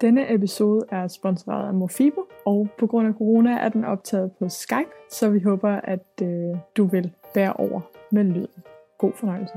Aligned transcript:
Denne 0.00 0.34
episode 0.34 0.84
er 0.90 1.08
sponsoreret 1.08 1.68
af 1.68 1.74
Mofibo, 1.74 2.20
og 2.46 2.68
på 2.78 2.86
grund 2.86 3.08
af 3.08 3.14
corona 3.14 3.50
er 3.50 3.68
den 3.68 3.84
optaget 3.84 4.32
på 4.38 4.48
Skype, 4.48 4.90
så 5.10 5.30
vi 5.30 5.40
håber, 5.40 5.70
at 5.70 6.06
øh, 6.22 6.56
du 6.76 6.84
vil 6.84 7.12
bære 7.34 7.52
over 7.52 7.80
med 8.10 8.24
lyden. 8.24 8.62
God 8.98 9.12
fornøjelse. 9.14 9.54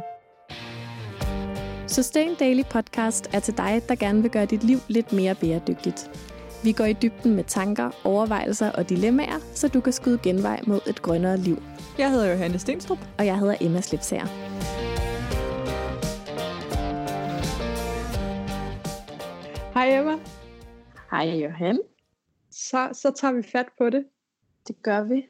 Sustain 1.88 2.36
Daily 2.40 2.64
Podcast 2.72 3.36
er 3.36 3.40
til 3.40 3.58
dig, 3.58 3.82
der 3.90 3.96
gerne 3.96 4.22
vil 4.22 4.32
gøre 4.32 4.46
dit 4.46 4.64
liv 4.64 4.78
lidt 4.88 5.14
mere 5.14 5.36
bæredygtigt. 5.36 6.12
Vi 6.64 6.72
går 6.72 6.86
i 6.86 6.94
dybden 6.94 7.36
med 7.36 7.44
tanker, 7.44 7.90
overvejelser 8.04 8.72
og 8.72 8.90
dilemmaer, 8.90 9.40
så 9.54 9.68
du 9.68 9.82
kan 9.82 9.94
skyde 9.94 10.20
genvej 10.24 10.60
mod 10.68 10.80
et 10.90 11.02
grønnere 11.02 11.38
liv. 11.38 11.58
Jeg 11.98 12.12
hedder 12.12 12.32
Johanne 12.32 12.60
Stenstrup. 12.60 13.00
Og 13.18 13.26
jeg 13.26 13.40
hedder 13.40 13.56
Emma 13.62 13.82
Slipsager. 13.82 14.28
Hej 19.74 20.00
Emma. 20.00 20.14
Hej 21.12 21.26
Johan. 21.26 21.80
Så, 22.50 22.90
så 22.94 23.12
tager 23.16 23.34
vi 23.34 23.44
fat 23.44 23.68
på 23.78 23.90
det. 23.90 24.06
Det 24.68 24.84
gør 24.84 25.04
vi. 25.04 25.28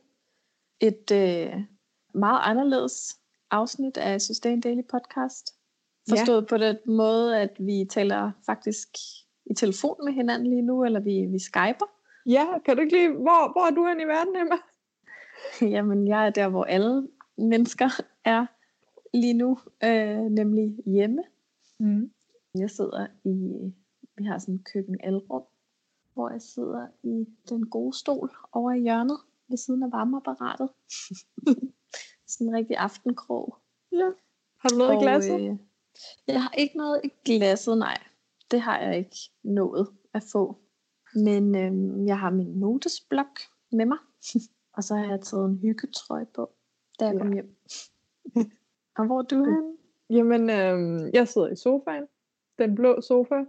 Et 0.79 1.11
øh, 1.11 1.53
meget 2.13 2.39
anderledes 2.43 3.19
afsnit 3.51 3.97
af 3.97 4.21
Sustain 4.21 4.61
Daily 4.61 4.81
Podcast. 4.81 5.55
Forstået 6.09 6.41
ja. 6.41 6.45
på 6.45 6.57
den 6.57 6.77
måde, 6.85 7.39
at 7.41 7.51
vi 7.59 7.87
taler 7.89 8.31
faktisk 8.45 8.87
i 9.45 9.53
telefon 9.53 9.95
med 10.05 10.13
hinanden 10.13 10.49
lige 10.49 10.61
nu, 10.61 10.85
eller 10.85 10.99
vi, 10.99 11.25
vi 11.31 11.39
skyper. 11.39 11.85
Ja, 12.25 12.45
kan 12.65 12.75
du 12.75 12.81
ikke 12.81 12.93
lige... 12.93 13.11
Hvor, 13.11 13.51
hvor 13.51 13.65
er 13.67 13.75
du 13.75 13.87
hen 13.87 13.99
i 13.99 14.03
verden, 14.03 14.35
Emma? 14.35 14.55
Jamen, 15.75 16.07
jeg 16.07 16.25
er 16.25 16.29
der, 16.29 16.49
hvor 16.49 16.63
alle 16.63 17.07
mennesker 17.37 17.89
er 18.25 18.45
lige 19.13 19.33
nu, 19.33 19.57
øh, 19.83 20.19
nemlig 20.19 20.77
hjemme. 20.85 21.23
Mm. 21.79 22.11
Jeg 22.55 22.69
sidder 22.69 23.07
i... 23.23 23.59
Vi 24.17 24.23
har 24.23 24.37
sådan 24.37 24.53
en 24.53 24.63
køkken 24.73 24.97
alrum, 25.03 25.43
hvor 26.17 26.29
jeg 26.29 26.41
sidder 26.41 26.87
i 27.03 27.25
den 27.49 27.69
gode 27.69 27.97
stol 27.97 28.29
over 28.51 28.71
i 28.71 28.79
hjørnet 28.79 29.19
ved 29.49 29.57
siden 29.57 29.83
af 29.83 29.91
varmeapparatet. 29.91 30.69
sådan 32.31 32.47
en 32.47 32.55
rigtig 32.55 32.77
aftenkrog. 32.77 33.57
Ja. 33.91 34.09
Har 34.61 34.69
du 34.69 34.75
noget 34.75 34.95
og, 34.95 35.01
i 35.01 35.03
glasset? 35.03 35.41
Øh, 35.41 35.57
jeg 36.27 36.43
har 36.43 36.53
ikke 36.57 36.77
noget 36.77 37.01
i 37.03 37.09
glasset, 37.25 37.77
nej. 37.77 37.97
Det 38.51 38.61
har 38.61 38.79
jeg 38.79 38.97
ikke 38.97 39.17
nået 39.43 39.87
at 40.13 40.23
få. 40.31 40.57
Men 41.15 41.55
øh, 41.55 42.07
jeg 42.07 42.19
har 42.19 42.29
min 42.29 42.47
notesblok 42.47 43.39
med 43.71 43.85
mig. 43.85 43.97
og 44.75 44.83
så 44.83 44.95
har 44.95 45.05
jeg 45.05 45.21
taget 45.21 45.45
en 45.45 45.57
hyggetrøje 45.57 46.25
på, 46.35 46.51
da 46.99 47.05
jeg 47.05 47.13
ja. 47.13 47.19
kom 47.19 47.33
hjem. 47.33 47.55
og 48.97 49.05
hvor 49.05 49.19
er 49.19 49.23
du 49.23 49.35
henne? 49.35 49.77
Jamen, 50.09 50.49
øh, 50.49 51.09
jeg 51.13 51.27
sidder 51.27 51.47
i 51.47 51.55
sofaen. 51.55 52.07
Den 52.59 52.75
blå 52.75 53.01
sofa. 53.01 53.43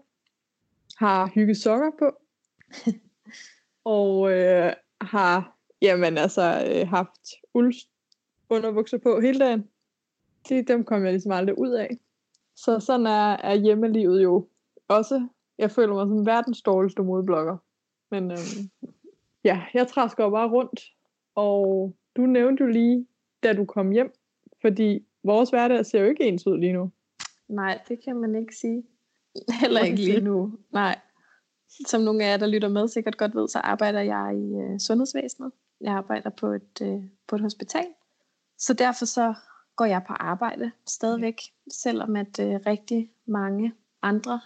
Har 0.99 1.31
hyggesokker 1.35 1.91
på. 1.99 2.28
og 3.85 4.33
øh, 4.33 4.73
har 5.01 5.59
jamen 5.83 6.19
altså 6.19 6.65
øh, 6.71 6.89
haft 6.89 7.21
uld 7.55 7.75
underbukser 8.51 8.99
på 8.99 9.21
hele 9.21 9.39
dagen. 9.39 9.69
De, 10.49 10.63
dem 10.63 10.85
kom 10.85 11.05
jeg 11.05 11.13
ligesom 11.13 11.33
aldrig 11.33 11.59
ud 11.59 11.71
af. 11.71 11.99
Så 12.57 12.81
sådan 12.81 13.07
er, 13.07 13.37
er 13.37 13.55
hjemmelivet 13.55 14.23
jo 14.23 14.49
også. 14.89 15.29
Jeg 15.59 15.71
føler 15.71 15.95
mig 15.95 16.07
som 16.07 16.27
verdens 16.27 16.63
dårligste 16.63 17.03
modblogger. 17.03 17.57
Men 18.11 18.31
øhm, 18.31 18.93
ja, 19.45 19.63
jeg 19.75 19.89
træsker 19.89 20.31
bare 20.31 20.49
rundt. 20.49 20.81
Og 21.35 21.95
du 22.17 22.27
nævnte 22.27 22.65
jo 22.65 22.71
lige, 22.71 23.07
da 23.43 23.53
du 23.53 23.65
kom 23.65 23.91
hjem, 23.91 24.13
fordi 24.61 25.07
vores 25.25 25.51
hverdag 25.51 25.87
ser 25.87 26.01
jo 26.01 26.09
ikke 26.09 26.25
ens 26.25 26.47
ud 26.47 26.59
lige 26.59 26.73
nu. 26.73 26.91
Nej, 27.49 27.81
det 27.89 28.05
kan 28.05 28.17
man 28.17 28.35
ikke 28.35 28.57
sige. 28.57 28.83
Heller 29.61 29.81
ikke 29.81 29.97
lige 29.97 30.21
nu. 30.21 30.59
Nej. 30.73 30.99
Som 31.87 32.01
nogle 32.01 32.25
af 32.25 32.31
jer, 32.31 32.37
der 32.37 32.47
lytter 32.47 32.69
med, 32.69 32.89
sikkert 32.89 33.17
godt 33.17 33.35
ved, 33.35 33.49
så 33.49 33.59
arbejder 33.59 34.01
jeg 34.01 34.37
i 34.37 34.55
øh, 34.55 34.81
sundhedsvæsenet. 34.81 35.53
Jeg 35.81 35.93
arbejder 35.93 36.31
på 36.31 36.47
et, 36.47 36.83
øh, 36.83 37.03
på 37.27 37.37
et 37.37 37.41
hospital. 37.41 37.87
Så 38.59 38.75
derfor 38.75 39.05
så 39.05 39.35
går 39.77 39.85
jeg 39.85 40.03
på 40.07 40.13
arbejde 40.13 40.71
stadigvæk, 40.87 41.41
selvom 41.73 42.17
at 42.17 42.39
øh, 42.41 42.61
rigtig 42.67 43.11
mange 43.27 43.73
andre 44.03 44.41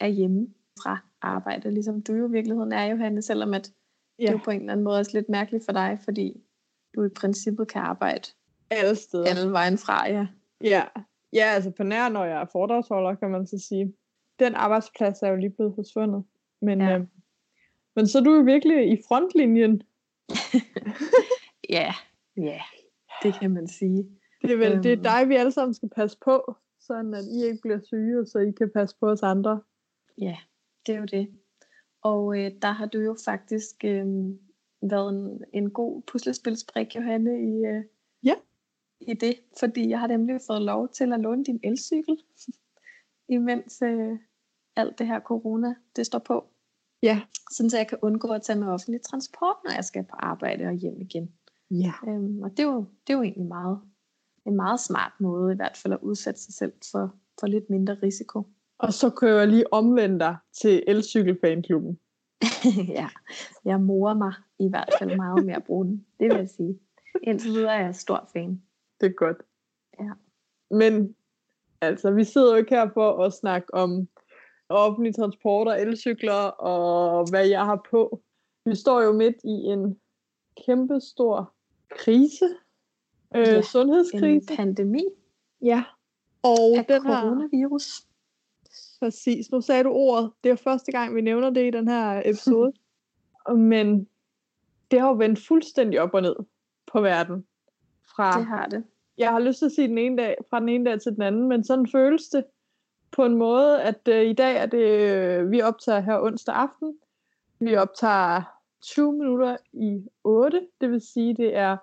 er 0.00 0.06
hjemme 0.06 0.48
fra 0.82 0.98
arbejde, 1.22 1.70
ligesom 1.70 2.02
du 2.02 2.12
jo 2.12 2.28
i 2.28 2.30
virkeligheden 2.30 2.72
er, 2.72 2.84
Johanne, 2.84 3.22
selvom 3.22 3.54
at 3.54 3.72
ja. 4.18 4.26
det 4.26 4.34
er 4.34 4.44
på 4.44 4.50
en 4.50 4.60
eller 4.60 4.72
anden 4.72 4.84
måde 4.84 4.98
også 4.98 5.10
lidt 5.14 5.28
mærkeligt 5.28 5.64
for 5.64 5.72
dig, 5.72 5.98
fordi 6.04 6.40
du 6.94 7.04
i 7.04 7.08
princippet 7.08 7.68
kan 7.68 7.82
arbejde 7.82 8.28
alle 8.70 8.96
steder. 8.96 9.26
Alle 9.28 9.52
vejen 9.52 9.78
fra, 9.78 10.08
ja. 10.08 10.26
Ja, 10.60 10.84
ja 11.32 11.44
altså 11.44 11.70
på 11.70 11.82
nær, 11.82 12.08
når 12.08 12.24
jeg 12.24 12.40
er 12.40 12.46
foredragsholder, 12.52 13.14
kan 13.14 13.30
man 13.30 13.46
så 13.46 13.58
sige. 13.68 13.94
Den 14.38 14.54
arbejdsplads 14.54 15.22
er 15.22 15.28
jo 15.28 15.36
lige 15.36 15.50
blevet 15.50 15.74
forsvundet. 15.74 16.24
Men, 16.62 16.80
ja. 16.80 16.98
øh, 16.98 17.06
men 17.96 18.06
så 18.06 18.18
er 18.18 18.22
du 18.22 18.34
jo 18.34 18.42
virkelig 18.42 18.92
i 18.92 19.02
frontlinjen. 19.08 19.82
ja, 21.76 21.94
ja, 22.36 22.60
det 23.22 23.34
kan 23.40 23.50
man 23.50 23.68
sige. 23.68 24.20
Det 24.42 24.52
er 24.52 24.56
vel 24.56 24.72
øhm. 24.72 24.82
det 24.82 24.92
er 24.92 24.96
øhm. 24.96 25.02
dig, 25.02 25.28
vi 25.28 25.34
alle 25.34 25.52
sammen 25.52 25.74
skal 25.74 25.88
passe 25.88 26.18
på, 26.24 26.54
sådan 26.80 27.14
at 27.14 27.24
I 27.24 27.44
ikke 27.44 27.60
bliver 27.62 27.80
syge, 27.82 28.26
så 28.26 28.38
I 28.38 28.50
kan 28.50 28.70
passe 28.74 28.96
på 29.00 29.06
os 29.06 29.22
andre. 29.22 29.60
Ja, 30.18 30.36
det 30.86 30.94
er 30.94 30.98
jo 30.98 31.04
det. 31.04 31.28
Og 32.02 32.38
øh, 32.38 32.50
der 32.62 32.70
har 32.70 32.86
du 32.86 32.98
jo 32.98 33.16
faktisk 33.24 33.84
øh, 33.84 34.06
været 34.82 35.10
en, 35.10 35.44
en 35.52 35.70
god 35.70 36.02
puslespilsbrik, 36.02 36.96
Johanne, 36.96 37.30
i, 37.30 37.66
øh, 37.66 37.84
ja. 38.22 38.34
i 39.00 39.14
det. 39.14 39.34
Fordi 39.58 39.88
jeg 39.88 40.00
har 40.00 40.06
nemlig 40.06 40.40
fået 40.46 40.62
lov 40.62 40.88
til 40.88 41.12
at 41.12 41.20
låne 41.20 41.44
din 41.44 41.60
elcykel, 41.64 42.18
imens 43.36 43.82
øh, 43.82 44.18
alt 44.76 44.98
det 44.98 45.06
her 45.06 45.20
corona, 45.20 45.74
det 45.96 46.06
står 46.06 46.18
på. 46.18 46.49
Ja. 47.02 47.20
Sådan 47.50 47.70
så 47.70 47.76
jeg 47.76 47.88
kan 47.88 47.98
undgå 48.02 48.28
at 48.28 48.42
tage 48.42 48.58
med 48.58 48.68
offentlig 48.68 49.02
transport, 49.02 49.56
når 49.64 49.72
jeg 49.74 49.84
skal 49.84 50.02
på 50.02 50.16
arbejde 50.18 50.64
og 50.64 50.72
hjem 50.72 51.00
igen. 51.00 51.32
Ja. 51.70 51.92
Øhm, 52.08 52.42
og 52.42 52.50
det 52.50 52.60
er, 52.60 52.72
jo, 52.72 52.84
det 53.06 53.12
er 53.12 53.16
jo 53.16 53.22
egentlig 53.22 53.46
meget, 53.46 53.80
en 54.46 54.56
meget 54.56 54.80
smart 54.80 55.12
måde 55.20 55.52
i 55.52 55.56
hvert 55.56 55.76
fald 55.76 55.94
at 55.94 56.00
udsætte 56.02 56.40
sig 56.40 56.54
selv 56.54 56.72
for, 56.92 57.14
for 57.40 57.46
lidt 57.46 57.70
mindre 57.70 57.96
risiko. 58.02 58.46
Og 58.78 58.92
så 58.92 59.10
kører 59.10 59.38
jeg 59.38 59.48
lige 59.48 59.72
omvende 59.72 60.18
dig 60.18 60.36
til 60.52 60.84
elcykelfanklubben. 60.86 61.98
ja, 62.98 63.08
jeg 63.64 63.80
morer 63.80 64.14
mig 64.14 64.32
i 64.58 64.68
hvert 64.68 64.94
fald 64.98 65.16
meget 65.16 65.46
med 65.46 65.54
at 65.54 65.64
bruge 65.64 65.84
den. 65.84 66.06
Det 66.20 66.30
vil 66.30 66.36
jeg 66.38 66.48
sige. 66.48 66.78
Indtil 67.22 67.50
videre 67.50 67.74
er 67.74 67.84
jeg 67.84 67.94
stor 67.94 68.28
fan. 68.32 68.62
Det 69.00 69.06
er 69.06 69.12
godt. 69.12 69.36
Ja. 70.00 70.10
Men 70.70 71.14
altså, 71.80 72.10
vi 72.10 72.24
sidder 72.24 72.50
jo 72.50 72.56
ikke 72.56 72.74
her 72.74 72.90
for 72.94 73.24
at 73.24 73.32
snakke 73.32 73.74
om 73.74 74.08
offentlig 74.70 75.14
transport 75.14 75.68
og 75.68 75.80
elcykler 75.80 76.42
og 76.42 77.30
hvad 77.30 77.46
jeg 77.46 77.64
har 77.64 77.86
på. 77.90 78.22
Vi 78.64 78.74
står 78.74 79.02
jo 79.02 79.12
midt 79.12 79.36
i 79.44 79.48
en 79.48 80.00
kæmpe 80.66 81.00
stor 81.00 81.52
krise. 81.90 82.44
Øh, 83.36 83.46
ja, 83.46 83.62
sundhedskrise. 83.62 84.50
En 84.50 84.56
pandemi. 84.56 85.04
Ja. 85.62 85.84
Og 86.42 86.76
af 86.76 86.84
den 86.84 87.02
coronavirus. 87.02 87.98
Her, 87.98 88.04
præcis. 89.00 89.50
Nu 89.50 89.60
sagde 89.60 89.84
du 89.84 89.90
ordet. 89.90 90.30
Det 90.44 90.50
er 90.50 90.56
første 90.56 90.92
gang, 90.92 91.14
vi 91.14 91.20
nævner 91.20 91.50
det 91.50 91.66
i 91.66 91.70
den 91.70 91.88
her 91.88 92.22
episode. 92.24 92.72
Men 93.72 94.08
det 94.90 95.00
har 95.00 95.08
jo 95.08 95.14
vendt 95.14 95.46
fuldstændig 95.46 96.00
op 96.00 96.14
og 96.14 96.22
ned 96.22 96.36
på 96.92 97.00
verden. 97.00 97.46
Fra, 98.16 98.38
det 98.38 98.46
har 98.46 98.66
det. 98.66 98.84
Jeg 99.18 99.30
har 99.30 99.38
lyst 99.38 99.58
til 99.58 99.66
at 99.66 99.72
sige 99.72 99.88
den 99.88 99.98
ene 99.98 100.16
dag, 100.16 100.36
fra 100.50 100.60
den 100.60 100.68
ene 100.68 100.90
dag 100.90 101.00
til 101.00 101.12
den 101.12 101.22
anden, 101.22 101.48
men 101.48 101.64
sådan 101.64 101.88
føles 101.92 102.28
det 102.28 102.44
på 103.20 103.24
en 103.24 103.36
måde, 103.36 103.82
at 103.82 104.08
øh, 104.08 104.22
i 104.22 104.32
dag 104.32 104.56
er 104.56 104.66
det, 104.66 104.86
øh, 104.86 105.50
vi 105.50 105.62
optager 105.62 106.00
her 106.00 106.20
onsdag 106.20 106.54
aften. 106.54 106.98
Vi 107.58 107.76
optager 107.76 108.42
20 108.82 109.12
minutter 109.12 109.56
i 109.72 110.08
8, 110.24 110.66
det 110.80 110.90
vil 110.90 111.00
sige, 111.00 111.36
det 111.36 111.56
er 111.56 111.76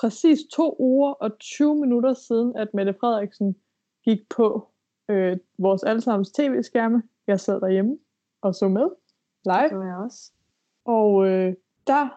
præcis 0.00 0.38
to 0.52 0.76
uger 0.78 1.12
og 1.12 1.38
20 1.38 1.76
minutter 1.76 2.14
siden, 2.14 2.56
at 2.56 2.74
Mette 2.74 2.94
Frederiksen 3.00 3.56
gik 4.04 4.28
på 4.28 4.68
øh, 5.08 5.38
vores 5.58 5.82
allesammens 5.82 6.32
tv-skærme. 6.32 7.02
Jeg 7.26 7.40
sad 7.40 7.60
derhjemme 7.60 7.98
og 8.40 8.54
så 8.54 8.68
med 8.68 8.88
live. 9.44 9.80
Det 9.80 9.86
jeg 9.86 9.96
også. 9.96 10.32
Og 10.84 11.28
øh, 11.28 11.54
der 11.86 12.08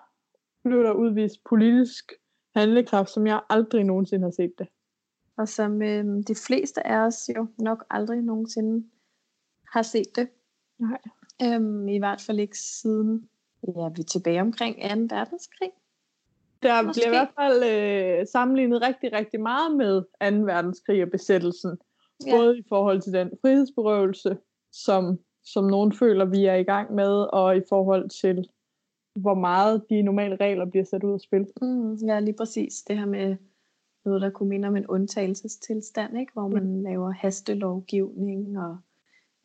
blev 0.63 0.83
der 0.83 0.91
udvist 0.91 1.43
politisk 1.43 2.13
handlekraft, 2.55 3.09
som 3.09 3.27
jeg 3.27 3.41
aldrig 3.49 3.83
nogensinde 3.83 4.23
har 4.23 4.31
set 4.31 4.53
det. 4.59 4.67
Og 5.37 5.47
som 5.47 5.81
øh, 5.81 6.05
de 6.27 6.35
fleste 6.47 6.87
af 6.87 6.97
os 6.97 7.29
jo 7.37 7.47
nok 7.57 7.85
aldrig 7.89 8.21
nogensinde 8.21 8.87
har 9.73 9.81
set 9.81 10.15
det. 10.15 10.29
Nej. 10.79 11.01
Øhm, 11.43 11.87
I 11.87 11.97
hvert 11.97 12.21
fald 12.21 12.39
ikke 12.39 12.57
siden, 12.57 13.29
ja, 13.67 13.89
vi 13.95 14.01
er 14.01 14.05
tilbage 14.07 14.41
omkring 14.41 14.75
2. 14.75 15.15
verdenskrig. 15.15 15.71
Der 16.63 16.81
Måske. 16.81 16.99
bliver 16.99 17.07
i 17.07 17.09
hvert 17.09 17.33
fald 17.39 17.63
øh, 17.63 18.27
sammenlignet 18.27 18.81
rigtig, 18.81 19.13
rigtig 19.13 19.41
meget 19.41 19.77
med 19.77 20.01
2. 20.01 20.45
verdenskrig 20.45 21.03
og 21.03 21.09
besættelsen. 21.09 21.77
Ja. 22.25 22.37
Både 22.37 22.57
i 22.57 22.63
forhold 22.69 23.01
til 23.01 23.13
den 23.13 23.31
frihedsberøvelse, 23.41 24.37
som, 24.71 25.19
som 25.43 25.63
nogen 25.63 25.93
føler, 25.93 26.25
vi 26.25 26.45
er 26.45 26.55
i 26.55 26.63
gang 26.63 26.93
med, 26.93 27.33
og 27.33 27.57
i 27.57 27.61
forhold 27.69 28.09
til, 28.09 28.49
hvor 29.15 29.33
meget 29.33 29.83
de 29.89 30.01
normale 30.01 30.35
regler 30.35 30.65
bliver 30.65 30.85
sat 30.85 31.03
ud 31.03 31.13
af 31.13 31.19
spil. 31.19 31.47
Mm, 31.61 31.93
ja, 31.93 32.19
lige 32.19 32.35
præcis. 32.37 32.73
Det 32.87 32.97
her 32.97 33.05
med 33.05 33.35
noget, 34.05 34.21
der 34.21 34.29
kunne 34.29 34.49
minde 34.49 34.67
om 34.67 34.75
en 34.75 34.87
undtagelsestilstand, 34.87 36.19
ikke? 36.19 36.33
hvor 36.33 36.47
man 36.47 36.63
mm. 36.63 36.83
laver 36.83 37.11
hastelovgivning 37.11 38.59
og 38.59 38.77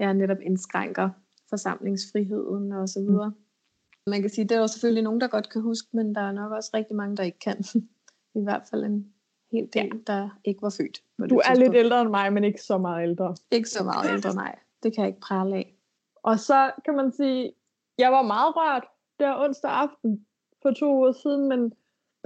ja, 0.01 0.13
netop 0.13 0.41
indskrænker 0.43 1.11
forsamlingsfriheden 1.49 2.73
og 2.73 2.89
så 2.89 3.01
videre. 3.01 3.29
Mm. 3.29 4.11
Man 4.11 4.21
kan 4.21 4.31
sige, 4.31 4.45
det 4.45 4.57
er 4.57 4.61
jo 4.61 4.67
selvfølgelig 4.67 5.03
nogen, 5.03 5.21
der 5.21 5.29
godt 5.29 5.49
kan 5.49 5.63
huske, 5.63 5.89
men 5.93 6.15
der 6.15 6.21
er 6.21 6.33
nok 6.33 6.53
også 6.53 6.71
rigtig 6.75 6.97
mange, 6.97 7.17
der 7.17 7.23
ikke 7.23 7.39
kan. 7.39 7.65
I 8.41 8.43
hvert 8.43 8.63
fald 8.71 8.85
en 8.85 9.13
hel 9.53 9.69
del, 9.73 9.91
ja. 9.95 10.13
der 10.13 10.29
ikke 10.45 10.63
var 10.63 10.75
født. 10.79 11.03
Du 11.31 11.37
er 11.37 11.55
lidt 11.55 11.75
ældre 11.75 12.01
end 12.01 12.11
mig, 12.11 12.33
men 12.33 12.45
ikke 12.45 12.63
så 12.63 12.79
meget 12.79 13.03
ældre. 13.03 13.37
Ikke 13.51 13.69
så 13.69 13.85
meget 13.85 14.13
ældre, 14.13 14.35
nej. 14.35 14.59
Det 14.83 14.95
kan 14.95 15.03
jeg 15.03 15.09
ikke 15.09 15.21
prale 15.21 15.57
af. 15.57 15.75
Og 16.23 16.39
så 16.39 16.71
kan 16.85 16.97
man 16.97 17.13
sige, 17.13 17.53
jeg 17.99 18.13
var 18.13 18.23
meget 18.23 18.57
rørt 18.57 18.85
der 19.21 19.45
onsdag 19.45 19.71
aften 19.71 20.27
for 20.63 20.71
to 20.71 20.97
uger 20.97 21.13
siden, 21.13 21.49
men, 21.49 21.73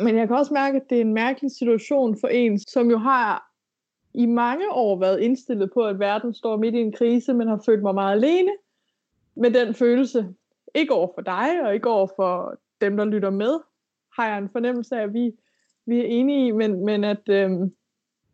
men 0.04 0.16
jeg 0.16 0.28
kan 0.28 0.36
også 0.36 0.54
mærke, 0.54 0.76
at 0.76 0.90
det 0.90 0.96
er 0.96 1.00
en 1.00 1.14
mærkelig 1.14 1.50
situation 1.50 2.16
for 2.20 2.28
en, 2.28 2.58
som 2.58 2.90
jo 2.90 2.98
har 2.98 3.52
i 4.14 4.26
mange 4.26 4.70
år 4.70 4.98
været 4.98 5.20
indstillet 5.20 5.70
på, 5.74 5.86
at 5.86 5.98
verden 5.98 6.34
står 6.34 6.56
midt 6.56 6.74
i 6.74 6.78
en 6.78 6.92
krise, 6.92 7.34
men 7.34 7.48
har 7.48 7.62
følt 7.66 7.82
mig 7.82 7.94
meget 7.94 8.12
alene 8.12 8.52
med 9.34 9.50
den 9.50 9.74
følelse. 9.74 10.34
Ikke 10.74 10.94
over 10.94 11.08
for 11.14 11.22
dig, 11.22 11.62
og 11.64 11.74
ikke 11.74 11.90
over 11.90 12.08
for 12.16 12.54
dem, 12.80 12.96
der 12.96 13.04
lytter 13.04 13.30
med, 13.30 13.60
har 14.16 14.28
jeg 14.28 14.38
en 14.38 14.48
fornemmelse 14.52 14.96
af, 14.96 15.02
at 15.02 15.14
vi, 15.14 15.32
vi 15.86 15.98
er 15.98 16.04
enige 16.04 16.46
i, 16.46 16.50
men, 16.50 16.84
men 16.84 17.04
at, 17.04 17.28
øhm, 17.28 17.74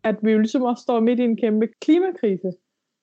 at 0.03 0.15
vi 0.21 0.31
jo 0.31 0.37
ligesom 0.37 0.61
også 0.61 0.81
står 0.81 0.99
midt 0.99 1.19
i 1.19 1.23
en 1.23 1.37
kæmpe 1.37 1.67
klimakrise. 1.81 2.51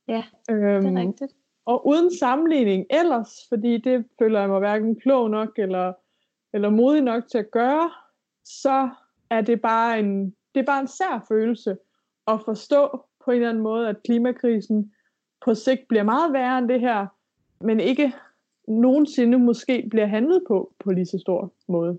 Ja, 0.09 0.25
øhm, 0.51 0.85
det 0.85 0.93
er 0.93 1.09
rigtigt. 1.09 1.33
Og 1.65 1.87
uden 1.87 2.15
sammenligning 2.15 2.87
ellers, 2.91 3.47
fordi 3.49 3.79
det 3.79 4.05
føler 4.19 4.41
jeg 4.41 4.49
mig 4.49 4.59
hverken 4.59 5.01
klog 5.01 5.31
nok 5.31 5.59
eller, 5.59 5.93
eller 6.53 6.71
modig 6.71 7.03
nok 7.03 7.29
til 7.29 7.39
at 7.39 7.51
gøre, 7.51 7.91
så 8.47 8.91
er 9.31 9.41
det 9.41 9.61
bare 9.61 9.99
en, 9.99 10.25
det 10.25 10.61
er 10.61 10.67
bare 10.67 10.81
en 10.81 10.89
sær 10.89 11.25
følelse 11.29 11.77
at 12.27 12.41
forstå 12.45 13.05
på 13.25 13.31
en 13.31 13.37
eller 13.37 13.49
anden 13.49 13.63
måde, 13.63 13.89
at 13.89 14.03
klimakrisen 14.05 14.93
på 15.45 15.55
sigt 15.55 15.89
bliver 15.89 16.03
meget 16.03 16.33
værre 16.33 16.59
end 16.59 16.69
det 16.69 16.81
her, 16.81 17.07
men 17.61 17.81
ikke 17.81 18.13
nogensinde 18.69 19.39
måske 19.39 19.87
bliver 19.91 20.07
handlet 20.07 20.43
på 20.49 20.75
på 20.79 20.91
lige 20.91 21.07
så 21.07 21.19
stor 21.19 21.53
måde. 21.69 21.99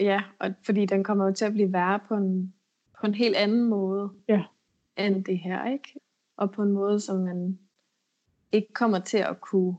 Ja, 0.00 0.22
og 0.38 0.54
fordi 0.66 0.86
den 0.86 1.04
kommer 1.04 1.26
jo 1.26 1.32
til 1.32 1.44
at 1.44 1.52
blive 1.52 1.72
værre 1.72 2.00
på 2.08 2.14
en, 2.14 2.54
på 3.00 3.06
en 3.06 3.14
helt 3.14 3.36
anden 3.36 3.64
måde 3.64 4.10
ja. 4.28 4.44
end 4.96 5.24
det 5.24 5.38
her, 5.38 5.72
ikke? 5.72 6.00
Og 6.36 6.52
på 6.52 6.62
en 6.62 6.72
måde, 6.72 7.00
som 7.00 7.20
man 7.20 7.58
ikke 8.52 8.72
kommer 8.72 8.98
til 8.98 9.18
at 9.18 9.40
kunne 9.40 9.76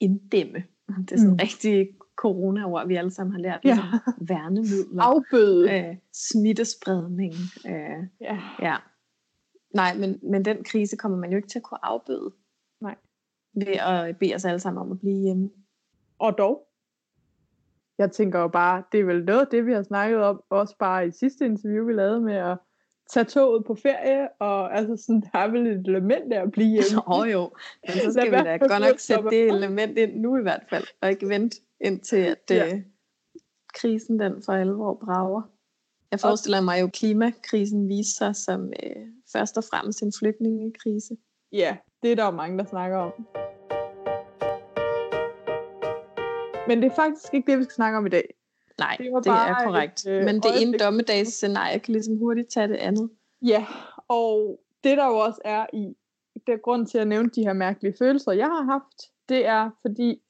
inddæmme. 0.00 0.64
Det 0.88 1.12
er 1.12 1.16
sådan 1.16 1.30
mm. 1.30 1.38
rigtig 1.42 1.88
corona-ord, 2.16 2.88
vi 2.88 2.96
alle 2.96 3.10
sammen 3.10 3.32
har 3.32 3.40
lært. 3.40 3.60
Ja. 3.64 3.74
Ligesom 3.74 4.14
værnemidler. 4.28 5.02
Afbøde. 5.02 5.72
Øh, 5.72 5.96
smittespredning. 6.12 7.34
Øh, 7.66 8.06
ja. 8.20 8.40
ja. 8.62 8.76
Nej, 9.74 9.94
men, 9.96 10.20
men 10.22 10.44
den 10.44 10.64
krise 10.64 10.96
kommer 10.96 11.18
man 11.18 11.30
jo 11.30 11.36
ikke 11.36 11.48
til 11.48 11.58
at 11.58 11.62
kunne 11.62 11.84
afbøde. 11.84 12.32
Nej. 12.80 12.96
Ved 13.54 13.76
at 13.80 14.16
bede 14.16 14.34
os 14.34 14.44
alle 14.44 14.60
sammen 14.60 14.80
om 14.80 14.92
at 14.92 15.00
blive 15.00 15.22
hjemme. 15.22 15.50
Og 16.18 16.38
dog. 16.38 16.68
Jeg 17.98 18.12
tænker 18.12 18.40
jo 18.40 18.48
bare, 18.48 18.82
det 18.92 19.00
er 19.00 19.04
vel 19.04 19.24
noget 19.24 19.40
af 19.40 19.46
det, 19.46 19.66
vi 19.66 19.72
har 19.72 19.82
snakket 19.82 20.18
om, 20.18 20.42
også 20.50 20.76
bare 20.78 21.06
i 21.06 21.10
sidste 21.10 21.44
interview, 21.44 21.86
vi 21.86 21.92
lavede 21.92 22.20
med 22.20 22.34
at 22.34 22.58
tage 23.10 23.24
toget 23.24 23.64
på 23.64 23.74
ferie, 23.74 24.28
og 24.38 24.76
altså 24.76 24.96
sådan, 24.96 25.22
der 25.32 25.38
er 25.38 25.48
vel 25.48 25.66
et 25.66 25.86
element 25.86 26.30
der 26.30 26.42
at 26.42 26.52
blive 26.52 26.68
hjemme. 26.68 27.02
Oh, 27.14 27.32
jo, 27.32 27.50
men 27.88 27.96
så 28.04 28.12
skal 28.12 28.30
vi 28.30 28.36
da 28.36 28.56
godt 28.56 28.80
nok 28.80 28.98
sætte 28.98 29.24
det 29.30 29.46
element 29.46 29.98
ind 29.98 30.20
nu 30.20 30.36
i 30.36 30.42
hvert 30.42 30.64
fald, 30.70 30.84
og 31.00 31.10
ikke 31.10 31.28
vente 31.28 31.56
indtil 31.84 32.16
at 32.16 32.50
ja. 32.50 32.74
øh, 32.74 32.82
krisen 33.74 34.18
den 34.18 34.42
for 34.42 34.52
alvor 34.52 34.94
brager. 35.04 35.42
Jeg 36.10 36.20
forestiller 36.20 36.60
mig 36.60 36.80
jo, 36.80 36.86
at 36.86 36.92
klimakrisen 36.92 37.88
viser 37.88 38.12
sig 38.12 38.36
som 38.36 38.72
øh, 38.82 39.06
først 39.32 39.58
og 39.58 39.64
fremmest 39.64 40.02
en 40.02 40.12
flygtningekrise. 40.18 41.16
Ja, 41.52 41.76
det 42.02 42.12
er 42.12 42.16
der 42.16 42.24
jo 42.24 42.30
mange, 42.30 42.58
der 42.58 42.64
snakker 42.64 42.96
om. 42.96 43.12
Men 46.68 46.82
det 46.82 46.90
er 46.90 46.94
faktisk 46.94 47.34
ikke 47.34 47.50
det, 47.50 47.58
vi 47.58 47.64
skal 47.64 47.74
snakke 47.74 47.98
om 47.98 48.06
i 48.06 48.08
dag. 48.08 48.34
Nej, 48.78 48.96
det, 48.98 49.24
det 49.24 49.32
er 49.32 49.64
korrekt. 49.64 50.06
Et, 50.06 50.10
øh, 50.10 50.24
Men 50.24 50.40
det 50.40 50.62
ene 50.62 50.78
dommedagsscenarie 50.78 51.78
kan 51.78 51.92
ligesom 51.92 52.16
hurtigt 52.16 52.48
tage 52.50 52.68
det 52.68 52.76
andet. 52.76 53.10
Ja, 53.42 53.66
og 54.08 54.60
det 54.84 54.96
der 54.98 55.06
jo 55.06 55.16
også 55.16 55.40
er 55.44 55.66
i, 55.72 55.94
det 56.46 56.52
er 56.52 56.62
grund 56.62 56.86
til 56.86 56.98
at 56.98 57.08
nævne 57.08 57.28
de 57.28 57.42
her 57.42 57.52
mærkelige 57.52 57.94
følelser, 57.98 58.32
jeg 58.32 58.46
har 58.46 58.62
haft, 58.62 59.12
det 59.28 59.46
er 59.46 59.70
fordi, 59.82 60.22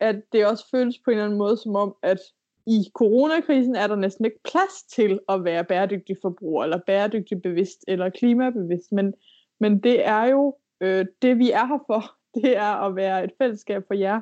at 0.00 0.32
det 0.32 0.46
også 0.46 0.70
føles 0.70 0.98
på 0.98 1.10
en 1.10 1.16
eller 1.16 1.24
anden 1.24 1.38
måde 1.38 1.56
som 1.56 1.76
om, 1.76 1.96
at 2.02 2.18
i 2.66 2.90
coronakrisen 2.94 3.76
er 3.76 3.86
der 3.86 3.96
næsten 3.96 4.24
ikke 4.24 4.42
plads 4.44 4.82
til 4.82 5.20
at 5.28 5.44
være 5.44 5.64
bæredygtig 5.64 6.16
forbruger, 6.22 6.64
eller 6.64 6.78
bæredygtig 6.86 7.42
bevidst, 7.42 7.84
eller 7.88 8.10
klimabevidst, 8.10 8.92
men, 8.92 9.14
men 9.60 9.78
det 9.78 10.06
er 10.06 10.24
jo 10.24 10.56
øh, 10.80 11.06
det, 11.22 11.38
vi 11.38 11.50
er 11.50 11.66
her 11.66 11.78
for. 11.86 12.04
Det 12.42 12.56
er 12.56 12.86
at 12.86 12.96
være 12.96 13.24
et 13.24 13.30
fællesskab 13.38 13.82
for 13.86 13.94
jer, 13.94 14.20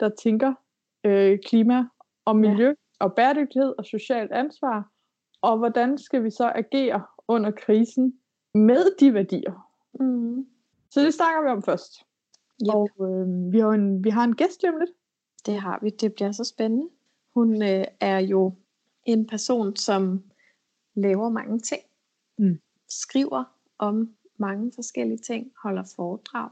der 0.00 0.08
tænker 0.22 0.54
øh, 1.04 1.38
klima 1.44 1.84
og 2.24 2.36
miljø, 2.36 2.68
ja. 2.68 2.74
og 3.00 3.14
bæredygtighed 3.14 3.74
og 3.78 3.84
socialt 3.84 4.32
ansvar, 4.32 4.90
og 5.42 5.58
hvordan 5.58 5.98
skal 5.98 6.24
vi 6.24 6.30
så 6.30 6.52
agere 6.54 7.02
under 7.28 7.50
krisen 7.50 8.14
med 8.54 8.96
de 9.00 9.14
værdier. 9.14 9.68
Mm. 10.00 10.46
Så 10.90 11.00
det 11.00 11.14
snakker 11.14 11.42
vi 11.42 11.48
om 11.48 11.62
først. 11.62 11.92
Yep. 12.62 12.74
Og 12.74 12.90
øh, 13.00 13.52
vi, 13.52 13.58
har 13.58 13.68
en, 13.68 14.04
vi 14.04 14.10
har 14.10 14.24
en 14.24 14.36
gæst 14.36 14.64
om 14.64 14.78
lidt. 14.78 14.90
Det 15.46 15.60
har 15.60 15.78
vi. 15.82 15.90
Det 15.90 16.14
bliver 16.14 16.32
så 16.32 16.44
spændende. 16.44 16.88
Hun 17.34 17.62
øh, 17.62 17.84
er 18.00 18.18
jo 18.18 18.54
en 19.04 19.26
person, 19.26 19.76
som 19.76 20.22
laver 20.94 21.28
mange 21.28 21.58
ting. 21.58 21.82
Mm. 22.38 22.60
Skriver 22.88 23.44
om 23.78 24.14
mange 24.38 24.72
forskellige 24.74 25.18
ting. 25.18 25.52
Holder 25.62 25.84
foredrag. 25.96 26.50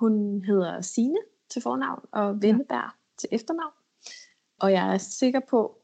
Hun 0.00 0.44
hedder 0.44 0.80
Sine 0.80 1.18
til 1.50 1.62
fornavn 1.62 2.04
og 2.12 2.42
Venneberg 2.42 2.76
ja. 2.76 2.88
til 3.18 3.28
efternavn. 3.32 3.72
Og 4.60 4.72
jeg 4.72 4.94
er 4.94 4.98
sikker 4.98 5.40
på, 5.50 5.78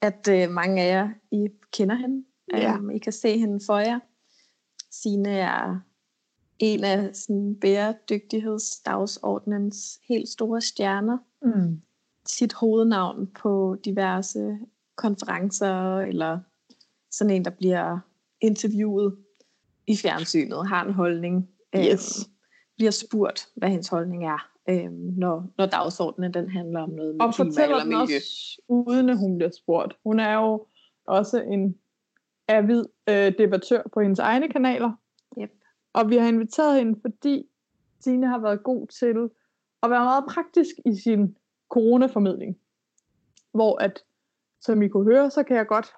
at 0.00 0.28
øh, 0.30 0.50
mange 0.50 0.82
af 0.82 0.88
jer 0.88 1.10
I 1.30 1.48
kender 1.72 1.94
hende. 1.94 2.24
Ja. 2.52 2.78
Um, 2.78 2.90
I 2.90 2.98
kan 2.98 3.12
se 3.12 3.38
hende 3.38 3.60
for 3.66 3.78
jer. 3.78 4.00
Sine 4.90 5.28
er 5.28 5.80
en 6.58 6.84
af 6.84 7.16
sådan, 7.16 7.56
bæredygtighedsdagsordnens 7.60 10.00
helt 10.08 10.28
store 10.28 10.60
stjerner. 10.60 11.18
Mm. 11.42 11.82
Sit 12.26 12.52
hovednavn 12.52 13.26
på 13.42 13.76
diverse 13.84 14.58
konferencer, 14.96 15.98
eller 15.98 16.38
sådan 17.10 17.30
en, 17.30 17.44
der 17.44 17.50
bliver 17.50 17.98
interviewet 18.40 19.16
i 19.86 19.96
fjernsynet, 19.96 20.68
har 20.68 20.84
en 20.84 20.92
holdning. 20.92 21.48
Yes. 21.76 22.18
Øh, 22.18 22.26
bliver 22.76 22.90
spurgt, 22.90 23.48
hvad 23.56 23.68
hendes 23.68 23.88
holdning 23.88 24.24
er, 24.24 24.50
øh, 24.68 24.90
når, 24.92 25.46
når 25.58 25.66
dagsordenen 25.66 26.34
den 26.34 26.50
handler 26.50 26.80
om 26.80 26.90
noget 26.90 27.16
med 27.16 27.24
og 27.24 27.34
klima 27.34 27.62
eller 27.62 27.84
miljø. 27.84 28.02
også, 28.02 28.62
uden 28.68 29.08
at 29.08 29.18
hun 29.18 29.38
bliver 29.38 29.50
spurgt. 29.50 29.94
Hun 30.04 30.20
er 30.20 30.34
jo 30.34 30.66
også 31.06 31.42
en 31.42 31.74
avid 32.48 32.84
øh, 33.08 33.32
debattør 33.38 33.82
på 33.92 34.00
hendes 34.00 34.18
egne 34.18 34.48
kanaler. 34.48 34.92
Yep. 35.40 35.50
Og 35.92 36.10
vi 36.10 36.16
har 36.16 36.28
inviteret 36.28 36.78
hende, 36.78 36.98
fordi 37.00 37.44
Signe 38.00 38.26
har 38.26 38.38
været 38.38 38.62
god 38.62 38.86
til 38.86 39.28
at 39.82 39.90
være 39.90 40.04
meget 40.04 40.24
praktisk 40.28 40.74
i 40.86 40.94
sin 41.04 41.36
coronaformidling. 41.68 42.58
Hvor 43.54 43.82
at, 43.82 44.04
som 44.60 44.82
I 44.82 44.88
kunne 44.88 45.12
høre, 45.12 45.30
så 45.30 45.42
kan 45.42 45.56
jeg 45.56 45.66
godt 45.66 45.94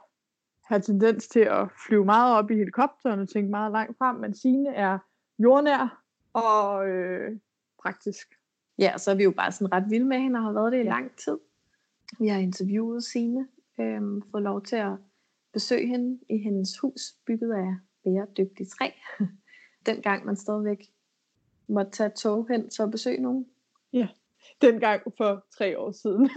have 0.64 0.80
tendens 0.80 1.28
til 1.28 1.40
at 1.40 1.68
flyve 1.86 2.04
meget 2.04 2.36
op 2.36 2.50
i 2.50 2.54
helikopteren 2.54 3.20
og 3.20 3.28
tænke 3.28 3.50
meget 3.50 3.72
langt 3.72 3.98
frem, 3.98 4.16
men 4.16 4.34
Signe 4.34 4.74
er 4.74 4.98
jordnær 5.38 6.02
og 6.32 6.88
øh, 6.88 7.38
praktisk. 7.82 8.34
Ja, 8.78 8.98
så 8.98 9.10
er 9.10 9.14
vi 9.14 9.24
jo 9.24 9.30
bare 9.30 9.52
sådan 9.52 9.72
ret 9.72 9.90
vilde 9.90 10.06
med 10.06 10.18
hende 10.18 10.38
og 10.38 10.42
har 10.42 10.52
været 10.52 10.72
det 10.72 10.80
i 10.80 10.88
lang 10.88 11.16
tid. 11.16 11.38
Vi 12.18 12.28
har 12.28 12.38
interviewet 12.38 13.04
Signe, 13.04 13.48
øh, 13.80 14.02
fået 14.30 14.42
lov 14.42 14.62
til 14.62 14.76
at 14.76 14.92
besøge 15.52 15.86
hende 15.86 16.20
i 16.30 16.38
hendes 16.38 16.78
hus, 16.78 17.00
bygget 17.26 17.52
af 17.52 17.76
bæredygtigt 18.04 18.70
træ. 18.70 18.90
Dengang 19.86 20.26
man 20.26 20.36
stadigvæk 20.36 20.78
måtte 21.68 21.90
tage 21.90 22.10
tog 22.10 22.48
hen 22.48 22.70
for 22.76 22.84
at 22.84 22.90
besøge 22.90 23.22
nogen. 23.22 23.46
Ja, 23.92 24.08
dengang 24.60 25.02
for 25.16 25.46
tre 25.58 25.78
år 25.78 25.90
siden. 25.90 26.30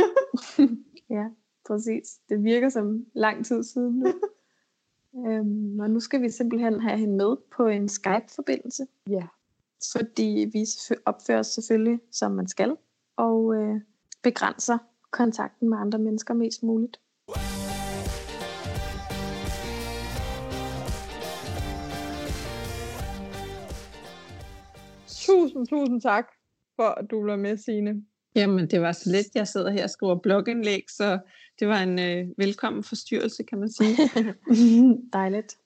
ja, 1.17 1.25
præcis. 1.67 2.19
Det 2.29 2.43
virker 2.43 2.69
som 2.69 3.05
lang 3.13 3.45
tid 3.45 3.63
siden 3.63 3.99
nu. 3.99 4.13
øhm, 5.27 5.79
og 5.79 5.89
nu 5.89 5.99
skal 5.99 6.21
vi 6.21 6.29
simpelthen 6.29 6.81
have 6.81 6.97
hende 6.97 7.15
med 7.15 7.37
på 7.55 7.67
en 7.67 7.89
Skype-forbindelse. 7.89 8.87
Ja. 9.09 9.27
Fordi 9.97 10.49
vi 10.53 10.65
opfører 11.05 11.39
os 11.39 11.47
selvfølgelig, 11.47 11.99
som 12.11 12.31
man 12.31 12.47
skal, 12.47 12.77
og 13.17 13.55
øh, 13.55 13.81
begrænser 14.23 14.77
kontakten 15.11 15.69
med 15.69 15.77
andre 15.77 15.99
mennesker 15.99 16.33
mest 16.33 16.63
muligt. 16.63 16.99
Tusind, 25.07 25.67
tusind 25.67 26.01
tak 26.01 26.27
for, 26.75 26.83
at 26.83 27.11
du 27.11 27.21
blev 27.21 27.37
med, 27.37 27.57
Signe. 27.57 28.05
Jamen, 28.35 28.67
det 28.67 28.81
var 28.81 28.91
så 28.91 29.11
lidt. 29.11 29.27
Jeg 29.35 29.47
sidder 29.47 29.71
her 29.71 29.83
og 29.83 29.89
skriver 29.89 30.15
blogindlæg, 30.15 30.83
så 30.89 31.19
det 31.59 31.67
var 31.67 31.79
en 31.79 31.99
øh, 31.99 32.27
velkommen 32.37 32.83
forstyrrelse, 32.83 33.43
kan 33.43 33.59
man 33.59 33.71
sige. 33.71 33.97
Dejligt. 35.13 35.57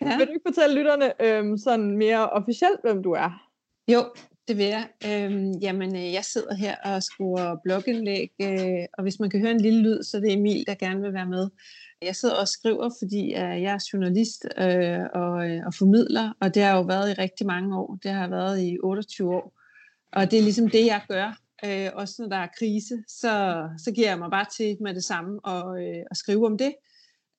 Ja. 0.00 0.16
Vil 0.16 0.26
du 0.26 0.32
ikke 0.32 0.48
fortælle 0.48 0.74
lytterne 0.74 1.22
øhm, 1.26 1.58
sådan 1.58 1.96
mere 1.96 2.30
officielt, 2.30 2.80
hvem 2.82 3.02
du 3.02 3.12
er? 3.12 3.50
Jo, 3.88 4.04
det 4.48 4.58
vil 4.58 4.66
jeg. 4.66 4.88
Øhm, 5.06 5.52
jamen, 5.52 5.96
øh, 5.96 6.12
jeg 6.12 6.24
sidder 6.24 6.54
her 6.54 6.76
og 6.84 7.02
skriver 7.02 7.56
blogindlæg, 7.64 8.30
øh, 8.42 8.84
og 8.92 9.02
hvis 9.02 9.20
man 9.20 9.30
kan 9.30 9.40
høre 9.40 9.50
en 9.50 9.60
lille 9.60 9.82
lyd, 9.82 10.02
så 10.02 10.16
er 10.16 10.20
det 10.20 10.32
Emil, 10.32 10.64
der 10.66 10.74
gerne 10.74 11.00
vil 11.00 11.14
være 11.14 11.26
med. 11.26 11.48
Jeg 12.02 12.16
sidder 12.16 12.34
og 12.34 12.48
skriver, 12.48 12.90
fordi 12.98 13.24
øh, 13.26 13.62
jeg 13.62 13.74
er 13.74 13.88
journalist 13.92 14.46
øh, 14.58 15.00
og, 15.14 15.50
øh, 15.50 15.66
og 15.66 15.74
formidler, 15.74 16.32
og 16.40 16.54
det 16.54 16.62
har 16.62 16.76
jo 16.76 16.82
været 16.82 17.10
i 17.10 17.12
rigtig 17.12 17.46
mange 17.46 17.78
år. 17.78 17.98
Det 18.02 18.10
har 18.10 18.28
været 18.28 18.62
i 18.62 18.78
28 18.82 19.34
år. 19.34 19.60
Og 20.12 20.30
det 20.30 20.38
er 20.38 20.42
ligesom 20.42 20.68
det, 20.68 20.86
jeg 20.86 21.02
gør. 21.08 21.36
Øh, 21.64 21.90
også 21.94 22.14
når 22.18 22.28
der 22.28 22.36
er 22.36 22.48
krise, 22.58 23.02
så, 23.08 23.64
så 23.84 23.92
giver 23.92 24.08
jeg 24.08 24.18
mig 24.18 24.30
bare 24.30 24.46
til 24.56 24.76
med 24.80 24.94
det 24.94 25.04
samme 25.04 25.40
og, 25.44 25.82
øh, 25.82 26.02
og 26.10 26.16
skrive 26.16 26.46
om 26.46 26.58
det 26.58 26.74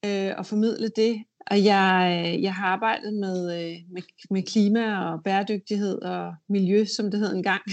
øh, 0.05 0.31
og 0.37 0.45
formidle 0.45 0.89
det. 0.95 1.23
Og 1.51 1.63
jeg, 1.63 2.23
øh, 2.25 2.43
jeg 2.43 2.53
har 2.53 2.67
arbejdet 2.67 3.13
med, 3.13 3.37
øh, 3.57 3.77
med, 3.91 4.01
med 4.29 4.43
klima 4.43 4.99
og 4.99 5.23
bæredygtighed 5.23 6.01
og 6.01 6.33
miljø, 6.49 6.85
som 6.85 7.11
det 7.11 7.19
hed 7.19 7.35
engang. 7.35 7.61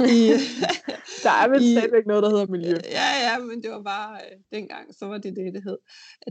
I, 0.00 0.32
der 1.22 1.30
er 1.30 1.48
vel 1.48 1.60
stadigvæk 1.60 2.06
noget, 2.06 2.22
der 2.22 2.30
hedder 2.30 2.46
miljø. 2.46 2.76
Ja, 2.90 3.10
ja, 3.26 3.38
men 3.38 3.62
det 3.62 3.70
var 3.70 3.82
bare 3.82 4.14
øh, 4.14 4.38
dengang, 4.52 4.94
så 4.94 5.06
var 5.06 5.18
det 5.18 5.36
det, 5.36 5.54
det 5.54 5.62
hed, 5.64 5.78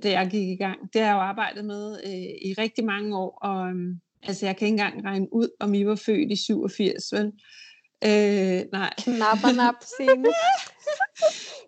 da 0.04 0.12
jeg 0.12 0.28
gik 0.32 0.48
i 0.48 0.56
gang. 0.56 0.94
Det 0.94 1.02
har 1.02 1.08
jeg 1.08 1.16
jo 1.16 1.20
arbejdet 1.20 1.66
med 1.66 2.00
øh, 2.06 2.50
i 2.50 2.54
rigtig 2.58 2.86
mange 2.86 3.18
år, 3.18 3.38
og 3.42 3.70
øh, 3.70 3.96
altså, 4.24 4.46
jeg 4.46 4.58
kan 4.58 4.66
ikke 4.66 4.74
engang 4.74 5.06
regne 5.06 5.34
ud, 5.34 5.50
om 5.60 5.74
I 5.74 5.86
var 5.86 5.96
født 5.96 6.32
i 6.32 6.36
87, 6.36 7.14
vel? 7.14 7.32
Øh, 8.04 8.62
nej. 8.72 8.94
Knapper, 8.98 9.86
scene. 9.94 10.28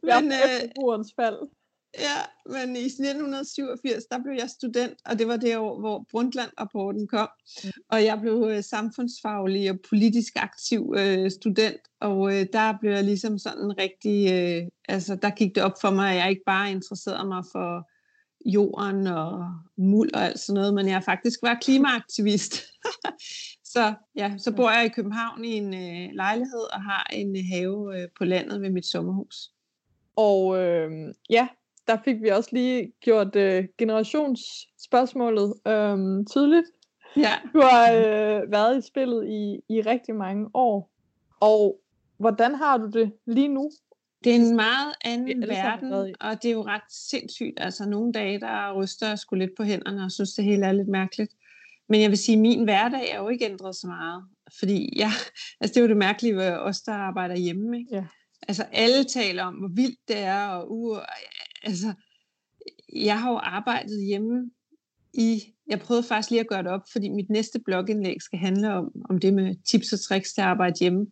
men, 0.04 0.32
øh, 0.32 0.70
fald. 1.16 1.50
Ja, 1.98 2.18
men 2.46 2.76
i 2.76 2.86
1987, 2.86 4.04
der 4.12 4.24
blev 4.24 4.34
jeg 4.34 4.50
student, 4.50 4.94
og 5.06 5.20
det 5.20 5.28
var 5.28 5.38
det 5.38 5.58
år, 5.58 5.80
hvor 5.80 6.06
Brundtland-rapporten 6.12 7.08
kom. 7.08 7.30
Mm. 7.64 7.70
Og 7.90 8.04
jeg 8.04 8.20
blev 8.22 8.48
øh, 8.50 8.64
samfundsfaglig 8.64 9.72
og 9.72 9.78
politisk 9.90 10.34
aktiv 10.36 10.94
øh, 10.98 11.32
student, 11.32 11.82
og 12.00 12.36
øh, 12.36 12.46
der 12.54 12.78
blev 12.82 12.92
jeg 12.92 13.04
ligesom 13.04 13.38
sådan 13.38 13.78
rigtig, 13.78 14.34
øh, 14.34 14.68
altså 14.90 15.16
der 15.16 15.30
gik 15.30 15.56
det 15.56 15.64
op 15.64 15.82
for 15.82 15.90
mig, 15.90 16.12
at 16.12 16.18
jeg 16.18 16.30
ikke 16.30 16.44
bare 16.46 16.72
interesserede 16.72 17.28
mig 17.28 17.44
for 17.52 17.90
jorden 18.46 19.08
og 19.08 19.46
muld 19.78 20.14
og 20.14 20.22
alt 20.22 20.40
sådan 20.40 20.60
noget, 20.60 20.74
men 20.74 20.88
jeg 20.88 21.04
faktisk 21.04 21.40
var 21.42 21.58
klimaaktivist. 21.62 22.54
så 23.70 23.94
ja, 24.16 24.34
så 24.38 24.56
bor 24.56 24.70
jeg 24.70 24.86
i 24.86 24.90
København 24.90 25.46
i 25.46 25.54
en 25.54 25.74
øh, 25.74 26.10
lejlighed 26.14 26.74
og 26.74 26.82
har 26.82 27.10
en 27.14 27.36
have 27.54 27.98
øh, 27.98 28.08
på 28.18 28.26
landet 28.26 28.62
ved 28.62 28.70
mit 28.70 28.86
sommerhus. 28.86 29.52
Og 30.16 30.58
øh, 30.58 30.92
ja, 31.30 31.48
der 31.88 31.98
fik 32.06 32.22
vi 32.22 32.30
også 32.30 32.50
lige 32.54 32.92
gjort 33.02 33.36
øh, 33.36 33.66
generationsspørgsmålet 33.78 35.54
øh, 35.68 36.26
tydeligt. 36.32 36.68
Ja. 37.18 37.34
Du 37.54 37.62
har 37.62 37.92
øh, 37.94 38.52
været 38.52 38.78
i 38.78 38.88
spillet 38.88 39.28
i, 39.28 39.60
i 39.74 39.82
rigtig 39.82 40.16
mange 40.16 40.50
år. 40.54 40.92
Og 41.40 41.82
hvordan 42.18 42.56
har 42.56 42.78
du 42.78 42.90
det 42.90 43.14
lige 43.28 43.48
nu? 43.48 43.72
Det 44.24 44.32
er 44.32 44.36
en 44.36 44.56
meget 44.56 44.94
anden 45.06 45.48
verden, 45.48 45.94
og 46.20 46.44
det 46.44 46.50
er 46.50 46.54
jo 46.54 46.62
ret 46.62 46.92
sindssygt. 46.92 47.58
Altså 47.58 47.90
nogle 47.90 48.14
dage, 48.14 48.40
der 48.40 48.74
ryster 48.74 49.08
jeg 49.08 49.20
sgu 49.20 49.36
lidt 49.36 49.52
på 49.58 49.64
hænderne 49.64 50.04
og 50.04 50.12
synes, 50.12 50.34
det 50.34 50.46
hele 50.46 50.66
er 50.66 50.72
lidt 50.72 50.88
mærkeligt. 50.88 51.34
Men 51.90 52.02
jeg 52.02 52.10
vil 52.10 52.18
sige, 52.18 52.36
at 52.36 52.42
min 52.42 52.64
hverdag 52.64 53.12
er 53.12 53.18
jo 53.18 53.30
ikke 53.30 53.46
ændret 53.46 53.76
så 53.76 53.88
meget. 53.88 54.24
Fordi 54.60 55.00
jeg, 55.00 55.12
altså 55.62 55.74
det 55.74 55.78
er 55.78 55.82
jo 55.82 55.88
det 55.88 55.98
mærkelige 55.98 56.36
ved 56.36 56.52
os, 56.52 56.82
der 56.82 56.94
arbejder 56.94 57.36
hjemme. 57.36 57.78
Ikke? 57.78 57.96
Ja. 57.96 58.06
Altså 58.48 58.64
alle 58.72 59.04
taler 59.04 59.44
om, 59.44 59.54
hvor 59.54 59.72
vildt 59.76 60.00
det 60.08 60.18
er, 60.18 60.46
og 60.48 60.72
uh, 60.72 60.98
altså, 61.64 61.94
jeg 62.94 63.22
har 63.22 63.32
jo 63.32 63.38
arbejdet 63.38 64.06
hjemme 64.06 64.52
i, 65.14 65.44
jeg 65.68 65.80
prøvede 65.80 66.04
faktisk 66.04 66.30
lige 66.30 66.40
at 66.40 66.48
gøre 66.48 66.64
det 66.64 66.72
op, 66.72 66.82
fordi 66.92 67.10
mit 67.10 67.30
næste 67.30 67.60
blogindlæg 67.66 68.22
skal 68.22 68.40
handle 68.40 68.74
om, 68.74 68.92
om 69.10 69.20
det 69.20 69.34
med 69.34 69.56
tips 69.72 69.94
og 69.94 70.00
tricks 70.00 70.34
til 70.34 70.42
at 70.42 70.48
arbejde 70.48 70.80
hjemme. 70.80 71.08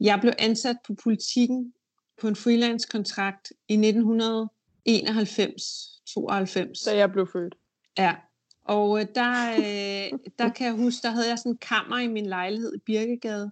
Jeg 0.00 0.18
blev 0.20 0.32
ansat 0.38 0.76
på 0.86 0.94
politikken 1.02 1.72
på 2.20 2.28
en 2.28 2.36
freelance-kontrakt 2.36 3.52
i 3.68 3.76
1991-92. 3.76 3.80
Da 6.84 6.96
jeg 6.96 7.12
blev 7.12 7.28
født. 7.32 7.54
Ja, 7.98 8.14
og 8.70 9.00
øh, 9.00 9.06
der, 9.14 9.50
øh, 9.50 10.18
der 10.38 10.48
kan 10.48 10.66
jeg 10.66 10.74
huske, 10.74 11.02
der 11.02 11.10
havde 11.10 11.28
jeg 11.28 11.38
sådan 11.38 11.52
en 11.52 11.58
kammer 11.58 11.98
i 11.98 12.06
min 12.06 12.26
lejlighed 12.26 12.74
i 12.74 12.78
Birkegade, 12.86 13.50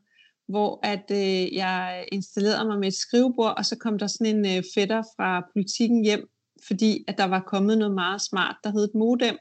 hvor 0.49 0.81
at 0.83 1.07
øh, 1.11 1.55
jeg 1.55 2.05
installerede 2.13 2.69
mig 2.69 2.79
med 2.79 2.89
et 2.89 2.95
skrivebord, 2.95 3.55
og 3.59 3.65
så 3.67 3.77
kom 3.79 3.99
der 3.99 4.07
sådan 4.07 4.37
en 4.37 4.57
øh, 4.57 4.63
fætter 4.75 5.03
fra 5.17 5.47
politikken 5.53 6.05
hjem, 6.05 6.29
fordi 6.67 7.05
at 7.09 7.19
der 7.19 7.25
var 7.25 7.41
kommet 7.41 7.79
noget 7.79 7.95
meget 7.95 8.21
smart, 8.21 8.57
der 8.65 8.71
hed 8.71 8.85
et 8.85 8.95
modem. 8.95 9.37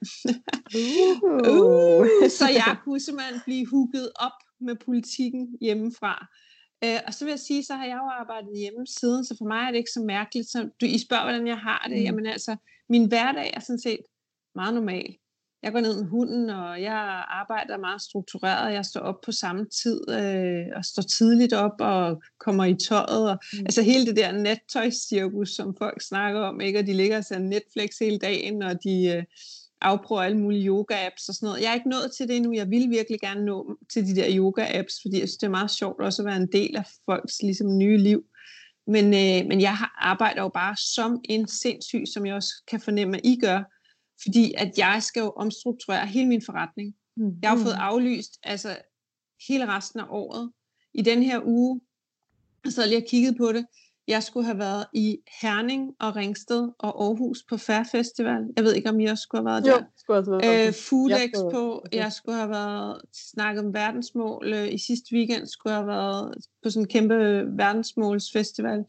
uh. 0.77 1.49
uh. 1.53 2.07
Så 2.29 2.47
jeg 2.53 2.77
kunne 2.83 2.99
simpelthen 2.99 3.41
blive 3.45 3.65
hugget 3.65 4.09
op 4.15 4.37
med 4.59 4.75
politikken 4.85 5.57
hjemmefra. 5.61 6.27
Uh, 6.85 6.99
og 7.07 7.13
så 7.13 7.25
vil 7.25 7.31
jeg 7.31 7.39
sige, 7.39 7.63
så 7.63 7.73
har 7.73 7.85
jeg 7.85 7.99
jo 8.03 8.07
arbejdet 8.21 8.57
hjemme 8.57 8.87
siden, 8.99 9.25
så 9.25 9.35
for 9.37 9.45
mig 9.45 9.61
er 9.61 9.71
det 9.71 9.77
ikke 9.77 9.97
så 9.97 10.03
mærkeligt. 10.07 10.47
Så 10.49 10.69
du, 10.81 10.85
I 10.85 10.99
spørger, 10.99 11.23
hvordan 11.23 11.47
jeg 11.47 11.57
har 11.57 11.85
det. 11.89 11.97
Mm. 11.97 12.03
Jamen 12.03 12.25
altså, 12.25 12.55
min 12.89 13.07
hverdag 13.07 13.51
er 13.53 13.59
sådan 13.59 13.79
set 13.79 13.99
meget 14.55 14.73
normal 14.73 15.17
jeg 15.63 15.71
går 15.71 15.79
ned 15.79 16.01
med 16.01 16.09
hunden, 16.09 16.49
og 16.49 16.81
jeg 16.81 17.23
arbejder 17.27 17.77
meget 17.77 18.01
struktureret. 18.01 18.73
Jeg 18.73 18.85
står 18.85 18.99
op 18.99 19.21
på 19.25 19.31
samme 19.31 19.65
tid, 19.65 20.01
øh, 20.09 20.65
og 20.75 20.85
står 20.85 21.01
tidligt 21.01 21.53
op 21.53 21.71
og 21.79 22.21
kommer 22.39 22.65
i 22.65 22.75
tøjet. 22.75 23.29
Og, 23.31 23.37
mm. 23.53 23.59
Altså 23.59 23.81
hele 23.81 24.05
det 24.05 24.15
der 24.15 24.31
nattøjscirkus, 24.31 25.49
som 25.49 25.75
folk 25.77 26.01
snakker 26.01 26.41
om, 26.41 26.61
ikke? 26.61 26.79
og 26.79 26.87
de 26.87 26.93
ligger 26.93 27.17
og 27.17 27.25
ser 27.25 27.39
Netflix 27.39 27.89
hele 27.99 28.17
dagen, 28.17 28.61
og 28.61 28.83
de 28.83 29.07
øh, 29.07 29.23
afprøver 29.81 30.21
alle 30.21 30.37
mulige 30.37 30.69
yoga-apps 30.69 31.29
og 31.29 31.35
sådan 31.35 31.47
noget. 31.47 31.61
Jeg 31.61 31.69
er 31.69 31.73
ikke 31.73 31.89
nået 31.89 32.11
til 32.17 32.27
det 32.27 32.35
endnu. 32.35 32.53
Jeg 32.53 32.69
vil 32.69 32.89
virkelig 32.89 33.19
gerne 33.19 33.45
nå 33.45 33.77
til 33.93 34.05
de 34.07 34.15
der 34.15 34.27
yoga-apps, 34.29 35.01
fordi 35.01 35.19
jeg 35.19 35.27
synes, 35.29 35.37
det 35.37 35.47
er 35.47 35.57
meget 35.59 35.71
sjovt 35.71 36.01
også 36.01 36.21
at 36.21 36.25
være 36.25 36.37
en 36.37 36.51
del 36.51 36.77
af 36.77 36.85
folks 37.05 37.41
ligesom, 37.41 37.77
nye 37.77 37.97
liv. 37.97 38.23
Men, 38.87 39.05
øh, 39.05 39.47
men 39.47 39.61
jeg 39.61 39.77
arbejder 39.97 40.41
jo 40.41 40.49
bare 40.49 40.75
som 40.77 41.21
en 41.23 41.47
sindssyg, 41.47 42.03
som 42.13 42.25
jeg 42.25 42.35
også 42.35 42.53
kan 42.67 42.79
fornemme, 42.79 43.17
at 43.17 43.21
I 43.23 43.39
gør 43.41 43.76
fordi 44.23 44.53
at 44.57 44.77
jeg 44.77 45.03
skal 45.03 45.19
jo 45.19 45.29
omstrukturere 45.29 46.07
hele 46.07 46.27
min 46.27 46.41
forretning. 46.45 46.95
Mm. 47.17 47.31
Jeg 47.41 47.49
har 47.49 47.57
fået 47.57 47.75
mm. 47.75 47.81
aflyst 47.81 48.39
altså 48.43 48.77
hele 49.47 49.67
resten 49.67 49.99
af 49.99 50.05
året. 50.09 50.51
I 50.93 51.01
den 51.01 51.23
her 51.23 51.41
uge, 51.45 51.81
så 52.69 52.81
jeg 52.81 52.89
lige 52.89 53.01
og 53.01 53.07
kigget 53.07 53.37
på 53.37 53.51
det, 53.51 53.65
jeg 54.07 54.23
skulle 54.23 54.45
have 54.45 54.57
været 54.57 54.85
i 54.93 55.17
Herning 55.41 55.91
og 55.99 56.15
Ringsted 56.15 56.69
og 56.79 57.03
Aarhus 57.03 57.43
på 57.49 57.57
Fair 57.57 57.83
Festival. 57.91 58.41
Jeg 58.55 58.63
ved 58.63 58.73
ikke, 58.73 58.89
om 58.89 58.99
I 58.99 59.05
også 59.05 59.21
skulle 59.21 59.39
have 59.39 59.53
været 59.53 59.65
der. 59.65 59.71
Jo, 59.71 59.83
skulle 59.97 60.23
have 60.23 60.31
været 60.31 60.67
øh, 60.67 60.73
Food 60.73 61.09
jeg 61.09 61.25
Expo. 61.25 61.77
Okay. 61.77 61.97
Jeg 61.97 62.11
skulle 62.11 62.37
have 62.37 62.49
været 62.49 63.01
snakket 63.13 63.65
om 63.65 63.73
verdensmål. 63.73 64.53
Øh, 64.53 64.73
I 64.73 64.77
sidste 64.77 65.13
weekend 65.13 65.47
skulle 65.47 65.73
jeg 65.73 65.83
have 65.83 65.87
været 65.87 66.35
på 66.63 66.69
sådan 66.69 66.83
en 66.83 66.87
kæmpe 66.87 67.15
verdensmålsfestival 67.57 68.83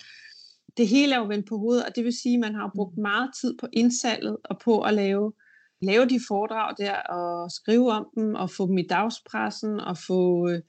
det 0.79 0.89
hele 0.89 1.15
er 1.15 1.19
jo 1.19 1.25
vendt 1.25 1.49
på 1.49 1.59
hovedet, 1.59 1.85
og 1.85 1.97
det 1.97 2.05
vil 2.05 2.21
sige, 2.23 2.35
at 2.35 2.41
man 2.41 2.55
har 2.55 2.71
brugt 2.75 2.97
mm. 2.97 3.03
meget 3.03 3.31
tid 3.41 3.59
på 3.61 3.67
indsalget 3.73 4.37
og 4.45 4.59
på 4.59 4.81
at 4.81 4.95
lave, 4.95 5.33
lave 5.83 6.05
de 6.05 6.21
foredrag 6.29 6.75
der, 6.79 6.95
og 6.95 7.51
skrive 7.51 7.93
om 7.93 8.07
dem, 8.15 8.35
og 8.35 8.51
få 8.51 8.67
dem 8.67 8.79
i 8.79 8.87
dagspressen, 8.87 9.81
og 9.81 9.97
få, 10.07 10.51
øh, 10.51 10.63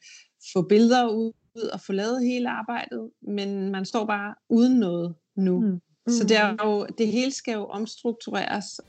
få 0.54 0.62
billeder 0.62 1.10
ud, 1.10 1.34
og 1.74 1.82
få 1.82 1.94
lavet 1.94 2.26
hele 2.26 2.50
arbejdet, 2.50 3.10
men 3.22 3.72
man 3.72 3.86
står 3.86 4.06
bare 4.06 4.36
uden 4.50 4.80
noget 4.80 5.16
nu. 5.36 5.60
Mm. 5.60 5.68
Mm. 5.68 6.14
Så 6.14 6.24
det, 6.24 6.38
er 6.38 6.56
jo, 6.64 6.88
det 6.98 7.08
hele 7.08 7.32
skal 7.32 7.54
jo 7.54 7.66
omstruktureres. 7.66 8.82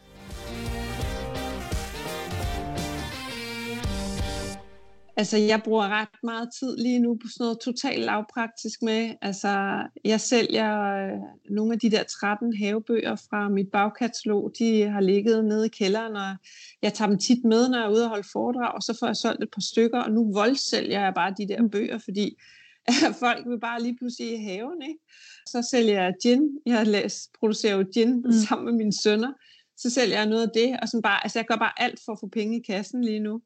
Altså, 5.21 5.37
jeg 5.37 5.63
bruger 5.65 5.89
ret 5.89 6.09
meget 6.23 6.49
tid 6.59 6.77
lige 6.77 6.99
nu 6.99 7.15
på 7.15 7.29
sådan 7.29 7.45
noget 7.45 7.59
totalt 7.61 8.05
lavpraktisk 8.05 8.83
med. 8.83 9.15
Altså, 9.23 9.83
jeg 10.05 10.21
sælger 10.21 10.71
øh, 10.83 11.19
nogle 11.51 11.73
af 11.73 11.79
de 11.79 11.91
der 11.91 12.03
13 12.03 12.57
havebøger 12.57 13.17
fra 13.17 13.49
mit 13.49 13.71
bagkatalog. 13.71 14.53
De 14.59 14.83
har 14.83 15.01
ligget 15.01 15.45
nede 15.45 15.67
i 15.67 15.69
kælderen, 15.69 16.17
og 16.17 16.37
jeg 16.83 16.93
tager 16.95 17.09
dem 17.09 17.19
tit 17.19 17.45
med, 17.45 17.69
når 17.69 17.79
jeg 17.79 17.87
er 17.87 17.91
ude 17.91 18.05
og 18.05 18.09
holde 18.09 18.29
foredrag, 18.33 18.75
og 18.75 18.83
så 18.83 18.97
får 19.01 19.07
jeg 19.07 19.17
solgt 19.17 19.43
et 19.43 19.51
par 19.51 19.61
stykker, 19.61 20.01
og 20.01 20.11
nu 20.11 20.33
voldsælger 20.33 21.01
jeg 21.01 21.15
bare 21.15 21.35
de 21.39 21.49
der 21.49 21.63
mm. 21.63 21.71
bøger, 21.71 21.99
fordi 21.99 22.37
folk 23.25 23.49
vil 23.49 23.61
bare 23.61 23.83
lige 23.83 23.97
pludselig 23.97 24.33
i 24.33 24.45
haven, 24.45 24.83
ikke? 24.83 25.01
Så 25.47 25.69
sælger 25.71 26.03
jeg 26.03 26.15
gin. 26.23 26.43
Jeg 26.67 26.87
læst, 26.87 27.33
producerer 27.41 27.77
jo 27.77 27.85
gin 27.95 28.13
mm. 28.15 28.33
sammen 28.33 28.65
med 28.65 28.73
mine 28.73 28.93
sønner. 29.03 29.33
Så 29.77 29.91
sælger 29.91 30.17
jeg 30.17 30.27
noget 30.27 30.43
af 30.43 30.51
det, 30.55 30.79
og 30.83 30.89
sådan 30.89 31.03
bare, 31.03 31.25
altså 31.25 31.39
jeg 31.39 31.47
gør 31.47 31.57
bare 31.57 31.83
alt 31.83 32.01
for 32.05 32.13
at 32.13 32.21
få 32.21 32.27
penge 32.27 32.57
i 32.59 32.63
kassen 32.63 33.05
lige 33.05 33.21
nu. 33.21 33.41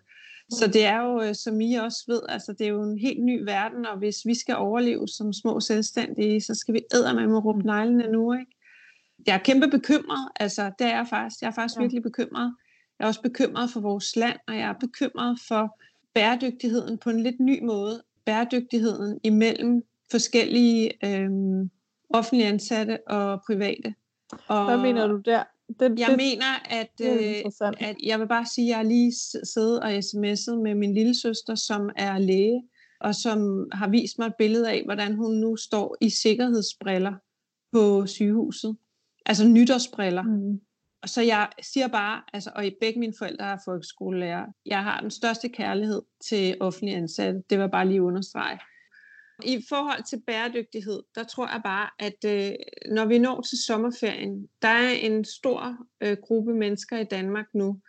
Så 0.50 0.66
det 0.66 0.84
er 0.84 1.00
jo, 1.00 1.22
øh, 1.22 1.34
som 1.34 1.60
I 1.60 1.74
også 1.74 2.04
ved, 2.06 2.20
altså 2.28 2.52
det 2.52 2.66
er 2.66 2.70
jo 2.70 2.82
en 2.82 2.98
helt 2.98 3.24
ny 3.24 3.44
verden, 3.44 3.86
og 3.86 3.98
hvis 3.98 4.16
vi 4.26 4.34
skal 4.34 4.56
overleve 4.56 5.08
som 5.08 5.32
små 5.32 5.60
selvstændige, 5.60 6.40
så 6.40 6.54
skal 6.54 6.74
vi 6.74 6.80
med 6.92 7.26
med 7.26 7.44
råbe 7.44 7.62
neglene 7.62 8.12
nu, 8.12 8.32
ikke? 8.32 8.56
Jeg 9.26 9.34
er 9.34 9.38
kæmpe 9.38 9.68
bekymret, 9.68 10.28
altså 10.40 10.70
det 10.78 10.86
er 10.86 10.96
jeg 10.96 11.06
faktisk. 11.10 11.42
Jeg 11.42 11.48
er 11.48 11.52
faktisk 11.54 11.76
ja. 11.76 11.80
virkelig 11.80 12.02
bekymret. 12.02 12.54
Jeg 12.98 13.04
er 13.04 13.08
også 13.08 13.22
bekymret 13.22 13.70
for 13.70 13.80
vores 13.80 14.16
land, 14.16 14.38
og 14.48 14.54
jeg 14.54 14.68
er 14.68 14.72
bekymret 14.80 15.38
for 15.48 15.78
bæredygtigheden 16.14 16.98
på 16.98 17.10
en 17.10 17.22
lidt 17.22 17.40
ny 17.40 17.64
måde. 17.64 18.02
Bæredygtigheden 18.24 19.20
imellem 19.22 19.82
forskellige 20.10 20.90
øhm, 21.04 21.70
offentlige 22.10 22.48
ansatte 22.48 23.08
og 23.08 23.42
private. 23.46 23.94
Og 24.48 24.64
Hvad 24.64 24.76
mener 24.76 25.06
du 25.06 25.16
der? 25.16 25.44
Det, 25.68 25.98
jeg 25.98 26.08
det, 26.08 26.16
mener, 26.16 26.70
at, 26.70 26.88
det 26.98 27.44
øh, 27.44 27.70
at 27.88 27.96
jeg 28.02 28.20
vil 28.20 28.28
bare 28.28 28.46
sige, 28.54 28.64
at 28.64 28.68
jeg 28.68 28.76
har 28.76 28.82
lige 28.82 29.12
siddet 29.54 29.80
og 29.80 29.98
sms'et 29.98 30.62
med 30.62 30.74
min 30.74 30.94
lille 30.94 31.14
søster, 31.14 31.54
som 31.54 31.90
er 31.96 32.18
læge, 32.18 32.62
og 33.00 33.14
som 33.14 33.68
har 33.72 33.88
vist 33.88 34.18
mig 34.18 34.26
et 34.26 34.34
billede 34.38 34.70
af, 34.70 34.82
hvordan 34.84 35.14
hun 35.14 35.34
nu 35.34 35.56
står 35.56 35.96
i 36.00 36.10
sikkerhedsbriller 36.10 37.14
på 37.72 38.06
sygehuset. 38.06 38.76
Altså 39.26 39.48
nytårsbriller. 39.48 40.22
Mm. 40.22 40.60
Og 41.02 41.08
så 41.08 41.22
jeg 41.22 41.48
siger 41.62 41.88
bare, 41.88 42.22
altså, 42.32 42.50
og 42.56 42.64
begge 42.80 43.00
mine 43.00 43.14
forældre 43.18 43.44
er 43.44 43.58
folkeskolelærer, 43.64 44.46
jeg 44.66 44.82
har 44.82 45.00
den 45.00 45.10
største 45.10 45.48
kærlighed 45.48 46.02
til 46.24 46.56
offentlige 46.60 46.96
ansatte. 46.96 47.42
Det 47.50 47.58
var 47.58 47.66
bare 47.66 47.88
lige 47.88 48.02
understrege. 48.02 48.58
I 49.42 49.64
forhold 49.68 50.04
til 50.04 50.22
bæredygtighed, 50.26 51.02
der 51.14 51.24
tror 51.24 51.46
jeg 51.46 51.60
bare, 51.64 51.90
at 51.98 52.24
øh, 52.26 52.54
når 52.94 53.04
vi 53.04 53.18
når 53.18 53.40
til 53.40 53.58
sommerferien, 53.66 54.48
der 54.62 54.68
er 54.68 54.90
en 54.90 55.24
stor 55.24 55.76
øh, 56.00 56.16
gruppe 56.22 56.54
mennesker 56.54 56.98
i 56.98 57.04
Danmark 57.04 57.46
nu, 57.54 57.80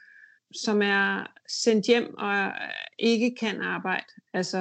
som 0.56 0.82
er 0.82 1.32
sendt 1.50 1.86
hjem 1.86 2.18
og 2.18 2.52
ikke 3.00 3.36
kan 3.40 3.62
arbejde. 3.62 4.06
Altså 4.34 4.60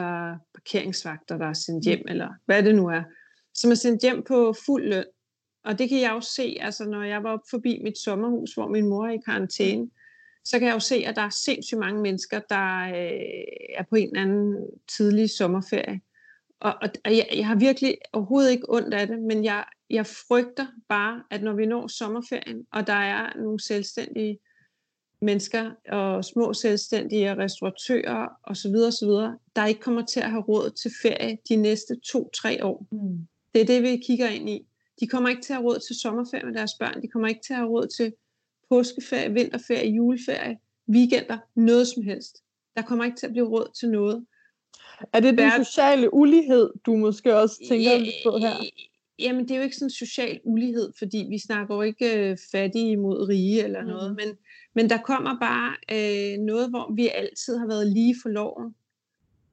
parkeringsvagter, 0.55 1.39
der 1.39 1.47
er 1.47 1.53
sendt 1.53 1.85
hjem, 1.85 2.03
eller 2.09 2.29
hvad 2.47 2.63
det 2.63 2.75
nu 2.75 2.89
er. 2.89 3.03
Som 3.55 3.71
er 3.71 3.75
sendt 3.75 4.03
hjem 4.03 4.23
på 4.23 4.55
fuld 4.67 4.89
løn. 4.89 5.05
Og 5.65 5.79
det 5.79 5.89
kan 5.89 6.01
jeg 6.01 6.11
jo 6.11 6.21
se, 6.21 6.57
altså 6.61 6.85
når 6.85 7.03
jeg 7.03 7.23
var 7.23 7.33
op 7.33 7.41
forbi 7.51 7.81
mit 7.83 7.99
sommerhus, 7.99 8.55
hvor 8.55 8.69
min 8.69 8.89
mor 8.89 9.07
er 9.07 9.13
i 9.13 9.23
karantæne, 9.25 9.91
så 10.45 10.59
kan 10.59 10.69
jeg 10.69 10.75
jo 10.75 10.81
se, 10.81 10.95
at 11.07 11.17
der 11.17 11.23
er 11.23 11.31
sindssygt 11.45 11.79
mange 11.79 12.03
mennesker, 12.03 12.41
der 12.49 12.85
øh, 12.85 13.79
er 13.79 13.83
på 13.91 13.97
en 13.97 14.09
eller 14.09 14.23
anden 14.23 14.57
tidlig 14.97 15.31
sommerferie. 15.31 16.01
Og, 16.61 16.75
og, 16.83 16.89
og 17.05 17.17
jeg, 17.17 17.29
jeg 17.35 17.47
har 17.47 17.55
virkelig 17.55 17.99
overhovedet 18.13 18.51
ikke 18.51 18.73
ondt 18.73 18.95
af 18.95 19.07
det, 19.07 19.23
men 19.23 19.45
jeg, 19.45 19.65
jeg 19.91 20.07
frygter 20.07 20.67
bare, 20.89 21.23
at 21.31 21.43
når 21.43 21.53
vi 21.53 21.67
når 21.67 21.87
sommerferien, 21.87 22.67
og 22.73 22.87
der 22.87 22.93
er 22.93 23.37
nogle 23.37 23.61
selvstændige 23.61 24.39
mennesker 25.21 25.71
og 25.89 26.25
små 26.25 26.53
selvstændige 26.53 27.35
restauratører 27.35 28.29
osv., 28.45 28.75
osv., 28.87 29.37
der 29.57 29.67
ikke 29.67 29.81
kommer 29.81 30.07
til 30.07 30.21
at 30.21 30.31
have 30.31 30.43
råd 30.43 30.71
til 30.71 30.91
ferie 31.03 31.39
de 31.49 31.57
næste 31.57 31.97
to-tre 32.13 32.65
år. 32.65 32.87
Mm. 32.93 33.27
Det 33.55 33.63
er 33.63 33.67
det, 33.67 33.83
vi 33.83 33.97
kigger 34.07 34.29
ind 34.29 34.51
i. 34.51 34.67
De 35.01 35.07
kommer 35.07 35.29
ikke 35.29 35.43
til 35.43 35.53
at 35.53 35.57
have 35.57 35.67
råd 35.67 35.79
til 35.79 36.01
sommerferie 36.01 36.47
med 36.47 36.55
deres 36.55 36.73
børn. 36.81 37.03
De 37.03 37.09
kommer 37.09 37.29
ikke 37.29 37.41
til 37.47 37.53
at 37.53 37.59
have 37.59 37.69
råd 37.69 37.87
til 37.97 38.13
påskeferie, 38.69 39.33
vinterferie, 39.33 39.91
juleferie, 39.91 40.57
weekender, 40.89 41.39
noget 41.55 41.89
som 41.89 42.03
helst. 42.03 42.37
Der 42.77 42.83
kommer 42.83 43.05
ikke 43.05 43.17
til 43.17 43.27
at 43.27 43.33
blive 43.33 43.49
råd 43.49 43.69
til 43.81 43.89
noget. 43.89 44.27
Er 45.13 45.21
det 45.21 45.39
den 45.39 45.65
sociale 45.65 46.15
ulighed, 46.15 46.71
du 46.87 46.97
måske 46.97 47.37
også 47.37 47.65
tænker 47.69 47.93
ja, 47.93 48.11
på 48.25 48.39
her? 48.39 48.53
Jamen, 49.19 49.43
det 49.43 49.51
er 49.51 49.57
jo 49.57 49.63
ikke 49.63 49.77
sådan 49.77 49.91
social 49.91 50.41
ulighed, 50.45 50.93
fordi 50.99 51.27
vi 51.29 51.39
snakker 51.39 51.75
jo 51.75 51.83
ikke 51.83 52.31
øh, 52.31 52.37
fattige 52.53 52.97
mod 52.97 53.29
rige 53.29 53.65
eller 53.65 53.83
mm. 53.83 53.89
noget, 53.89 54.17
men, 54.17 54.37
men 54.75 54.91
der 54.91 54.99
kommer 54.99 55.39
bare 55.41 55.75
øh, 55.93 56.39
noget, 56.39 56.71
hvor 56.71 56.95
vi 56.95 57.09
altid 57.09 57.59
har 57.59 57.67
været 57.67 57.87
lige 57.87 58.17
for 58.23 58.29
loven, 58.29 58.75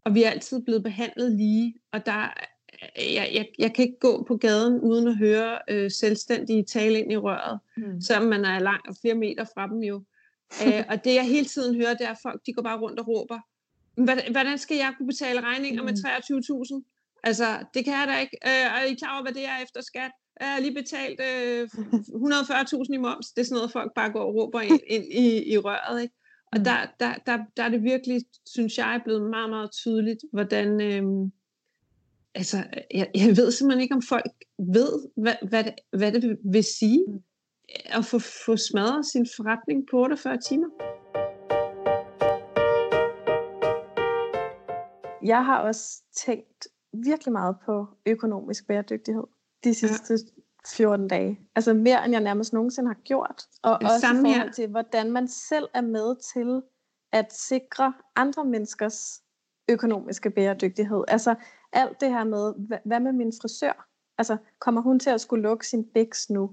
og 0.04 0.16
vi 0.16 0.24
er 0.24 0.30
altid 0.30 0.62
blevet 0.62 0.84
behandlet 0.84 1.32
lige, 1.32 1.75
og 1.92 2.06
der, 2.06 2.22
øh, 2.24 3.13
jeg, 3.13 3.30
jeg, 3.34 3.48
jeg 3.60 3.74
kan 3.74 3.86
ikke 3.86 4.00
gå 4.00 4.24
på 4.28 4.38
gaden 4.38 4.80
uden 4.80 5.08
at 5.08 5.18
høre 5.18 5.60
øh, 5.70 5.92
selvstændige 5.92 6.63
tale 6.63 7.00
ind 7.00 7.12
i 7.12 7.18
røret, 7.18 7.60
mm. 7.78 8.01
selvom 8.01 8.28
man 8.28 8.46
er 8.46 8.60
langt 8.60 8.98
flere 9.01 9.16
meter 9.16 9.46
fra 9.54 9.68
dem 9.68 9.80
jo. 9.80 10.04
øh, 10.66 10.84
og 10.90 11.04
det 11.04 11.16
jeg 11.16 11.24
hele 11.24 11.46
tiden 11.46 11.75
hører, 11.75 11.94
det 11.94 12.06
er, 12.08 12.12
at 12.12 12.22
folk 12.24 12.42
de 12.46 12.54
går 12.54 12.62
bare 12.62 12.80
rundt 12.80 13.00
og 13.00 13.08
råber, 13.08 13.40
hvordan 14.31 14.57
skal 14.57 14.77
jeg 14.77 14.93
kunne 14.98 15.07
betale 15.07 15.41
regninger 15.41 15.83
med 15.83 15.93
23.000? 15.93 16.77
Mm. 16.77 16.83
Altså, 17.24 17.65
det 17.74 17.86
kan 17.86 17.93
jeg 17.93 18.07
da 18.07 18.19
ikke. 18.19 18.38
Øh, 18.45 18.65
er 18.77 18.83
I 18.83 18.93
klar 18.93 19.13
over, 19.13 19.24
hvad 19.24 19.33
det 19.33 19.45
er 19.45 19.57
efter 19.63 19.81
skat? 19.81 20.12
Jeg 20.39 20.51
har 20.51 20.60
lige 20.60 20.74
betalt 20.74 21.19
øh, 21.19 21.63
140.000 21.63 22.93
i 22.93 22.98
moms. 22.98 23.27
Det 23.27 23.41
er 23.41 23.45
sådan 23.45 23.55
noget, 23.55 23.71
folk 23.71 23.91
bare 23.95 24.12
går 24.12 24.19
og 24.19 24.36
råber 24.36 24.62
ind, 24.62 24.79
ind 24.88 25.05
i, 25.13 25.53
i 25.53 25.57
røret. 25.57 26.01
Ikke? 26.01 26.15
Og 26.51 26.57
mm. 26.57 26.63
der, 26.63 26.77
der, 27.00 27.13
der, 27.25 27.38
der 27.57 27.63
er 27.63 27.69
det 27.69 27.83
virkelig, 27.83 28.21
synes 28.45 28.77
jeg, 28.77 29.01
blevet 29.03 29.29
meget, 29.29 29.50
meget 29.50 29.71
tydeligt, 29.71 30.19
hvordan... 30.33 30.81
Øh, 30.81 31.03
altså, 32.36 32.57
jeg, 32.93 33.12
jeg 33.15 33.38
ved 33.38 33.51
simpelthen 33.51 33.81
ikke, 33.81 33.95
om 33.95 34.01
folk 34.01 34.31
ved, 34.60 34.91
hvad, 35.17 35.36
hvad, 35.50 35.63
det, 35.63 35.74
hvad 35.98 36.12
det 36.12 36.38
vil 36.51 36.63
sige 36.63 37.05
mm. 37.07 37.19
at 37.86 38.05
få, 38.05 38.19
få 38.45 38.57
smadret 38.57 39.05
sin 39.05 39.27
forretning 39.35 39.87
på 39.92 39.98
48 39.98 40.37
timer. 40.50 40.68
Jeg 45.24 45.46
har 45.46 45.60
også 45.60 46.01
tænkt 46.16 46.68
virkelig 46.94 47.31
meget 47.31 47.55
på 47.66 47.88
økonomisk 48.05 48.68
bæredygtighed 48.68 49.24
de 49.64 49.74
sidste 49.74 50.14
ja. 50.14 50.42
14 50.75 51.07
dage. 51.07 51.40
Altså 51.55 51.74
mere, 51.74 52.05
end 52.05 52.14
jeg 52.14 52.22
nærmest 52.22 52.53
nogensinde 52.53 52.88
har 52.88 53.00
gjort. 53.03 53.44
Og 53.64 53.79
også 53.84 54.00
Samme 54.00 54.29
i 54.29 54.34
forhold 54.34 54.53
til, 54.53 54.68
hvordan 54.68 55.12
man 55.12 55.27
selv 55.27 55.68
er 55.74 55.81
med 55.81 56.16
til 56.34 56.62
at 57.12 57.34
sikre 57.34 57.94
andre 58.16 58.46
menneskers 58.46 59.22
økonomiske 59.70 60.29
bæredygtighed. 60.29 61.03
Altså 61.07 61.36
alt 61.74 62.01
det 62.01 62.10
her 62.10 62.24
med, 62.24 62.53
hvad 62.86 63.00
med 63.00 63.12
min 63.12 63.34
frisør? 63.42 63.88
Altså, 64.18 64.38
kommer 64.60 64.81
hun 64.81 65.00
til 65.00 65.10
at 65.10 65.22
skulle 65.22 65.44
lukke 65.44 65.68
sin 65.68 65.84
biks 65.94 66.29
nu? 66.29 66.51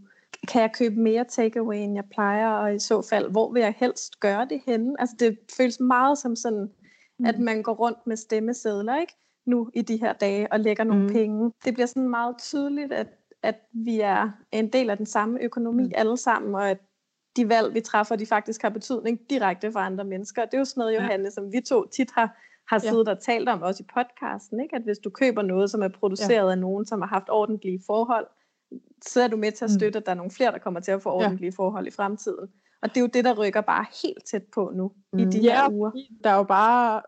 Kan 0.48 0.62
jeg 0.62 0.72
købe 0.74 0.94
mere 0.94 1.24
takeaway, 1.24 1.76
end 1.76 1.94
jeg 1.94 2.04
plejer? 2.10 2.48
Og 2.48 2.74
i 2.74 2.78
så 2.78 3.02
fald, 3.02 3.30
hvor 3.30 3.52
vil 3.52 3.60
jeg 3.60 3.74
helst 3.76 4.20
gøre 4.20 4.44
det 4.50 4.62
henne? 4.66 5.00
Altså, 5.00 5.16
det 5.18 5.38
føles 5.56 5.80
meget 5.80 6.18
som 6.18 6.36
sådan, 6.36 6.70
mm. 7.18 7.24
at 7.26 7.38
man 7.38 7.62
går 7.62 7.72
rundt 7.72 8.06
med 8.06 8.16
stemmesedler, 8.16 9.00
ikke? 9.00 9.14
nu 9.48 9.70
i 9.74 9.82
de 9.82 9.96
her 9.96 10.12
dage 10.12 10.52
og 10.52 10.60
lægger 10.60 10.84
nogle 10.84 11.02
mm. 11.02 11.12
penge. 11.12 11.52
Det 11.64 11.74
bliver 11.74 11.86
sådan 11.86 12.08
meget 12.08 12.38
tydeligt, 12.38 12.92
at, 12.92 13.06
at 13.42 13.56
vi 13.72 14.00
er 14.00 14.30
en 14.52 14.68
del 14.68 14.90
af 14.90 14.96
den 14.96 15.06
samme 15.06 15.42
økonomi 15.42 15.82
mm. 15.82 15.92
alle 15.94 16.16
sammen, 16.16 16.54
og 16.54 16.70
at 16.70 16.78
de 17.36 17.48
valg, 17.48 17.74
vi 17.74 17.80
træffer, 17.80 18.16
de 18.16 18.26
faktisk 18.26 18.62
har 18.62 18.68
betydning 18.68 19.30
direkte 19.30 19.72
for 19.72 19.80
andre 19.80 20.04
mennesker. 20.04 20.44
Det 20.44 20.54
er 20.54 20.58
jo 20.58 20.64
sådan 20.64 20.80
noget, 20.80 20.94
Johanne, 20.94 21.24
ja. 21.24 21.30
som 21.30 21.52
vi 21.52 21.60
to 21.60 21.86
tit 21.86 22.10
har, 22.14 22.36
har 22.68 22.78
siddet 22.78 23.06
ja. 23.06 23.12
og 23.12 23.20
talt 23.20 23.48
om, 23.48 23.62
også 23.62 23.82
i 23.82 23.86
podcasten, 23.94 24.60
ikke? 24.60 24.76
at 24.76 24.82
hvis 24.82 24.98
du 24.98 25.10
køber 25.10 25.42
noget, 25.42 25.70
som 25.70 25.82
er 25.82 25.88
produceret 25.88 26.46
ja. 26.46 26.50
af 26.50 26.58
nogen, 26.58 26.86
som 26.86 27.00
har 27.00 27.08
haft 27.08 27.28
ordentlige 27.30 27.80
forhold, 27.86 28.26
så 29.02 29.22
er 29.22 29.28
du 29.28 29.36
med 29.36 29.52
til 29.52 29.64
at 29.64 29.70
mm. 29.70 29.78
støtte, 29.78 29.98
mm. 29.98 30.00
at 30.02 30.06
der 30.06 30.12
er 30.12 30.16
nogle 30.16 30.30
flere, 30.30 30.52
der 30.52 30.58
kommer 30.58 30.80
til 30.80 30.92
at 30.92 31.02
få 31.02 31.10
ordentlige 31.10 31.52
ja. 31.58 31.62
forhold 31.62 31.86
i 31.86 31.90
fremtiden. 31.90 32.48
Og 32.82 32.88
det 32.88 32.96
er 32.96 33.00
jo 33.00 33.06
det, 33.06 33.24
der 33.24 33.38
rykker 33.38 33.60
bare 33.60 33.86
helt 34.02 34.24
tæt 34.30 34.44
på 34.54 34.72
nu, 34.74 34.92
mm. 35.12 35.18
i 35.18 35.24
de 35.24 35.38
ja, 35.38 35.62
her 35.62 35.70
uger. 35.72 35.90
Der 36.24 36.30
er 36.30 36.36
jo 36.36 36.42
bare 36.42 37.02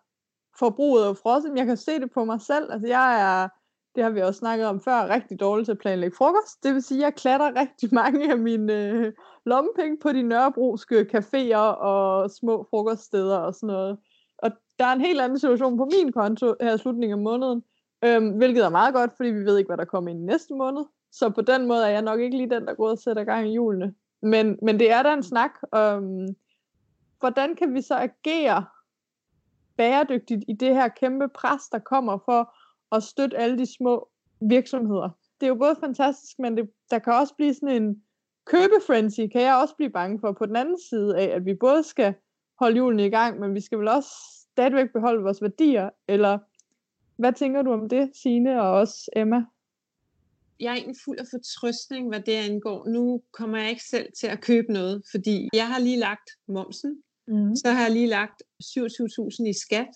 forbruget 0.58 1.04
af 1.04 1.16
frosset. 1.16 1.52
Jeg 1.56 1.66
kan 1.66 1.76
se 1.76 2.00
det 2.00 2.10
på 2.14 2.24
mig 2.24 2.40
selv. 2.40 2.72
Altså 2.72 2.88
jeg 2.88 3.20
er, 3.20 3.48
det 3.94 4.02
har 4.02 4.10
vi 4.10 4.20
også 4.20 4.38
snakket 4.38 4.66
om 4.66 4.80
før, 4.80 5.08
rigtig 5.08 5.40
dårlig 5.40 5.66
til 5.66 5.72
at 5.72 5.78
planlægge 5.78 6.16
frokost. 6.16 6.62
Det 6.62 6.74
vil 6.74 6.82
sige, 6.82 6.98
at 6.98 7.04
jeg 7.04 7.14
klatter 7.14 7.60
rigtig 7.60 7.88
mange 8.02 8.30
af 8.30 8.38
mine 8.38 8.72
øh, 8.72 9.12
lommepenge 9.46 9.98
på 10.02 10.12
de 10.12 10.22
nørrebroske 10.22 11.06
caféer 11.14 11.74
og 11.90 12.30
små 12.30 12.66
frokoststeder 12.70 13.36
og 13.36 13.54
sådan 13.54 13.66
noget. 13.66 13.98
Og 14.38 14.50
der 14.78 14.84
er 14.84 14.92
en 14.92 15.00
helt 15.00 15.20
anden 15.20 15.38
situation 15.38 15.76
på 15.76 15.84
min 15.84 16.12
konto 16.12 16.54
her 16.60 16.74
i 16.74 16.78
slutningen 16.78 17.18
af 17.18 17.22
måneden, 17.22 17.62
øhm, 18.04 18.28
hvilket 18.28 18.64
er 18.64 18.68
meget 18.68 18.94
godt, 18.94 19.10
fordi 19.16 19.30
vi 19.30 19.44
ved 19.44 19.58
ikke, 19.58 19.68
hvad 19.68 19.76
der 19.76 19.84
kommer 19.84 20.10
i 20.10 20.14
næste 20.14 20.54
måned. 20.54 20.84
Så 21.12 21.30
på 21.30 21.40
den 21.40 21.66
måde 21.66 21.84
er 21.84 21.88
jeg 21.88 22.02
nok 22.02 22.20
ikke 22.20 22.36
lige 22.36 22.50
den, 22.50 22.66
der 22.66 22.74
går 22.74 22.88
og 22.88 22.98
sætter 22.98 23.24
gang 23.24 23.48
i 23.48 23.54
julene. 23.54 23.94
Men, 24.22 24.58
men 24.62 24.78
det 24.78 24.90
er 24.90 25.02
da 25.02 25.12
en 25.12 25.22
snak 25.22 25.50
om, 25.72 26.26
hvordan 27.18 27.56
kan 27.56 27.74
vi 27.74 27.82
så 27.82 27.94
agere 27.94 28.66
bæredygtigt 29.76 30.44
i 30.48 30.52
det 30.52 30.74
her 30.74 30.88
kæmpe 30.88 31.28
pres, 31.28 31.68
der 31.72 31.78
kommer 31.78 32.18
for 32.24 32.54
at 32.96 33.02
støtte 33.02 33.36
alle 33.36 33.58
de 33.58 33.74
små 33.76 34.08
virksomheder. 34.40 35.10
Det 35.40 35.46
er 35.46 35.48
jo 35.48 35.54
både 35.54 35.76
fantastisk, 35.80 36.38
men 36.38 36.56
det, 36.56 36.70
der 36.90 36.98
kan 36.98 37.12
også 37.12 37.34
blive 37.34 37.54
sådan 37.54 37.82
en 37.82 38.02
købefrenzy, 38.46 39.20
kan 39.32 39.42
jeg 39.42 39.60
også 39.62 39.76
blive 39.76 39.90
bange 39.90 40.20
for 40.20 40.32
på 40.32 40.46
den 40.46 40.56
anden 40.56 40.78
side 40.90 41.18
af, 41.18 41.24
at 41.36 41.44
vi 41.44 41.54
både 41.54 41.82
skal 41.82 42.14
holde 42.60 42.76
julen 42.76 43.00
i 43.00 43.10
gang, 43.10 43.40
men 43.40 43.54
vi 43.54 43.60
skal 43.60 43.78
vel 43.78 43.88
også 43.88 44.10
stadigvæk 44.52 44.92
beholde 44.92 45.22
vores 45.22 45.42
værdier, 45.42 45.90
eller 46.08 46.38
hvad 47.16 47.32
tænker 47.32 47.62
du 47.62 47.72
om 47.72 47.88
det, 47.88 48.10
Signe 48.22 48.62
og 48.62 48.70
også 48.70 49.10
Emma? 49.16 49.44
Jeg 50.60 50.70
er 50.70 50.74
egentlig 50.74 50.96
fuld 51.04 51.18
af 51.18 51.26
fortrøstning, 51.30 52.08
hvad 52.08 52.20
det 52.20 52.32
angår. 52.32 52.88
Nu 52.88 53.22
kommer 53.32 53.58
jeg 53.58 53.70
ikke 53.70 53.84
selv 53.84 54.08
til 54.20 54.26
at 54.26 54.40
købe 54.40 54.72
noget, 54.72 55.02
fordi 55.10 55.48
jeg 55.52 55.68
har 55.68 55.78
lige 55.78 55.96
lagt 55.96 56.30
momsen 56.48 57.02
Mm. 57.30 57.56
Så 57.56 57.70
har 57.70 57.82
jeg 57.82 57.90
lige 57.90 58.06
lagt 58.06 58.42
27.000 58.64 59.48
i 59.48 59.52
skat 59.52 59.88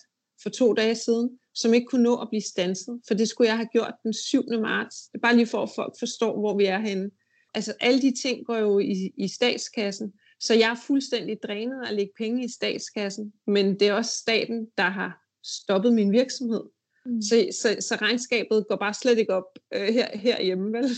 for 0.43 0.49
to 0.49 0.73
dage 0.73 0.95
siden, 0.95 1.39
som 1.53 1.73
ikke 1.73 1.85
kunne 1.85 2.03
nå 2.03 2.15
at 2.15 2.29
blive 2.29 2.41
stanset, 2.41 3.01
for 3.07 3.13
det 3.13 3.27
skulle 3.27 3.47
jeg 3.47 3.57
have 3.57 3.69
gjort 3.71 3.93
den 4.03 4.13
7. 4.13 4.43
marts. 4.61 5.07
Det 5.07 5.17
er 5.17 5.21
bare 5.21 5.35
lige 5.35 5.47
for, 5.47 5.63
at 5.63 5.69
folk 5.75 5.93
forstår, 5.99 6.39
hvor 6.39 6.57
vi 6.57 6.65
er 6.65 6.79
henne. 6.79 7.11
Altså 7.53 7.73
alle 7.79 8.01
de 8.01 8.13
ting 8.21 8.45
går 8.45 8.57
jo 8.57 8.79
i, 8.79 9.11
i 9.17 9.27
statskassen, 9.27 10.13
så 10.39 10.53
jeg 10.53 10.71
er 10.71 10.85
fuldstændig 10.87 11.37
drænet 11.43 11.87
at 11.87 11.93
lægge 11.93 12.11
penge 12.17 12.45
i 12.45 12.49
statskassen, 12.49 13.33
men 13.47 13.79
det 13.79 13.87
er 13.87 13.93
også 13.93 14.11
staten, 14.11 14.67
der 14.77 14.89
har 14.89 15.21
stoppet 15.43 15.93
min 15.93 16.11
virksomhed. 16.11 16.63
Mm. 17.05 17.21
Så, 17.21 17.47
så, 17.61 17.77
så 17.79 17.95
regnskabet 18.01 18.65
går 18.69 18.75
bare 18.75 18.93
slet 18.93 19.17
ikke 19.17 19.33
op 19.33 19.59
øh, 19.73 19.87
her, 19.87 20.17
herhjemme. 20.17 20.73
Vel? 20.73 20.89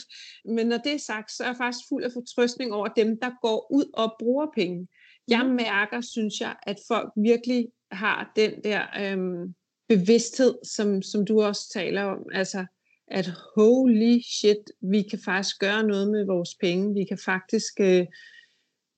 Men 0.56 0.68
når 0.68 0.78
det 0.78 0.94
er 0.94 0.98
sagt, 0.98 1.32
så 1.32 1.44
er 1.44 1.48
jeg 1.48 1.58
faktisk 1.58 1.86
fuld 1.90 2.04
af 2.04 2.12
fortrøstning 2.12 2.74
over 2.74 2.88
dem, 2.88 3.20
der 3.22 3.32
går 3.42 3.68
ud 3.72 3.86
og 3.94 4.16
bruger 4.20 4.48
penge 4.56 4.88
jeg 5.28 5.44
mm. 5.46 5.56
mærker, 5.56 6.02
synes 6.02 6.42
jeg, 6.42 6.56
at 6.64 6.78
folk 6.88 7.12
virkelig 7.18 7.68
har 7.92 8.32
den 8.36 8.64
der 8.64 8.82
øhm, 9.00 9.56
bevidsthed, 9.90 10.56
som, 10.64 11.02
som 11.02 11.26
du 11.26 11.42
også 11.42 11.72
taler 11.74 12.04
om, 12.04 12.26
altså 12.34 12.66
at 13.08 13.28
holy 13.56 14.20
shit, 14.40 14.72
vi 14.82 15.02
kan 15.02 15.20
faktisk 15.26 15.60
gøre 15.60 15.84
noget 15.84 16.12
med 16.12 16.26
vores 16.26 16.56
penge, 16.62 16.94
vi 16.94 17.04
kan 17.04 17.18
faktisk 17.26 17.74
øh, 17.80 18.06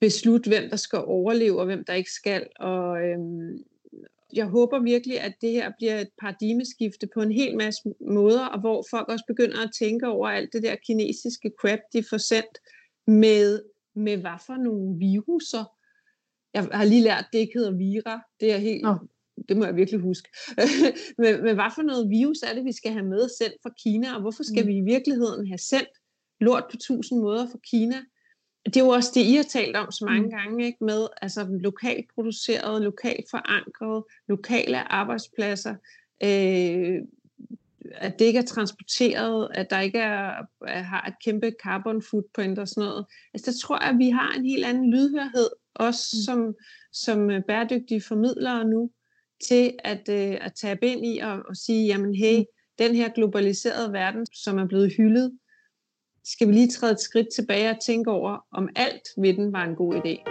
beslutte, 0.01 0.49
hvem 0.49 0.69
der 0.69 0.75
skal 0.75 0.99
overleve, 0.99 1.59
og 1.59 1.65
hvem 1.65 1.85
der 1.85 1.93
ikke 1.93 2.11
skal, 2.11 2.47
og, 2.59 3.01
øhm, 3.03 3.63
Jeg 4.33 4.45
håber 4.45 4.79
virkelig, 4.79 5.19
at 5.21 5.33
det 5.41 5.51
her 5.51 5.71
bliver 5.77 5.99
et 5.99 6.09
paradigmeskifte 6.21 7.07
på 7.13 7.21
en 7.21 7.31
hel 7.31 7.57
masse 7.57 7.81
måder, 8.01 8.45
og 8.45 8.59
hvor 8.59 8.85
folk 8.89 9.07
også 9.09 9.25
begynder 9.27 9.63
at 9.63 9.71
tænke 9.79 10.07
over 10.07 10.27
alt 10.27 10.53
det 10.53 10.63
der 10.63 10.75
kinesiske 10.85 11.51
crap, 11.61 11.79
de 11.93 12.03
får 12.09 12.17
sendt 12.17 12.57
med, 13.07 13.61
med 13.95 14.17
hvad 14.17 14.39
for 14.45 14.55
nogle 14.55 14.99
viruser. 14.99 15.65
Jeg 16.53 16.63
har 16.71 16.85
lige 16.85 17.03
lært, 17.03 17.19
at 17.19 17.29
det 17.33 17.39
ikke 17.39 17.59
hedder 17.59 17.77
vira. 17.77 18.21
Det 18.39 18.53
er 18.53 18.57
helt... 18.57 18.87
Oh. 18.87 18.97
Det 19.49 19.57
må 19.57 19.65
jeg 19.65 19.75
virkelig 19.75 19.99
huske. 19.99 20.29
men, 21.21 21.43
men 21.43 21.55
hvad 21.55 21.71
for 21.75 21.81
noget 21.81 22.09
virus 22.09 22.37
er 22.41 22.53
det, 22.53 22.65
vi 22.65 22.71
skal 22.71 22.91
have 22.91 23.05
med 23.05 23.29
sendt 23.39 23.55
fra 23.63 23.71
Kina, 23.83 24.15
og 24.15 24.21
hvorfor 24.21 24.43
skal 24.43 24.63
mm. 24.63 24.67
vi 24.67 24.77
i 24.77 24.81
virkeligheden 24.81 25.47
have 25.47 25.57
sendt 25.57 25.89
lort 26.39 26.63
på 26.71 26.77
tusind 26.77 27.19
måder 27.19 27.47
fra 27.51 27.59
Kina? 27.69 27.97
Det 28.73 28.77
er 28.77 28.85
jo 28.85 28.89
også 28.89 29.11
det, 29.15 29.21
I 29.21 29.35
har 29.35 29.43
talt 29.43 29.75
om 29.75 29.91
så 29.91 30.05
mange 30.05 30.23
mm. 30.23 30.29
gange, 30.29 30.65
ikke? 30.65 30.83
med 30.83 31.07
altså, 31.21 31.47
lokalt 31.49 32.05
produceret, 32.15 32.81
lokalt 32.81 33.29
forankret, 33.29 34.03
lokale 34.27 34.91
arbejdspladser, 34.91 35.75
øh, 36.23 37.01
at 37.91 38.19
det 38.19 38.25
ikke 38.25 38.39
er 38.39 38.45
transporteret, 38.45 39.47
at 39.53 39.69
der 39.69 39.79
ikke 39.79 39.99
er, 39.99 40.31
er, 40.67 40.81
har 40.81 41.07
et 41.07 41.13
kæmpe 41.23 41.51
carbon 41.63 42.01
footprint 42.01 42.59
og 42.59 42.67
sådan 42.67 42.89
noget. 42.89 43.05
Altså 43.33 43.51
der 43.51 43.57
tror 43.57 43.83
jeg, 43.83 43.89
at 43.89 43.97
vi 43.97 44.09
har 44.09 44.33
en 44.33 44.45
helt 44.45 44.65
anden 44.65 44.91
lydhørhed, 44.91 45.49
også 45.75 46.07
mm. 46.13 46.23
som, 46.25 46.55
som 46.93 47.29
øh, 47.31 47.41
bæredygtige 47.47 48.01
formidlere 48.01 48.65
nu, 48.65 48.91
til 49.47 49.73
at, 49.83 50.09
øh, 50.09 50.37
at 50.41 50.53
tabe 50.53 50.87
ind 50.87 51.05
i 51.05 51.19
og, 51.19 51.43
og 51.49 51.55
sige, 51.55 51.85
jamen 51.85 52.15
hey, 52.15 52.37
mm. 52.37 52.45
den 52.79 52.95
her 52.95 53.09
globaliserede 53.09 53.93
verden, 53.93 54.25
som 54.33 54.57
er 54.57 54.67
blevet 54.67 54.93
hyldet, 54.97 55.37
skal 56.23 56.47
vi 56.47 56.53
lige 56.53 56.71
træde 56.71 56.91
et 56.91 56.99
skridt 56.99 57.27
tilbage 57.35 57.69
og 57.69 57.79
tænke 57.79 58.11
over, 58.11 58.45
om 58.51 58.69
alt 58.75 59.07
ved 59.17 59.33
den 59.33 59.53
var 59.53 59.63
en 59.63 59.75
god 59.75 59.95
idé. 59.95 60.23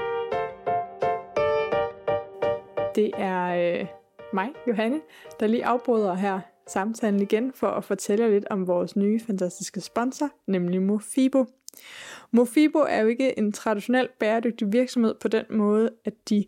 Det 2.95 3.11
er 3.15 3.45
øh, 3.81 3.87
mig, 4.33 4.49
Johanne, 4.69 5.01
der 5.41 5.47
lige 5.47 5.65
afbryder 5.65 6.15
her 6.15 6.41
samtalen 6.67 7.23
igen 7.23 7.53
for 7.53 7.67
at 7.67 7.85
fortælle 7.85 8.31
lidt 8.31 8.45
om 8.51 8.67
vores 8.67 8.97
nye 8.97 9.21
fantastiske 9.21 9.81
sponsor, 9.81 10.31
nemlig 10.47 10.83
Mofibo. 10.83 11.47
Mofibo 12.31 12.79
er 12.79 13.01
jo 13.01 13.09
ikke 13.09 13.39
en 13.39 13.53
traditionel 13.53 14.09
bæredygtig 14.21 14.73
virksomhed 14.73 15.15
på 15.21 15.29
den 15.29 15.45
måde, 15.51 15.91
at 16.05 16.15
de 16.29 16.45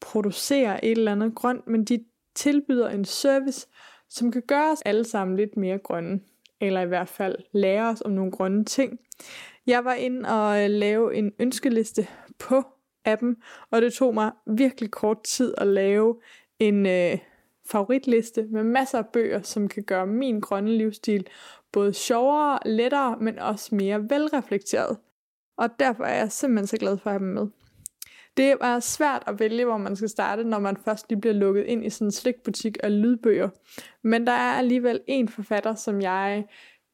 producerer 0.00 0.80
et 0.82 0.90
eller 0.90 1.12
andet 1.12 1.34
grønt, 1.34 1.66
men 1.66 1.84
de 1.84 2.04
tilbyder 2.34 2.88
en 2.88 3.04
service, 3.04 3.66
som 4.08 4.30
kan 4.30 4.42
gøre 4.48 4.72
os 4.72 4.82
alle 4.84 5.04
sammen 5.04 5.36
lidt 5.36 5.56
mere 5.56 5.78
grønne 5.78 6.20
eller 6.66 6.80
i 6.80 6.86
hvert 6.86 7.08
fald 7.08 7.36
lære 7.52 7.88
os 7.88 8.02
om 8.04 8.10
nogle 8.10 8.32
grønne 8.32 8.64
ting. 8.64 8.98
Jeg 9.66 9.84
var 9.84 9.94
inde 9.94 10.28
og 10.28 10.64
øh, 10.64 10.70
lave 10.70 11.14
en 11.14 11.32
ønskeliste 11.38 12.06
på 12.38 12.62
appen, 13.04 13.36
og 13.70 13.82
det 13.82 13.92
tog 13.92 14.14
mig 14.14 14.32
virkelig 14.46 14.90
kort 14.90 15.22
tid 15.22 15.54
at 15.58 15.66
lave 15.66 16.20
en 16.58 16.86
øh, 16.86 17.18
favoritliste 17.66 18.46
med 18.50 18.64
masser 18.64 18.98
af 18.98 19.06
bøger, 19.06 19.42
som 19.42 19.68
kan 19.68 19.82
gøre 19.82 20.06
min 20.06 20.40
grønne 20.40 20.76
livsstil 20.76 21.26
både 21.72 21.92
sjovere, 21.92 22.58
lettere, 22.66 23.16
men 23.20 23.38
også 23.38 23.74
mere 23.74 24.10
velreflekteret. 24.10 24.96
Og 25.56 25.68
derfor 25.78 26.04
er 26.04 26.18
jeg 26.18 26.32
simpelthen 26.32 26.66
så 26.66 26.76
glad 26.76 26.98
for 26.98 27.10
at 27.10 27.12
have 27.12 27.24
dem 27.24 27.34
med. 27.34 27.46
Det 28.36 28.56
er 28.60 28.80
svært 28.80 29.22
at 29.26 29.40
vælge, 29.40 29.64
hvor 29.64 29.76
man 29.76 29.96
skal 29.96 30.08
starte, 30.08 30.44
når 30.44 30.58
man 30.58 30.76
først 30.76 31.08
lige 31.08 31.20
bliver 31.20 31.34
lukket 31.34 31.64
ind 31.64 31.86
i 31.86 31.90
sådan 31.90 32.06
en 32.06 32.12
slikbutik 32.12 32.76
af 32.82 33.02
lydbøger. 33.02 33.48
Men 34.02 34.26
der 34.26 34.32
er 34.32 34.52
alligevel 34.52 35.00
en 35.06 35.28
forfatter, 35.28 35.74
som 35.74 36.02
jeg 36.02 36.44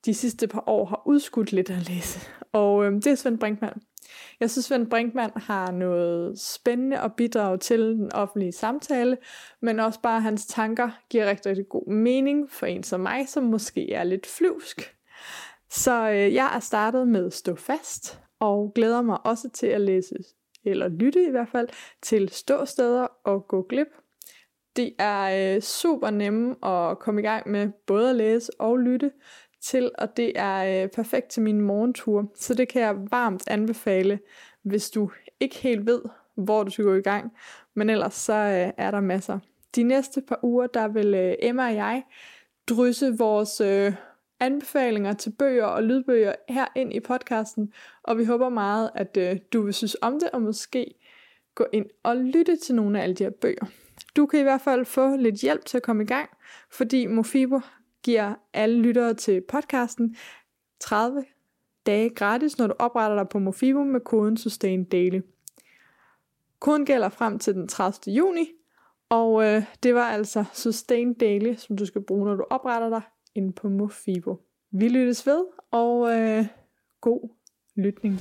de 0.05 0.15
sidste 0.15 0.49
par 0.49 0.65
år 0.67 0.85
har 0.85 1.03
udskudt 1.07 1.53
lidt 1.53 1.71
at 1.71 1.89
læse. 1.89 2.21
Og 2.53 2.85
øh, 2.85 2.93
det 2.93 3.07
er 3.07 3.15
Svend 3.15 3.39
Brinkmann. 3.39 3.83
Jeg 4.41 4.51
synes, 4.51 4.65
Svend 4.65 4.91
Brinkmann 4.91 5.33
har 5.37 5.71
noget 5.71 6.41
spændende 6.41 6.99
at 6.99 7.15
bidrage 7.17 7.59
til 7.59 7.81
den 7.81 8.13
offentlige 8.13 8.53
samtale, 8.53 9.19
men 9.63 9.81
også 9.81 10.01
bare 10.01 10.21
hans 10.21 10.47
tanker 10.47 10.91
giver 11.11 11.27
rigtig, 11.27 11.51
rigtig 11.51 11.69
god 11.69 11.93
mening 11.93 12.51
for 12.51 12.67
en 12.67 12.83
som 12.83 13.01
mig, 13.01 13.29
som 13.29 13.45
måske 13.45 13.93
er 13.93 14.05
lidt 14.05 14.27
flyvsk. 14.27 14.97
Så 15.71 16.11
øh, 16.11 16.35
jeg 16.35 16.53
er 16.55 16.61
startet 16.61 17.09
med 17.09 17.31
Stå 17.31 17.55
Fast, 17.55 18.21
og 18.41 18.73
glæder 18.75 19.03
mig 19.03 19.27
også 19.27 19.51
til 19.51 19.67
at 19.67 19.81
læse 19.81 20.15
eller 20.65 20.89
lytte 20.89 21.25
i 21.25 21.31
hvert 21.31 21.49
fald, 21.49 21.69
til 22.03 22.29
ståsteder 22.29 23.07
og 23.25 23.49
gå 23.49 23.63
glip. 23.63 23.89
De 24.77 24.93
er 24.99 25.55
øh, 25.57 25.63
super 25.63 26.11
nemme 26.11 26.67
at 26.67 26.99
komme 26.99 27.21
i 27.21 27.25
gang 27.25 27.51
med 27.51 27.69
både 27.87 28.11
at 28.11 28.17
læse 28.17 28.53
og 28.59 28.79
lytte 28.79 29.11
til, 29.63 29.91
og 29.99 30.17
det 30.17 30.33
er 30.35 30.83
øh, 30.83 30.89
perfekt 30.89 31.29
til 31.29 31.43
min 31.43 31.61
morgentur. 31.61 32.33
Så 32.35 32.55
det 32.55 32.69
kan 32.69 32.83
jeg 32.83 32.97
varmt 33.11 33.43
anbefale, 33.47 34.21
hvis 34.63 34.91
du 34.91 35.11
ikke 35.41 35.57
helt 35.57 35.87
ved, 35.87 36.03
hvor 36.35 36.63
du 36.63 36.71
skal 36.71 36.85
gå 36.85 36.95
i 36.95 37.03
gang. 37.03 37.33
Men 37.75 37.91
ellers 37.91 38.15
så 38.15 38.33
øh, 38.33 38.73
er 38.77 38.91
der 38.91 39.01
masser. 39.01 39.39
De 39.77 39.83
næste 39.83 40.21
par 40.21 40.39
uger, 40.43 40.67
der 40.67 40.89
vil 40.89 41.15
øh, 41.15 41.35
Emma 41.39 41.67
og 41.67 41.75
jeg 41.75 42.03
drysse 42.69 43.19
vores 43.19 43.61
øh, 43.61 43.93
anbefalinger 44.41 45.13
til 45.13 45.31
bøger 45.31 45.65
og 45.65 45.83
lydbøger 45.83 46.35
her 46.49 46.67
ind 46.77 46.95
i 46.95 47.01
podcasten, 47.01 47.73
og 48.03 48.19
vi 48.19 48.25
håber 48.25 48.49
meget, 48.49 48.91
at 48.95 49.17
øh, 49.17 49.39
du 49.53 49.63
vil 49.63 49.75
synes 49.75 49.97
om 50.03 50.13
det, 50.13 50.31
og 50.31 50.43
måske 50.43 50.95
gå 51.55 51.67
ind 51.73 51.87
og 52.03 52.17
lytte 52.17 52.57
til 52.57 52.75
nogle 52.75 52.99
af 52.99 53.03
alle 53.03 53.15
de 53.15 53.25
her 53.25 53.31
bøger. 53.31 53.67
Du 54.17 54.27
kan 54.27 54.41
i 54.41 54.43
hvert 54.43 54.61
fald 54.61 54.85
få 54.85 55.17
lidt 55.17 55.35
hjælp 55.35 55.65
til 55.65 55.77
at 55.77 55.83
komme 55.83 56.03
i 56.03 56.07
gang, 56.07 56.31
fordi 56.71 57.07
Mofibo 57.07 57.61
giver 58.03 58.35
alle 58.53 58.83
lyttere 58.83 59.15
til 59.15 59.41
podcasten 59.49 60.17
30 60.81 61.25
dage 61.87 62.11
gratis, 62.11 62.59
når 62.59 62.67
du 62.67 62.75
opretter 62.79 63.17
dig 63.17 63.29
på 63.29 63.39
Mofibo 63.39 63.85
med 63.85 64.01
koden 64.01 64.37
Sustain 64.37 64.85
Daily. 64.85 65.21
Koden 66.59 66.87
gælder 66.87 67.09
frem 67.09 67.39
til 67.39 67.55
den 67.55 67.69
30. 67.69 68.15
juni, 68.15 68.49
og 69.09 69.45
øh, 69.45 69.63
det 69.83 69.95
var 69.95 70.05
altså 70.05 70.45
Sustain 70.53 71.15
Daily, 71.15 71.55
som 71.55 71.77
du 71.77 71.87
skal 71.87 72.01
bruge, 72.03 72.27
når 72.27 72.35
du 72.35 72.45
opretter 72.51 72.89
dig 72.89 73.03
ind 73.35 73.53
på 73.53 73.69
Mofibo. 73.69 74.37
Vi 74.71 74.89
lyttes 74.89 75.27
ved, 75.27 75.45
og 75.71 76.19
øh, 76.19 76.47
god 77.01 77.29
lytning. 77.77 78.15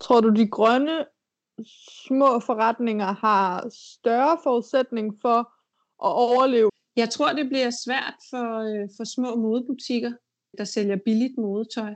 Tror 0.00 0.20
du, 0.20 0.28
de 0.28 0.48
grønne 0.48 1.04
små 2.06 2.40
forretninger 2.40 3.12
har 3.12 3.68
større 3.70 4.38
forudsætning 4.42 5.14
for 5.22 5.38
at 6.04 6.12
overleve? 6.12 6.70
Jeg 6.96 7.10
tror, 7.10 7.32
det 7.32 7.48
bliver 7.48 7.70
svært 7.70 8.14
for, 8.30 8.58
øh, 8.58 8.88
for 8.96 9.04
små 9.04 9.36
modebutikker, 9.36 10.12
der 10.58 10.64
sælger 10.64 10.96
billigt 11.04 11.38
modetøj 11.38 11.94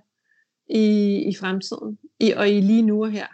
i, 0.70 1.16
i 1.28 1.34
fremtiden, 1.34 1.98
i, 2.20 2.32
og 2.32 2.48
i 2.48 2.60
lige 2.60 2.82
nu 2.82 3.04
og 3.04 3.10
her. 3.10 3.26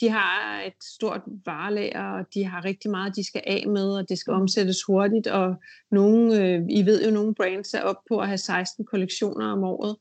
De 0.00 0.08
har 0.08 0.62
et 0.66 0.84
stort 0.96 1.20
varelager, 1.46 2.04
og 2.04 2.26
de 2.34 2.44
har 2.44 2.64
rigtig 2.64 2.90
meget, 2.90 3.16
de 3.16 3.26
skal 3.26 3.42
af 3.46 3.64
med, 3.68 3.96
og 3.98 4.08
det 4.08 4.18
skal 4.18 4.32
mm. 4.32 4.40
omsættes 4.40 4.82
hurtigt. 4.86 5.26
Og 5.26 5.54
nogle, 5.90 6.44
øh, 6.44 6.62
I 6.68 6.86
ved 6.86 7.04
jo, 7.04 7.10
nogle 7.10 7.34
brands 7.34 7.74
er 7.74 7.82
op 7.82 7.96
på 8.08 8.18
at 8.18 8.26
have 8.26 8.38
16 8.38 8.84
kollektioner 8.84 9.46
om 9.46 9.64
året. 9.64 9.96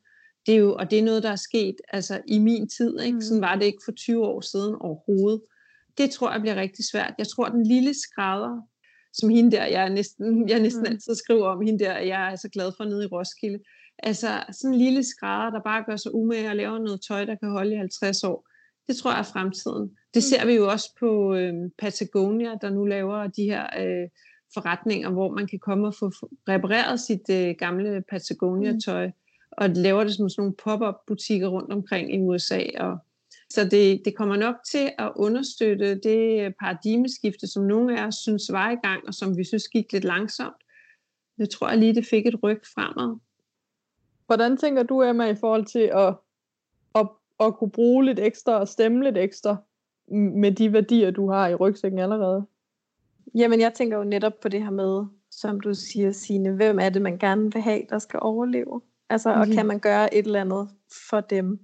Det 0.46 0.54
er 0.54 0.60
jo, 0.60 0.76
og 0.76 0.92
det 0.92 1.00
er 1.00 1.04
noget, 1.04 1.24
der 1.24 1.32
er 1.32 1.36
sket 1.36 1.76
altså, 1.94 2.22
i 2.28 2.40
min 2.40 2.70
tid. 2.70 3.00
Ikke? 3.00 3.16
Mm. 3.16 3.22
Sådan 3.22 3.42
var 3.42 3.56
det 3.56 3.66
ikke 3.66 3.82
for 3.86 3.92
20 3.92 4.26
år 4.26 4.42
siden 4.42 4.76
overhovedet. 4.80 5.42
Det 5.98 6.12
tror 6.12 6.32
jeg 6.32 6.42
bliver 6.42 6.56
rigtig 6.56 6.86
svært. 6.92 7.14
Jeg 7.18 7.28
tror, 7.28 7.50
den 7.50 7.66
lille 7.66 7.94
skrædder, 7.94 8.62
som 9.14 9.30
hende 9.30 9.52
der, 9.52 9.66
jeg 9.66 9.90
næsten, 9.90 10.50
jeg 10.50 10.60
næsten 10.60 10.82
mm. 10.82 10.92
altid 10.92 11.16
skriver 11.16 11.48
om, 11.48 11.62
hende 11.62 11.86
der, 11.86 11.98
jeg 11.98 12.32
er 12.32 12.36
så 12.36 12.50
glad 12.50 12.72
for 12.78 12.84
nede 12.84 13.04
i 13.04 13.08
Roskilde. 13.08 13.60
Altså 14.04 14.44
sådan 14.52 14.74
en 14.74 14.82
lille 14.82 15.04
skrædder, 15.04 15.50
der 15.50 15.62
bare 15.64 15.84
gør 15.84 15.96
sig 15.96 16.14
umage 16.16 16.50
og 16.50 16.56
laver 16.56 16.80
noget 16.80 17.02
tøj, 17.08 17.26
der 17.26 17.36
kan 17.36 17.50
holde 17.50 17.74
i 17.74 17.78
50 17.78 18.24
år 18.24 18.49
det 18.90 18.98
tror 18.98 19.12
jeg 19.12 19.20
er 19.20 19.24
fremtiden. 19.34 19.92
Det 20.14 20.24
ser 20.24 20.46
vi 20.46 20.54
jo 20.54 20.70
også 20.70 20.96
på 21.00 21.36
øh, 21.36 21.54
Patagonia, 21.78 22.56
der 22.62 22.70
nu 22.70 22.86
laver 22.86 23.28
de 23.28 23.44
her 23.44 23.64
øh, 23.64 24.10
forretninger, 24.54 25.10
hvor 25.10 25.32
man 25.32 25.48
kan 25.48 25.60
komme 25.60 25.88
og 25.88 25.96
få 25.96 26.10
repareret 26.50 27.00
sit 27.00 27.30
øh, 27.32 27.56
gamle 27.60 28.04
Patagonia-tøj, 28.10 29.08
mm. 29.08 29.14
og 29.52 29.70
laver 29.70 30.04
det 30.04 30.16
som 30.16 30.30
sådan 30.30 30.42
nogle 30.42 30.56
pop-up 30.64 30.96
butikker 31.08 31.48
rundt 31.48 31.74
omkring 31.74 32.16
i 32.16 32.20
USA. 32.20 32.62
Og, 32.80 32.98
så 33.50 33.64
det, 33.64 34.02
det 34.06 34.16
kommer 34.16 34.36
nok 34.36 34.56
til 34.72 34.92
at 34.98 35.12
understøtte 35.16 35.96
det 35.96 36.54
paradigmeskifte, 36.60 37.48
som 37.48 37.64
nogle 37.64 38.00
af 38.00 38.08
os 38.08 38.16
synes 38.16 38.52
var 38.52 38.72
i 38.72 38.88
gang, 38.88 39.08
og 39.08 39.14
som 39.14 39.38
vi 39.38 39.44
synes 39.44 39.68
gik 39.68 39.94
lidt 39.94 40.04
langsomt. 40.04 40.64
Det 41.38 41.50
tror 41.50 41.70
jeg 41.70 41.78
lige, 41.78 41.96
det 41.96 42.06
fik 42.06 42.26
et 42.26 42.44
ryg 42.44 42.62
fremad. 42.74 43.18
Hvordan 44.26 44.58
tænker 44.58 44.84
du, 44.84 45.04
Emma, 45.04 45.26
i 45.30 45.36
forhold 45.36 45.66
til 45.66 45.92
at 45.94 46.16
at 47.40 47.56
kunne 47.56 47.72
bruge 47.72 48.06
lidt 48.06 48.20
ekstra 48.20 48.60
og 48.60 48.68
stemme 48.68 49.04
lidt 49.04 49.18
ekstra 49.18 49.58
med 50.12 50.52
de 50.52 50.74
værdier, 50.74 51.12
du 51.12 51.30
har 51.30 51.48
i 51.48 51.56
rygsækken 51.56 52.00
allerede? 52.00 52.46
Jamen, 53.36 53.62
jeg 53.62 53.74
tænker 53.74 53.98
jo 53.98 54.04
netop 54.04 54.34
på 54.42 54.50
det 54.50 54.64
her 54.64 54.70
med, 54.70 55.06
som 55.32 55.60
du 55.60 55.74
siger, 55.74 56.12
Signe, 56.12 56.52
hvem 56.52 56.80
er 56.80 56.90
det, 56.90 57.02
man 57.02 57.18
gerne 57.18 57.54
vil 57.54 57.62
have, 57.62 57.82
der 57.90 58.00
skal 58.00 58.20
overleve? 58.22 58.82
Altså, 59.10 59.34
og 59.34 59.48
mm. 59.48 59.54
kan 59.54 59.66
man 59.66 59.80
gøre 59.80 60.14
et 60.14 60.26
eller 60.26 60.42
andet 60.42 60.70
for 61.10 61.22
dem? 61.22 61.60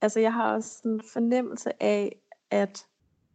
Altså, 0.00 0.20
jeg 0.20 0.32
har 0.32 0.54
også 0.54 0.80
en 0.84 1.00
fornemmelse 1.12 1.82
af, 1.82 2.16
at 2.50 2.86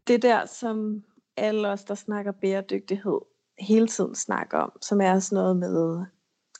det 0.07 0.21
der, 0.21 0.45
som 0.45 1.03
alle 1.37 1.69
os, 1.69 1.83
der 1.83 1.95
snakker 1.95 2.31
bæredygtighed, 2.31 3.19
hele 3.59 3.87
tiden 3.87 4.15
snakker 4.15 4.57
om, 4.57 4.71
som 4.81 5.01
er 5.01 5.19
sådan 5.19 5.35
noget 5.35 5.57
med, 5.57 6.05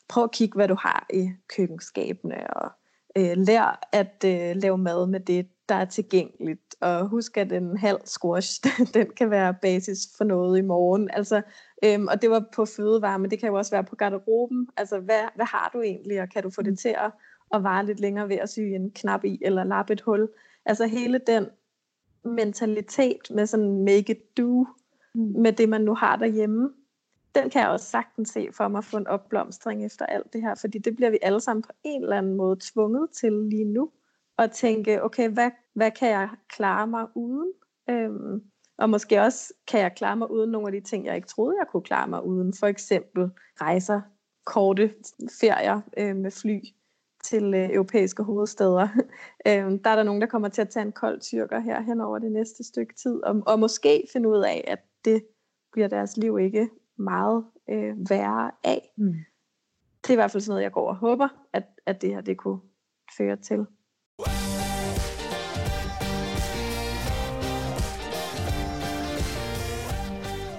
prøv 0.10 0.24
at 0.24 0.32
kigge, 0.32 0.56
hvad 0.56 0.68
du 0.68 0.76
har 0.80 1.08
i 1.13 1.30
køkkenskabene, 1.56 2.58
og 2.58 2.72
øh, 3.18 3.38
lær 3.38 3.88
at 3.92 4.24
øh, 4.26 4.56
lave 4.62 4.78
mad 4.78 5.08
med 5.08 5.20
det, 5.20 5.48
der 5.70 5.76
er 5.76 5.86
tilgængeligt. 5.86 6.76
Og 6.82 7.08
husk, 7.08 7.38
at 7.38 7.52
en 7.52 7.78
halv 7.78 7.98
squash, 8.06 8.64
den 8.94 9.10
kan 9.18 9.30
være 9.30 9.56
basis 9.62 10.00
for 10.18 10.24
noget 10.24 10.60
i 10.60 10.62
morgen. 10.62 11.10
Altså, 11.14 11.42
øhm, 11.84 12.08
og 12.08 12.22
det 12.22 12.30
var 12.30 12.46
på 12.56 12.66
fødevare, 12.66 13.20
men 13.20 13.32
det 13.32 13.40
kan 13.40 13.50
jo 13.50 13.56
også 13.56 13.72
være 13.72 13.84
på 13.84 13.96
garderoben. 13.96 14.68
Altså, 14.78 15.00
hvad, 15.00 15.22
hvad 15.36 15.46
har 15.46 15.70
du 15.74 15.82
egentlig, 15.82 16.22
og 16.22 16.30
kan 16.30 16.44
du 16.44 16.50
få 16.50 16.62
det 16.62 16.72
mm. 16.72 16.78
til 16.78 16.90
at, 16.90 17.12
at 17.54 17.64
vare 17.64 17.86
lidt 17.86 18.00
længere 18.00 18.30
ved 18.30 18.36
at 18.36 18.50
sy 18.50 18.60
en 18.60 18.92
knap 18.92 19.26
i, 19.26 19.40
eller 19.42 19.64
lappe 19.64 19.94
et 19.94 20.02
hul? 20.02 20.30
Altså 20.66 20.86
hele 20.88 21.22
den 21.28 21.46
mentalitet 22.24 23.32
med 23.32 23.46
sådan 23.46 23.84
make 23.84 24.12
it 24.12 24.38
do, 24.38 24.66
mm. 25.16 25.42
med 25.42 25.54
det 25.54 25.70
man 25.70 25.82
nu 25.82 25.96
har 25.96 26.16
derhjemme, 26.16 26.70
den 27.41 27.50
kan 27.50 27.62
jeg 27.62 27.69
også 27.69 27.86
sagtens 27.86 28.30
se 28.30 28.50
for 28.52 28.67
mig 28.67 28.84
få 28.84 28.97
en 28.97 29.08
opblomstring 29.08 29.86
efter 29.86 30.06
alt 30.06 30.34
det 30.34 30.41
her, 30.41 30.56
fordi 30.56 30.78
det 30.78 30.95
bliver 30.95 31.10
vi 31.10 31.19
alle 31.21 31.39
sammen 31.39 31.63
på 31.63 31.71
en 31.84 32.04
eller 32.04 32.17
anden 32.17 32.36
måde 32.36 32.58
tvunget 32.62 33.10
til 33.12 33.34
lige 33.34 33.65
nu, 33.65 33.91
at 34.38 34.52
tænke, 34.52 35.04
okay, 35.04 35.30
hvad, 35.30 35.52
hvad 35.73 35.91
kan 35.91 36.10
jeg 36.10 36.30
klare 36.50 36.88
mig 36.88 37.08
uden? 37.15 37.52
Øhm, 37.89 38.43
og 38.78 38.89
måske 38.89 39.21
også, 39.21 39.54
kan 39.67 39.80
jeg 39.80 39.95
klare 39.95 40.15
mig 40.15 40.32
uden 40.32 40.52
nogle 40.52 40.67
af 40.67 40.71
de 40.71 40.89
ting, 40.89 41.06
jeg 41.06 41.15
ikke 41.15 41.28
troede, 41.28 41.58
jeg 41.60 41.67
kunne 41.71 41.84
klare 41.84 42.08
mig 42.08 42.26
uden. 42.26 42.54
For 42.54 42.67
eksempel 42.67 43.30
rejser, 43.62 44.02
korte 44.45 44.93
ferier 45.41 45.82
øh, 45.97 46.15
med 46.15 46.32
fly 46.32 46.60
til 47.23 47.54
øh, 47.54 47.69
europæiske 47.69 48.23
hovedsteder. 48.23 48.88
øhm, 49.47 49.84
der 49.84 49.89
er 49.89 49.95
der 49.95 50.04
nogen, 50.04 50.21
der 50.21 50.28
kommer 50.28 50.50
til 50.50 50.62
at 50.62 50.69
tage 50.69 50.86
en 50.86 50.91
kold 50.91 51.19
tyrker 51.19 51.60
her 51.60 51.82
hen 51.82 52.02
over 52.02 52.19
det 52.19 52.32
næste 52.32 52.63
stykke 52.63 52.93
tid, 52.93 53.23
og, 53.23 53.43
og 53.45 53.60
måske 53.60 54.08
finde 54.13 54.30
ud 54.30 54.43
af, 54.43 54.63
at 54.67 54.80
det 55.06 55.26
bliver 55.71 55.88
deres 55.88 56.17
liv 56.17 56.39
ikke 56.39 56.69
meget 57.00 57.46
øh, 57.70 58.10
værre 58.10 58.52
af. 58.64 58.94
Mm. 58.98 59.14
Det 60.02 60.10
er 60.10 60.14
i 60.14 60.16
hvert 60.16 60.32
fald 60.32 60.42
sådan 60.42 60.52
noget, 60.52 60.64
jeg 60.64 60.72
går 60.72 60.90
og 60.90 60.96
håber, 60.96 61.28
at, 61.54 61.64
at 61.86 62.02
det 62.02 62.10
her 62.10 62.22
det 62.22 62.38
kunne 62.38 62.60
føre 63.18 63.36
til. 63.36 63.66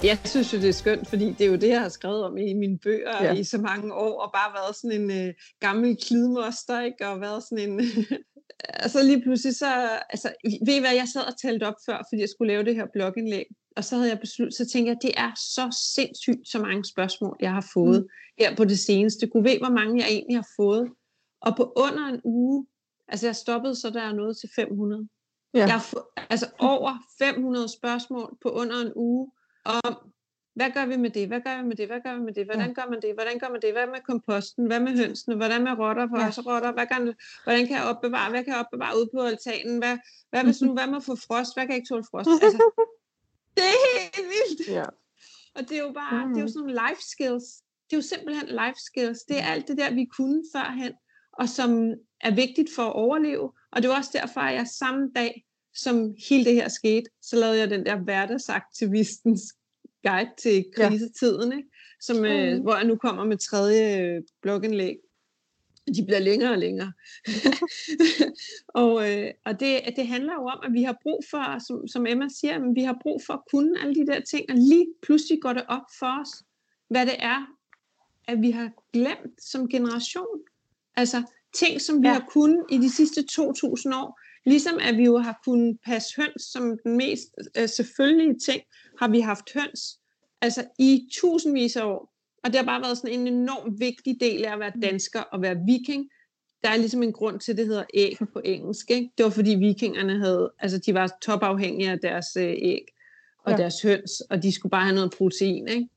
Jeg 0.02 0.18
synes 0.24 0.52
jo, 0.52 0.58
det 0.58 0.68
er 0.68 0.72
skønt, 0.72 1.08
fordi 1.08 1.32
det 1.32 1.40
er 1.40 1.50
jo 1.50 1.56
det, 1.56 1.68
jeg 1.68 1.80
har 1.80 1.88
skrevet 1.88 2.24
om 2.24 2.36
i 2.36 2.54
mine 2.54 2.78
bøger 2.78 3.24
ja. 3.24 3.32
i 3.32 3.44
så 3.44 3.58
mange 3.58 3.94
år, 3.94 4.22
og 4.22 4.32
bare 4.32 4.54
været 4.54 4.76
sådan 4.76 5.00
en 5.00 5.28
øh, 5.28 5.34
gammel 5.60 5.96
klidmoster, 6.06 6.80
ikke? 6.80 7.08
og 7.08 7.20
været 7.20 7.42
sådan 7.42 7.70
en... 7.70 7.80
altså 8.84 9.02
lige 9.02 9.22
pludselig 9.22 9.56
så... 9.56 9.70
Altså, 10.10 10.32
ved 10.66 10.74
I 10.76 10.80
hvad, 10.80 10.94
jeg 10.94 11.08
sad 11.12 11.22
og 11.30 11.40
talte 11.42 11.64
op 11.64 11.78
før, 11.86 11.98
fordi 12.08 12.20
jeg 12.20 12.28
skulle 12.28 12.52
lave 12.52 12.64
det 12.64 12.74
her 12.74 12.86
blogindlæg, 12.92 13.46
og 13.78 13.84
så 13.84 13.96
havde 13.96 14.10
jeg 14.10 14.20
besluttet, 14.20 14.54
så 14.54 14.66
tænkte 14.66 14.90
jeg, 14.90 14.98
det 15.02 15.12
er 15.16 15.32
så 15.36 15.78
sindssygt 15.94 16.48
så 16.48 16.58
mange 16.58 16.84
spørgsmål, 16.84 17.36
jeg 17.40 17.52
har 17.52 17.66
fået 17.74 18.00
mm. 18.02 18.08
her 18.38 18.56
på 18.56 18.64
det 18.64 18.78
seneste. 18.78 19.26
Kunne 19.26 19.44
ved, 19.44 19.58
hvor 19.58 19.70
mange 19.70 20.00
jeg 20.00 20.08
egentlig 20.08 20.36
har 20.36 20.48
fået. 20.56 20.90
Og 21.40 21.56
på 21.56 21.72
under 21.76 22.06
en 22.06 22.20
uge, 22.24 22.66
altså 23.08 23.26
jeg 23.26 23.36
stoppede, 23.36 23.74
så 23.74 23.90
der 23.90 24.02
er 24.02 24.12
noget 24.12 24.36
til 24.36 24.48
500. 24.56 25.08
Ja. 25.54 25.58
Jeg 25.58 25.72
har 25.72 25.80
fået, 25.80 26.04
altså 26.30 26.46
over 26.58 26.92
500 27.18 27.68
spørgsmål 27.68 28.36
på 28.42 28.48
under 28.48 28.76
en 28.80 28.92
uge 28.96 29.30
om, 29.64 29.94
hvad 30.54 30.70
gør 30.70 30.86
vi 30.86 30.96
med 30.96 31.10
det, 31.10 31.28
hvad 31.28 31.40
gør 31.40 31.62
vi 31.62 31.68
med 31.68 31.76
det, 31.76 31.86
hvad 31.86 32.00
gør 32.04 32.14
vi 32.14 32.22
med 32.22 32.32
det, 32.32 32.44
hvordan 32.44 32.74
gør 32.74 32.86
man 32.90 33.00
det, 33.02 33.14
hvordan 33.14 33.38
gør 33.38 33.48
man 33.48 33.60
det, 33.62 33.72
hvad 33.72 33.86
med 33.86 34.00
komposten, 34.10 34.66
hvad 34.66 34.80
med 34.80 34.92
hønsene, 35.00 35.36
hvordan 35.36 35.62
med 35.64 35.72
rotter, 35.78 36.08
for 36.08 36.18
ja. 36.18 36.52
rotter, 36.52 36.72
hvad 36.72 36.86
kan, 36.86 37.14
hvordan 37.44 37.66
kan 37.66 37.76
jeg 37.76 37.84
opbevare, 37.84 38.30
hvad 38.30 38.44
kan 38.44 38.52
jeg 38.52 38.60
opbevare 38.64 38.96
ude 38.98 39.08
på 39.14 39.20
altanen, 39.32 39.78
hvad, 39.78 39.98
hvad, 40.30 40.44
hvis 40.44 40.60
nu, 40.64 40.72
hvad 40.72 40.86
med 40.86 40.96
at 40.96 41.04
få 41.10 41.16
frost, 41.26 41.54
hvad 41.54 41.64
kan 41.64 41.70
jeg 41.70 41.76
ikke 41.80 41.88
tåle 41.88 42.04
frost, 42.10 42.30
altså, 42.46 42.62
det 43.56 43.64
er 43.64 43.78
helt 44.16 44.28
vildt. 44.28 44.68
Ja. 44.68 44.84
Og 45.54 45.68
det 45.68 45.72
er 45.72 45.82
jo 45.82 45.92
bare, 45.92 46.26
mm. 46.26 46.32
det 46.32 46.40
er 46.40 46.42
jo 46.42 46.48
sådan 46.48 46.60
nogle 46.60 46.80
life 46.88 47.02
skills, 47.12 47.44
det 47.86 47.92
er 47.96 47.98
jo 47.98 48.02
simpelthen 48.02 48.48
life 48.48 48.80
skills, 48.86 49.18
det 49.28 49.38
er 49.38 49.44
alt 49.44 49.68
det 49.68 49.78
der, 49.78 49.94
vi 49.94 50.04
kunne 50.16 50.42
førhen, 50.54 50.92
og 51.32 51.48
som 51.48 51.94
er 52.20 52.34
vigtigt 52.34 52.70
for 52.74 52.82
at 52.82 52.92
overleve, 52.92 53.52
og 53.72 53.82
det 53.82 53.90
var 53.90 53.96
også 53.96 54.10
derfor, 54.12 54.40
at 54.40 54.54
jeg 54.54 54.66
samme 54.66 55.10
dag, 55.14 55.44
som 55.74 56.14
hele 56.28 56.44
det 56.44 56.54
her 56.54 56.68
skete, 56.68 57.10
så 57.22 57.36
lavede 57.36 57.58
jeg 57.58 57.70
den 57.70 57.86
der 57.86 57.96
hverdagsaktivistens 57.96 59.42
guide 60.02 60.30
til 60.38 60.64
krisetiden, 60.76 61.52
ikke? 61.52 61.68
Som, 62.00 62.16
mm. 62.16 62.24
øh, 62.24 62.62
hvor 62.62 62.76
jeg 62.76 62.84
nu 62.84 62.96
kommer 62.96 63.24
med 63.24 63.38
tredje 63.38 64.02
øh, 64.02 64.22
blogindlæg. 64.42 64.96
De 65.94 66.04
bliver 66.04 66.18
længere 66.18 66.50
og 66.50 66.58
længere. 66.58 66.92
og 68.82 69.10
øh, 69.10 69.30
og 69.44 69.60
det, 69.60 69.80
det 69.96 70.06
handler 70.06 70.32
jo 70.32 70.46
om, 70.46 70.60
at 70.64 70.72
vi 70.72 70.82
har 70.82 70.96
brug 71.02 71.24
for, 71.30 71.66
som, 71.66 71.88
som 71.88 72.06
Emma 72.06 72.28
siger, 72.40 72.58
men 72.58 72.74
vi 72.74 72.82
har 72.82 72.98
brug 73.02 73.22
for 73.26 73.32
at 73.32 73.40
kunne 73.52 73.80
alle 73.80 73.94
de 73.94 74.06
der 74.06 74.20
ting, 74.20 74.44
og 74.48 74.56
lige 74.56 74.86
pludselig 75.02 75.42
går 75.42 75.52
det 75.52 75.64
op 75.68 75.86
for 75.98 76.20
os, 76.20 76.28
hvad 76.88 77.06
det 77.06 77.16
er, 77.18 77.46
at 78.28 78.42
vi 78.42 78.50
har 78.50 78.70
glemt 78.92 79.42
som 79.42 79.68
generation. 79.68 80.38
Altså 80.96 81.22
ting, 81.54 81.80
som 81.80 82.02
vi 82.02 82.06
ja. 82.06 82.12
har 82.12 82.24
kunnet 82.30 82.64
i 82.70 82.78
de 82.78 82.90
sidste 82.90 83.20
2.000 83.20 83.46
år. 83.94 84.20
Ligesom 84.44 84.78
at 84.80 84.96
vi 84.96 85.04
jo 85.04 85.18
har 85.18 85.40
kunnet 85.44 85.78
passe 85.84 86.16
høns 86.16 86.42
som 86.42 86.78
den 86.84 86.96
mest 86.96 87.28
øh, 87.58 87.68
selvfølgelige 87.68 88.38
ting, 88.38 88.62
har 88.98 89.08
vi 89.08 89.20
haft 89.20 89.52
høns 89.54 89.98
altså 90.40 90.64
i 90.78 91.08
tusindvis 91.12 91.76
af 91.76 91.84
år. 91.84 92.14
Og 92.44 92.50
det 92.50 92.56
har 92.56 92.64
bare 92.64 92.82
været 92.82 92.98
sådan 92.98 93.20
en 93.20 93.26
enorm 93.26 93.80
vigtig 93.80 94.16
del 94.20 94.44
af 94.44 94.52
at 94.52 94.60
være 94.60 94.72
dansker 94.82 95.20
og 95.20 95.42
være 95.42 95.56
viking. 95.66 96.10
Der 96.62 96.68
er 96.68 96.76
ligesom 96.76 97.02
en 97.02 97.12
grund 97.12 97.40
til, 97.40 97.52
at 97.52 97.58
det 97.58 97.66
hedder 97.66 97.84
æg 97.94 98.16
på 98.32 98.40
engelsk. 98.44 98.90
Ikke? 98.90 99.10
Det 99.18 99.24
var 99.24 99.30
fordi 99.30 99.54
vikingerne 99.54 100.18
havde, 100.18 100.52
altså 100.58 100.78
de 100.78 100.94
var 100.94 101.18
topafhængige 101.22 101.90
af 101.90 101.98
deres 101.98 102.26
øh, 102.36 102.54
æg 102.58 102.84
og 103.44 103.52
ja. 103.52 103.56
deres 103.56 103.82
høns, 103.82 104.20
og 104.20 104.42
de 104.42 104.52
skulle 104.52 104.70
bare 104.70 104.84
have 104.84 104.94
noget 104.94 105.14
protein. 105.18 105.68
Ikke? 105.68 105.88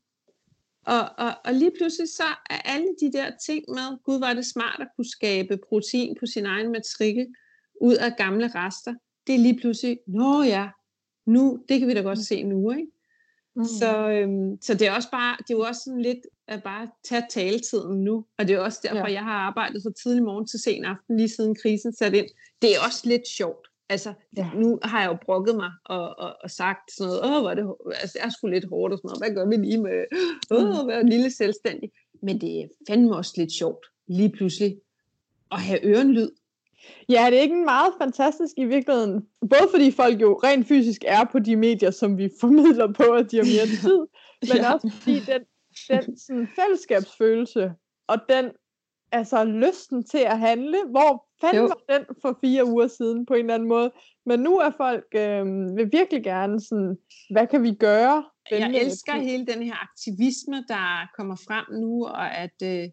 Og, 0.86 1.10
og, 1.17 1.34
og 1.45 1.54
lige 1.54 1.71
pludselig 1.77 2.10
så 2.10 2.23
er 2.49 2.62
alle 2.65 2.88
de 3.01 3.12
der 3.13 3.32
ting 3.45 3.65
med, 3.67 4.04
gud 4.04 4.19
var 4.19 4.34
det 4.34 4.45
smart 4.45 4.77
at 4.80 4.88
kunne 4.95 5.10
skabe 5.10 5.58
protein 5.69 6.15
på 6.19 6.25
sin 6.25 6.45
egen 6.45 6.71
matrikel 6.71 7.27
ud 7.82 7.95
af 7.95 8.15
gamle 8.17 8.47
rester. 8.56 8.93
Det 9.27 9.36
er 9.36 9.39
lige 9.39 9.60
pludselig, 9.60 9.99
nå 10.08 10.43
ja, 10.43 10.69
nu, 11.25 11.63
det 11.69 11.80
kan 11.80 11.88
vi 11.88 11.93
da 11.93 12.01
godt 12.01 12.19
se 12.19 12.43
nu, 12.43 12.71
ikke? 12.71 12.88
Mm. 13.55 13.65
Så, 13.65 14.09
øhm, 14.09 14.61
så 14.61 14.73
det 14.73 14.87
er 14.87 14.91
også 14.95 15.11
bare, 15.11 15.37
det 15.39 15.53
er 15.53 15.57
jo 15.57 15.61
også 15.61 15.81
sådan 15.85 16.01
lidt 16.01 16.19
at 16.47 16.63
bare 16.63 16.87
tage 17.03 17.23
taletiden 17.29 18.03
nu, 18.03 18.25
og 18.37 18.47
det 18.47 18.55
er 18.55 18.59
også 18.59 18.79
derfor, 18.83 19.07
ja. 19.07 19.13
jeg 19.13 19.23
har 19.23 19.37
arbejdet 19.49 19.83
fra 19.83 19.91
tidlig 20.03 20.23
morgen 20.23 20.47
til 20.47 20.59
sen 20.59 20.85
aften, 20.85 21.17
lige 21.17 21.29
siden 21.29 21.55
krisen 21.55 21.93
satte 21.93 22.17
ind. 22.17 22.27
Det 22.61 22.75
er 22.75 22.79
også 22.87 23.01
lidt 23.09 23.27
sjovt. 23.27 23.67
Altså, 23.89 24.13
ja. 24.37 24.49
nu 24.55 24.79
har 24.83 25.01
jeg 25.01 25.09
jo 25.09 25.17
brokket 25.25 25.55
mig 25.55 25.71
og, 25.85 26.19
og, 26.19 26.35
og 26.43 26.51
sagt 26.51 26.91
sådan 26.91 27.07
noget, 27.07 27.37
åh, 27.37 27.43
var 27.43 27.53
det, 27.53 27.65
altså, 27.95 28.17
det 28.17 28.25
er 28.25 28.29
sgu 28.29 28.47
lidt 28.47 28.69
hårdt 28.69 28.93
og 28.93 28.97
sådan 28.99 29.07
noget, 29.07 29.21
hvad 29.21 29.35
gør 29.35 29.49
vi 29.49 29.65
lige 29.65 29.81
med, 29.81 30.05
åh, 30.51 30.81
mm. 30.81 30.87
være 30.87 31.05
lille 31.05 31.31
selvstændig. 31.31 31.91
Men 32.23 32.41
det 32.41 32.61
er 32.61 32.67
fandme 32.87 33.15
også 33.15 33.33
lidt 33.37 33.51
sjovt, 33.51 33.85
lige 34.07 34.31
pludselig, 34.31 34.77
at 35.51 35.61
have 35.61 35.85
ørenlyd 35.85 36.29
Ja, 37.09 37.25
det 37.29 37.37
er 37.37 37.41
ikke 37.41 37.55
meget 37.55 37.93
fantastisk 38.01 38.53
i 38.57 38.65
virkeligheden. 38.65 39.25
Både 39.41 39.67
fordi 39.71 39.91
folk 39.91 40.21
jo 40.21 40.39
rent 40.43 40.67
fysisk 40.67 41.03
er 41.07 41.23
på 41.31 41.39
de 41.39 41.55
medier, 41.55 41.91
som 41.91 42.17
vi 42.17 42.29
formidler 42.39 42.93
på, 42.93 43.03
at 43.03 43.31
de 43.31 43.37
har 43.37 43.43
mere 43.43 43.67
tid, 43.81 43.99
men 44.41 44.63
ja. 44.63 44.73
også 44.73 44.91
fordi 44.99 45.19
den, 45.19 45.41
den 45.89 46.17
sådan, 46.17 46.47
fællesskabsfølelse 46.55 47.73
og 48.07 48.17
den 48.29 48.51
altså 49.11 49.43
lysten 49.43 50.03
til 50.03 50.17
at 50.17 50.39
handle, 50.39 50.77
hvor 50.89 51.27
fanden 51.41 51.63
var 51.63 51.81
den 51.89 52.05
for 52.21 52.37
fire 52.41 52.65
uger 52.65 52.87
siden 52.87 53.25
på 53.25 53.33
en 53.33 53.39
eller 53.39 53.53
anden 53.53 53.69
måde. 53.69 53.91
Men 54.25 54.39
nu 54.39 54.57
er 54.57 54.71
folk 54.77 55.05
øh, 55.15 55.45
vil 55.77 55.89
virkelig 55.91 56.23
gerne 56.23 56.61
sådan, 56.61 56.97
hvad 57.31 57.47
kan 57.47 57.63
vi 57.63 57.73
gøre? 57.73 58.23
Jeg 58.51 58.75
elsker 58.75 59.13
hele 59.13 59.45
den 59.45 59.63
her 59.63 59.75
aktivisme, 59.83 60.55
der 60.67 61.09
kommer 61.17 61.35
frem 61.35 61.65
nu, 61.81 62.05
og 62.05 62.37
at, 62.37 62.57
øh, 62.63 62.89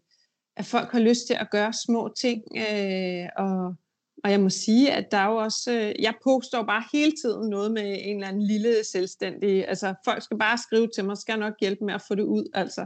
at 0.59 0.65
folk 0.65 0.91
har 0.91 0.99
lyst 0.99 1.27
til 1.27 1.33
at 1.33 1.49
gøre 1.51 1.73
små 1.73 2.13
ting, 2.21 2.43
øh, 2.57 3.29
og 3.37 3.75
og 4.23 4.31
jeg 4.31 4.39
må 4.39 4.49
sige, 4.49 4.91
at 4.91 5.11
der 5.11 5.17
er 5.17 5.27
jo 5.27 5.35
også, 5.35 5.71
øh, 5.71 6.03
jeg 6.03 6.13
poster 6.23 6.63
bare 6.63 6.83
hele 6.93 7.11
tiden 7.23 7.49
noget 7.49 7.71
med 7.71 7.97
en 8.01 8.15
eller 8.15 8.27
anden 8.27 8.47
lille 8.47 8.75
selvstændig, 8.91 9.67
altså 9.67 9.93
folk 10.05 10.23
skal 10.23 10.37
bare 10.37 10.57
skrive 10.57 10.87
til 10.95 11.05
mig, 11.05 11.17
skal 11.17 11.39
nok 11.39 11.53
hjælpe 11.61 11.85
med 11.85 11.93
at 11.93 12.01
få 12.07 12.15
det 12.15 12.23
ud, 12.23 12.49
altså. 12.53 12.81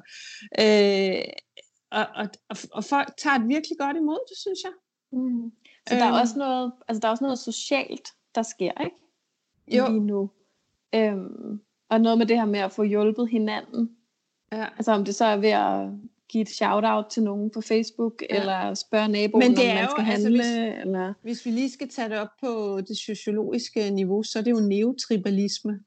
Øh, 0.59 1.23
og, 1.91 2.05
og, 2.15 2.29
og, 2.49 2.57
og 2.71 2.83
folk 2.83 3.17
tager 3.17 3.37
det 3.37 3.47
virkelig 3.47 3.77
godt 3.79 3.97
imod 3.97 4.19
det, 4.29 4.37
synes 4.37 4.59
jeg. 4.63 4.71
Mm. 5.11 5.51
Så 5.87 5.95
der 5.95 6.03
er 6.03 6.07
øhm. 6.07 6.21
også 6.21 6.37
noget, 6.37 6.71
altså 6.87 6.99
der 6.99 7.07
er 7.07 7.11
også 7.11 7.23
noget 7.23 7.39
socialt, 7.39 8.07
der 8.35 8.43
sker, 8.43 8.83
ikke? 8.83 8.95
Jo. 9.67 9.87
Lige 9.87 10.05
nu. 10.05 10.29
Øhm, 10.95 11.61
og 11.89 12.01
noget 12.01 12.17
med 12.17 12.25
det 12.25 12.37
her 12.37 12.45
med 12.45 12.59
at 12.59 12.71
få 12.71 12.83
hjulpet 12.83 13.29
hinanden. 13.29 13.89
Ja. 14.51 14.63
Altså 14.63 14.91
om 14.91 15.05
det 15.05 15.15
så 15.15 15.25
er 15.25 15.37
ved 15.37 15.49
at 15.49 15.89
give 16.29 16.41
et 16.41 16.49
shout-out 16.49 17.05
til 17.11 17.23
nogen 17.23 17.49
på 17.51 17.61
Facebook, 17.61 18.23
ja. 18.29 18.39
eller 18.39 18.73
spørge 18.73 19.07
naboen, 19.07 19.43
Men 19.43 19.57
det 19.57 19.69
om 19.69 19.75
man 19.75 19.89
skal 19.89 20.03
jo, 20.05 20.11
altså, 20.11 20.27
handle. 20.27 20.43
Altså, 20.43 20.69
hvis, 20.69 20.85
eller... 20.85 21.13
hvis 21.23 21.45
vi 21.45 21.51
lige 21.51 21.71
skal 21.71 21.89
tage 21.89 22.09
det 22.09 22.17
op 22.17 22.33
på 22.41 22.81
det 22.87 22.97
sociologiske 22.97 23.89
niveau, 23.89 24.23
så 24.23 24.39
er 24.39 24.43
det 24.43 24.51
jo 24.51 24.59
neotribalisme. 24.59 25.79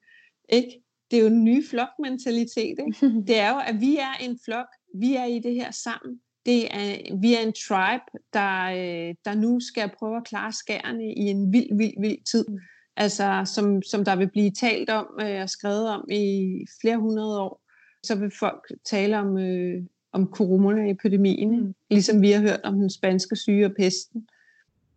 Ikke? 0.49 0.83
Det 1.11 1.17
er 1.17 1.21
jo 1.21 1.27
en 1.27 1.45
ny 1.45 1.67
flokmentalitet. 1.67 2.79
Ikke? 2.79 2.95
det 3.29 3.39
er 3.39 3.51
jo, 3.51 3.61
at 3.67 3.81
vi 3.81 3.97
er 3.97 4.15
en 4.21 4.39
flok, 4.45 4.67
vi 4.95 5.15
er 5.15 5.25
i 5.25 5.39
det 5.39 5.55
her 5.55 5.71
sammen. 5.71 6.21
Det 6.47 6.75
er, 6.75 7.17
vi 7.21 7.35
er 7.35 7.41
en 7.41 7.53
tribe, 7.53 8.05
der, 8.33 8.65
øh, 8.65 9.15
der 9.25 9.35
nu 9.35 9.61
skal 9.61 9.91
prøve 9.99 10.17
at 10.17 10.27
klare 10.27 10.53
skærene 10.53 11.05
i 11.05 11.21
en 11.21 11.53
vild, 11.53 11.77
vild, 11.79 12.01
vild 12.01 12.25
tid. 12.33 12.45
Mm. 12.49 12.59
Altså, 12.97 13.43
som, 13.55 13.83
som 13.83 14.05
der 14.05 14.17
vil 14.17 14.31
blive 14.31 14.51
talt 14.51 14.91
om 14.91 15.07
øh, 15.21 15.43
og 15.43 15.51
skrevet 15.51 15.89
om 15.89 16.11
i 16.11 16.59
flere 16.81 16.97
hundrede 16.97 17.41
år. 17.41 17.63
Så 18.03 18.15
vil 18.15 18.31
folk 18.39 18.73
tale 18.85 19.19
om 19.19 19.39
øh, 19.39 19.83
om 20.17 20.31
coronaepidemien, 20.33 21.61
mm. 21.61 21.75
ligesom 21.91 22.23
vi 22.23 22.31
har 22.31 22.41
hørt 22.41 22.61
om 22.65 22.75
den 22.75 22.91
spanske 22.91 23.37
syge 23.37 23.67
og 23.67 23.73
pesten. 23.79 24.29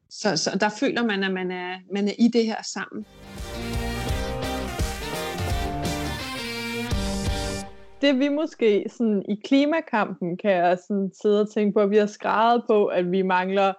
Så, 0.09 0.37
så 0.37 0.57
der 0.59 0.69
føler 0.79 1.03
man, 1.05 1.23
at 1.23 1.33
man 1.33 1.51
er, 1.51 1.75
man 1.93 2.07
er 2.07 2.13
i 2.19 2.27
det 2.27 2.45
her 2.45 2.61
sammen. 2.73 3.05
Det 8.01 8.19
vi 8.19 8.29
måske 8.29 8.85
sådan, 8.89 9.25
i 9.29 9.35
klimakampen 9.45 10.37
kan 10.37 10.51
jeg 10.51 10.77
sådan 10.87 11.11
sidde 11.21 11.41
og 11.41 11.49
tænke 11.53 11.73
på, 11.73 11.79
at 11.79 11.89
vi 11.89 11.97
har 11.97 12.05
skrevet 12.05 12.63
på, 12.67 12.85
at 12.85 13.11
vi 13.11 13.21
mangler 13.21 13.73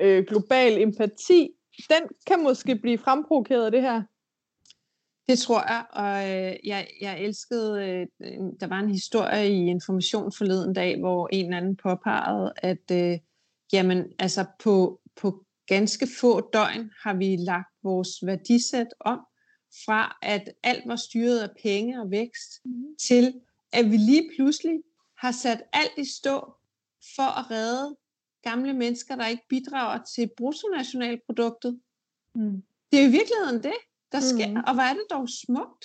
øh, 0.00 0.24
global 0.28 0.82
empati. 0.82 1.48
Den 1.88 2.08
kan 2.26 2.42
måske 2.42 2.76
blive 2.76 2.98
fremprovokeret 2.98 3.64
af 3.64 3.70
det 3.70 3.82
her. 3.82 4.02
Det 5.28 5.38
tror 5.38 5.60
jeg, 5.60 5.84
og 5.90 6.30
øh, 6.30 6.56
jeg, 6.64 6.88
jeg 7.00 7.20
elskede, 7.20 7.84
øh, 7.84 8.06
der 8.60 8.66
var 8.66 8.78
en 8.78 8.90
historie 8.90 9.48
i 9.50 9.66
Information 9.66 10.32
forleden 10.32 10.74
dag, 10.74 11.00
hvor 11.00 11.28
en 11.32 11.44
eller 11.44 11.56
anden 11.56 11.76
påpegede, 11.76 12.52
at 12.56 12.90
øh, 12.92 13.18
jamen, 13.72 14.04
altså 14.18 14.44
på, 14.62 15.00
på 15.16 15.44
ganske 15.66 16.08
få 16.20 16.50
døgn 16.52 16.90
har 17.02 17.14
vi 17.14 17.36
lagt 17.36 17.74
vores 17.82 18.08
værdisæt 18.22 18.86
om, 19.00 19.20
fra 19.84 20.18
at 20.22 20.52
alt 20.62 20.88
var 20.88 20.96
styret 20.96 21.40
af 21.40 21.50
penge 21.62 22.00
og 22.00 22.10
vækst, 22.10 22.50
mm. 22.64 22.96
til 23.08 23.40
at 23.72 23.84
vi 23.90 23.96
lige 23.96 24.30
pludselig 24.36 24.78
har 25.18 25.32
sat 25.32 25.62
alt 25.72 25.98
i 25.98 26.04
stå 26.04 26.54
for 27.16 27.38
at 27.38 27.50
redde 27.50 27.96
gamle 28.42 28.72
mennesker, 28.72 29.16
der 29.16 29.26
ikke 29.26 29.46
bidrager 29.48 30.02
til 30.14 30.30
bruttonationalproduktet. 30.36 31.80
Mm. 32.34 32.62
Det 32.92 33.00
er 33.00 33.08
i 33.08 33.10
virkeligheden 33.10 33.62
det, 33.62 33.74
der 34.12 34.20
sker. 34.20 34.50
Mm. 34.50 34.64
Og 34.66 34.74
hvor 34.74 34.82
er 34.82 34.94
det 34.94 35.06
dog 35.10 35.28
smukt. 35.28 35.84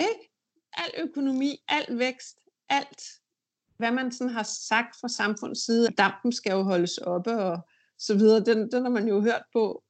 Ikke? 0.00 0.32
Al 0.72 0.90
økonomi, 1.08 1.64
al 1.68 1.98
vækst, 1.98 2.36
alt, 2.68 3.02
hvad 3.76 3.90
man 3.90 4.12
sådan 4.12 4.32
har 4.32 4.42
sagt 4.42 4.96
fra 5.00 5.08
samfundets 5.08 5.64
side, 5.64 5.88
dampen 5.88 6.32
skal 6.32 6.52
jo 6.52 6.62
holdes 6.62 6.98
oppe 6.98 7.38
og 7.38 7.58
så 7.98 8.14
videre, 8.14 8.40
den, 8.40 8.70
den 8.70 8.82
har 8.82 8.90
man 8.90 9.08
jo 9.08 9.20
hørt 9.20 9.42
på 9.52 9.82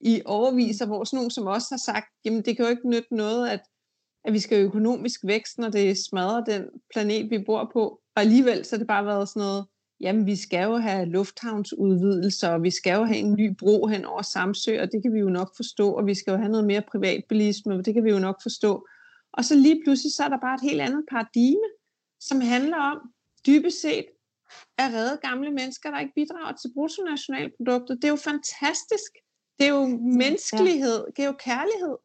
i 0.00 0.22
overviser, 0.24 0.86
hvor 0.86 1.04
sådan 1.04 1.16
nogen 1.16 1.30
som 1.30 1.46
os 1.46 1.68
har 1.68 1.76
sagt, 1.76 2.06
jamen 2.24 2.42
det 2.44 2.56
kan 2.56 2.64
jo 2.64 2.70
ikke 2.70 2.88
nytte 2.88 3.16
noget, 3.16 3.48
at, 3.48 3.60
at 4.24 4.32
vi 4.32 4.40
skal 4.40 4.64
økonomisk 4.64 5.20
vækst, 5.24 5.58
når 5.58 5.68
det 5.68 6.04
smadrer 6.10 6.44
den 6.44 6.68
planet, 6.92 7.30
vi 7.30 7.44
bor 7.46 7.70
på. 7.72 8.00
Og 8.16 8.22
alligevel 8.22 8.64
så 8.64 8.76
har 8.76 8.78
det 8.78 8.86
bare 8.86 9.06
været 9.06 9.28
sådan 9.28 9.40
noget, 9.40 9.66
jamen 10.02 10.26
vi 10.26 10.36
skal 10.36 10.64
jo 10.64 10.76
have 10.76 11.06
lufthavnsudvidelser, 11.06 12.48
og 12.48 12.62
vi 12.62 12.70
skal 12.70 12.94
jo 12.94 13.04
have 13.04 13.18
en 13.18 13.32
ny 13.32 13.56
bro 13.58 13.86
hen 13.86 14.04
over 14.04 14.22
Samsø, 14.22 14.80
og 14.80 14.92
det 14.92 15.02
kan 15.02 15.12
vi 15.12 15.18
jo 15.18 15.28
nok 15.28 15.56
forstå, 15.56 15.92
og 15.92 16.06
vi 16.06 16.14
skal 16.14 16.30
jo 16.30 16.36
have 16.36 16.52
noget 16.52 16.66
mere 16.66 16.82
privatbilisme, 16.82 17.74
og 17.74 17.86
det 17.86 17.94
kan 17.94 18.04
vi 18.04 18.10
jo 18.10 18.18
nok 18.18 18.42
forstå. 18.42 18.86
Og 19.32 19.44
så 19.44 19.54
lige 19.54 19.82
pludselig, 19.84 20.12
så 20.14 20.24
er 20.24 20.28
der 20.28 20.38
bare 20.38 20.54
et 20.54 20.70
helt 20.70 20.80
andet 20.80 21.04
paradigme, 21.10 21.68
som 22.20 22.40
handler 22.40 22.76
om 22.76 22.98
dybest 23.46 23.80
set 23.80 24.06
at 24.78 24.92
redde 24.92 25.18
gamle 25.22 25.50
mennesker, 25.50 25.90
der 25.90 26.00
ikke 26.00 26.12
bidrager 26.14 26.56
til 26.56 26.70
bruttonationalproduktet. 26.74 27.96
Det 27.96 28.04
er 28.04 28.08
jo 28.08 28.16
fantastisk. 28.16 29.12
Det 29.58 29.66
er 29.66 29.70
jo 29.70 29.86
menneskelighed. 30.20 30.98
Ja. 30.98 31.10
Det 31.16 31.22
er 31.22 31.26
jo 31.26 31.36
kærlighed. 31.38 31.96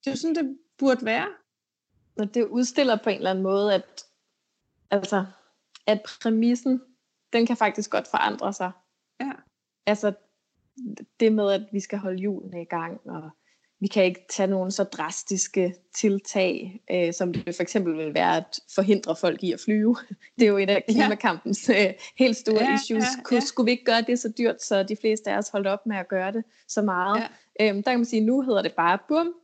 Det 0.00 0.06
er 0.06 0.10
jo 0.10 0.16
sådan, 0.16 0.34
det 0.34 0.58
burde 0.78 1.04
være. 1.04 1.28
Og 2.18 2.34
det 2.34 2.44
udstiller 2.44 2.96
på 3.04 3.10
en 3.10 3.16
eller 3.16 3.30
anden 3.30 3.42
måde, 3.42 3.74
at, 3.74 4.04
altså, 4.90 5.24
at 5.86 6.02
præmissen 6.22 6.80
den 7.36 7.46
kan 7.46 7.56
faktisk 7.56 7.90
godt 7.90 8.08
forandre 8.08 8.52
sig. 8.52 8.70
Ja. 9.20 9.32
Altså 9.86 10.12
det 11.20 11.32
med, 11.32 11.52
at 11.52 11.62
vi 11.72 11.80
skal 11.80 11.98
holde 11.98 12.22
julen 12.22 12.60
i 12.60 12.64
gang, 12.64 13.00
og 13.04 13.30
vi 13.80 13.86
kan 13.86 14.04
ikke 14.04 14.26
tage 14.30 14.46
nogle 14.46 14.70
så 14.70 14.84
drastiske 14.84 15.74
tiltag, 15.96 16.80
øh, 16.90 17.12
som 17.12 17.32
det 17.32 17.54
for 17.56 17.62
eksempel 17.62 17.96
vil 17.96 18.14
være 18.14 18.36
at 18.36 18.60
forhindre 18.74 19.16
folk 19.16 19.42
i 19.42 19.52
at 19.52 19.60
flyve. 19.60 19.96
Det 20.38 20.44
er 20.44 20.48
jo 20.48 20.56
et 20.56 20.70
af 20.70 20.84
klimakampens 20.88 21.68
øh, 21.68 21.92
helt 22.18 22.36
store 22.36 22.64
ja, 22.64 22.74
issues. 22.74 23.04
Ja, 23.30 23.34
ja. 23.36 23.40
Skulle 23.40 23.64
vi 23.64 23.70
ikke 23.70 23.84
gøre 23.84 24.02
det 24.02 24.18
så 24.18 24.32
dyrt, 24.38 24.62
så 24.62 24.82
de 24.82 24.96
fleste 25.00 25.30
af 25.30 25.38
os 25.38 25.48
holdt 25.48 25.66
op 25.66 25.86
med 25.86 25.96
at 25.96 26.08
gøre 26.08 26.32
det 26.32 26.44
så 26.68 26.82
meget? 26.82 27.22
Ja. 27.60 27.68
Øhm, 27.68 27.82
der 27.82 27.90
kan 27.90 27.98
man 27.98 28.06
sige, 28.06 28.20
nu 28.20 28.42
hedder 28.42 28.62
det 28.62 28.72
bare 28.76 28.98
bum, 29.08 29.34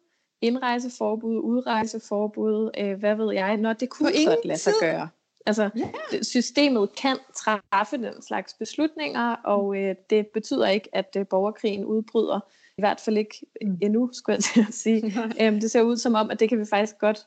indrejseforbud, 0.41 1.37
udrejseforbud, 1.37 2.71
øh, 2.79 2.99
hvad 2.99 3.15
ved 3.15 3.33
jeg, 3.33 3.57
når 3.57 3.73
det 3.73 3.89
kunne 3.89 4.13
godt 4.27 4.45
lade 4.45 4.59
sig 4.59 4.73
gøre. 4.81 5.09
Altså, 5.47 5.71
yeah. 5.77 6.23
systemet 6.23 6.95
kan 6.97 7.17
træffe 7.35 7.97
den 7.97 8.23
slags 8.23 8.55
beslutninger, 8.55 9.35
og 9.35 9.77
øh, 9.77 9.95
det 10.11 10.27
betyder 10.27 10.69
ikke, 10.69 10.89
at 10.93 11.17
øh, 11.19 11.27
borgerkrigen 11.27 11.85
udbryder. 11.85 12.41
I 12.79 12.83
hvert 12.83 13.01
fald 13.01 13.17
ikke 13.17 13.47
mm. 13.63 13.79
endnu, 13.83 14.11
skulle 14.13 14.35
jeg 14.35 14.45
til 14.45 14.61
at 14.69 14.75
sige. 14.75 15.15
Æm, 15.47 15.61
det 15.61 15.71
ser 15.71 15.83
ud 15.83 15.97
som 15.97 16.15
om, 16.15 16.31
at 16.31 16.41
det 16.41 16.49
kan 16.49 16.59
vi 16.59 16.65
faktisk 16.71 16.99
godt 16.99 17.27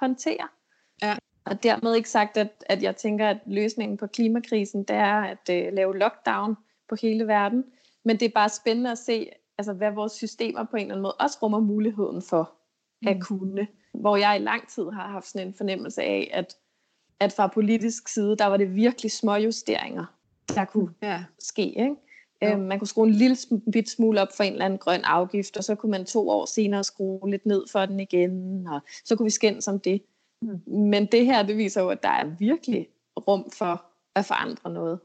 håndtere. 0.00 0.48
Ja. 1.02 1.16
Og 1.44 1.62
dermed 1.62 1.94
ikke 1.94 2.10
sagt, 2.10 2.36
at, 2.36 2.64
at 2.66 2.82
jeg 2.82 2.96
tænker, 2.96 3.28
at 3.28 3.38
løsningen 3.46 3.96
på 3.96 4.06
klimakrisen, 4.06 4.84
det 4.84 4.96
er 4.96 5.20
at 5.20 5.50
øh, 5.50 5.72
lave 5.72 5.98
lockdown 5.98 6.56
på 6.88 6.96
hele 7.02 7.26
verden. 7.26 7.64
Men 8.04 8.20
det 8.20 8.26
er 8.26 8.32
bare 8.34 8.48
spændende 8.48 8.90
at 8.90 8.98
se, 8.98 9.30
altså, 9.58 9.72
hvad 9.72 9.90
vores 9.90 10.12
systemer 10.12 10.64
på 10.64 10.76
en 10.76 10.82
eller 10.82 10.94
anden 10.94 11.02
måde 11.02 11.14
også 11.14 11.38
rummer 11.42 11.60
muligheden 11.60 12.22
for 12.22 12.52
at 13.06 13.16
mm. 13.16 13.22
kunne. 13.22 13.66
Hvor 13.94 14.16
jeg 14.16 14.36
i 14.36 14.42
lang 14.42 14.68
tid 14.68 14.90
har 14.90 15.08
haft 15.08 15.26
sådan 15.26 15.46
en 15.46 15.54
fornemmelse 15.54 16.02
af, 16.02 16.30
at 16.32 16.56
at 17.20 17.32
fra 17.32 17.46
politisk 17.46 18.08
side, 18.08 18.36
der 18.36 18.46
var 18.46 18.56
det 18.56 18.74
virkelig 18.74 19.12
små 19.12 19.34
justeringer, 19.34 20.04
der 20.48 20.64
kunne 20.64 20.88
ja. 21.02 21.24
ske. 21.38 21.62
Ikke? 21.62 21.94
Øhm, 22.42 22.60
man 22.60 22.78
kunne 22.78 22.88
skrue 22.88 23.06
en 23.06 23.14
lille 23.14 23.36
bit 23.72 23.90
smule 23.90 24.22
op 24.22 24.28
for 24.36 24.44
en 24.44 24.52
eller 24.52 24.64
anden 24.64 24.78
grøn 24.78 25.04
afgift, 25.04 25.56
og 25.56 25.64
så 25.64 25.74
kunne 25.74 25.90
man 25.90 26.04
to 26.04 26.28
år 26.28 26.46
senere 26.46 26.84
skrue 26.84 27.30
lidt 27.30 27.46
ned 27.46 27.64
for 27.72 27.86
den 27.86 28.00
igen, 28.00 28.66
og 28.68 28.80
så 29.04 29.16
kunne 29.16 29.24
vi 29.24 29.30
skændes 29.30 29.68
om 29.68 29.80
det. 29.80 30.02
Mm. 30.42 30.60
Men 30.66 31.06
det 31.06 31.26
her, 31.26 31.42
det 31.42 31.56
viser 31.56 31.82
jo, 31.82 31.88
at 31.88 32.02
der 32.02 32.08
er 32.08 32.24
virkelig 32.38 32.88
rum 33.28 33.50
for 33.50 33.84
at 34.14 34.24
forandre 34.24 34.70
noget. 34.70 35.00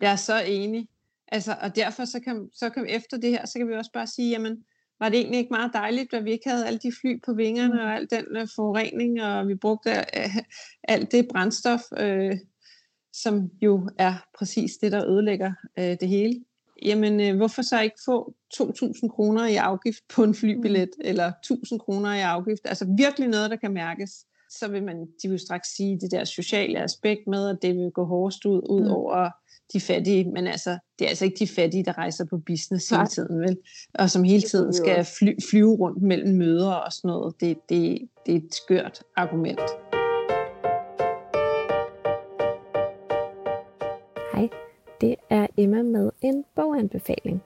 Jeg 0.00 0.12
er 0.12 0.16
så 0.16 0.42
enig. 0.46 0.88
Altså, 1.28 1.56
og 1.60 1.76
derfor 1.76 2.04
så 2.04 2.20
kan, 2.20 2.50
så 2.52 2.70
kan 2.70 2.84
vi 2.84 2.88
efter 2.88 3.16
det 3.16 3.30
her, 3.30 3.46
så 3.46 3.58
kan 3.58 3.68
vi 3.68 3.74
også 3.74 3.92
bare 3.92 4.06
sige, 4.06 4.30
jamen, 4.30 4.64
var 5.02 5.08
det 5.08 5.18
egentlig 5.18 5.38
ikke 5.38 5.52
meget 5.52 5.70
dejligt, 5.74 6.14
at 6.14 6.24
vi 6.24 6.30
ikke 6.30 6.48
havde 6.48 6.66
alle 6.66 6.78
de 6.78 6.92
fly 7.00 7.20
på 7.26 7.32
vingerne 7.32 7.74
mm. 7.74 7.80
og 7.80 7.94
al 7.94 8.10
den 8.10 8.26
uh, 8.36 8.48
forurening, 8.56 9.22
og 9.22 9.48
vi 9.48 9.54
brugte 9.54 9.90
uh, 9.90 10.36
alt 10.84 11.12
det 11.12 11.28
brændstof, 11.28 11.80
uh, 12.00 12.38
som 13.12 13.50
jo 13.62 13.90
er 13.98 14.14
præcis 14.38 14.72
det, 14.76 14.92
der 14.92 15.10
ødelægger 15.10 15.52
uh, 15.78 15.84
det 15.84 16.08
hele. 16.08 16.44
Jamen, 16.82 17.20
uh, 17.20 17.36
hvorfor 17.36 17.62
så 17.62 17.80
ikke 17.80 18.00
få 18.04 18.34
2.000 18.54 19.08
kroner 19.08 19.46
i 19.46 19.56
afgift 19.56 20.02
på 20.14 20.24
en 20.24 20.34
flybillet, 20.34 20.90
mm. 20.98 21.04
eller 21.04 21.32
1.000 21.52 21.78
kroner 21.78 22.14
i 22.14 22.20
afgift? 22.20 22.62
Altså 22.64 22.86
virkelig 22.96 23.28
noget, 23.28 23.50
der 23.50 23.56
kan 23.56 23.72
mærkes. 23.72 24.10
Så 24.50 24.68
vil 24.68 24.84
man, 24.84 25.06
de 25.22 25.28
vil 25.28 25.38
straks 25.38 25.68
sige, 25.76 26.00
det 26.00 26.10
der 26.10 26.24
sociale 26.24 26.82
aspekt 26.82 27.20
med, 27.26 27.48
at 27.48 27.58
det 27.62 27.74
vil 27.74 27.90
gå 27.94 28.04
hårdest 28.04 28.44
ud, 28.44 28.62
ud 28.70 28.82
mm. 28.82 28.90
over 28.90 29.30
de 29.72 29.80
fattige, 29.80 30.24
men 30.24 30.46
altså, 30.46 30.78
det 30.98 31.04
er 31.04 31.08
altså 31.08 31.24
ikke 31.24 31.38
de 31.38 31.48
fattige, 31.48 31.84
der 31.84 31.98
rejser 31.98 32.24
på 32.24 32.38
business 32.46 32.90
hele 32.90 33.06
tiden, 33.06 33.40
vel? 33.40 33.58
Og 33.94 34.10
som 34.10 34.24
hele 34.24 34.42
tiden 34.42 34.72
skal 34.72 35.04
fly, 35.18 35.32
flyve 35.50 35.74
rundt 35.74 36.02
mellem 36.02 36.36
møder 36.38 36.72
og 36.72 36.92
sådan 36.92 37.08
noget. 37.08 37.34
Det, 37.40 37.58
det, 37.68 37.98
det 38.26 38.34
er 38.34 38.38
et 38.38 38.54
skørt 38.54 39.02
argument. 39.16 39.60
Hej, 44.32 44.48
det 45.00 45.14
er 45.30 45.46
Emma 45.56 45.82
med 45.82 46.10
en 46.22 46.44
boganbefaling. 46.56 47.42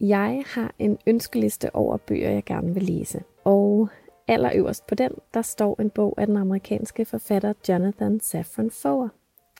Jeg 0.00 0.42
har 0.46 0.74
en 0.78 0.98
ønskeliste 1.06 1.74
over 1.74 1.96
bøger, 1.96 2.30
jeg 2.30 2.44
gerne 2.44 2.74
vil 2.74 2.82
læse. 2.82 3.22
Og 3.44 3.88
allerøverst 4.28 4.86
på 4.86 4.94
den, 4.94 5.12
der 5.34 5.42
står 5.42 5.80
en 5.80 5.90
bog 5.90 6.14
af 6.18 6.26
den 6.26 6.36
amerikanske 6.36 7.04
forfatter 7.04 7.52
Jonathan 7.68 8.20
Safran 8.20 8.70
Foer. 8.70 9.08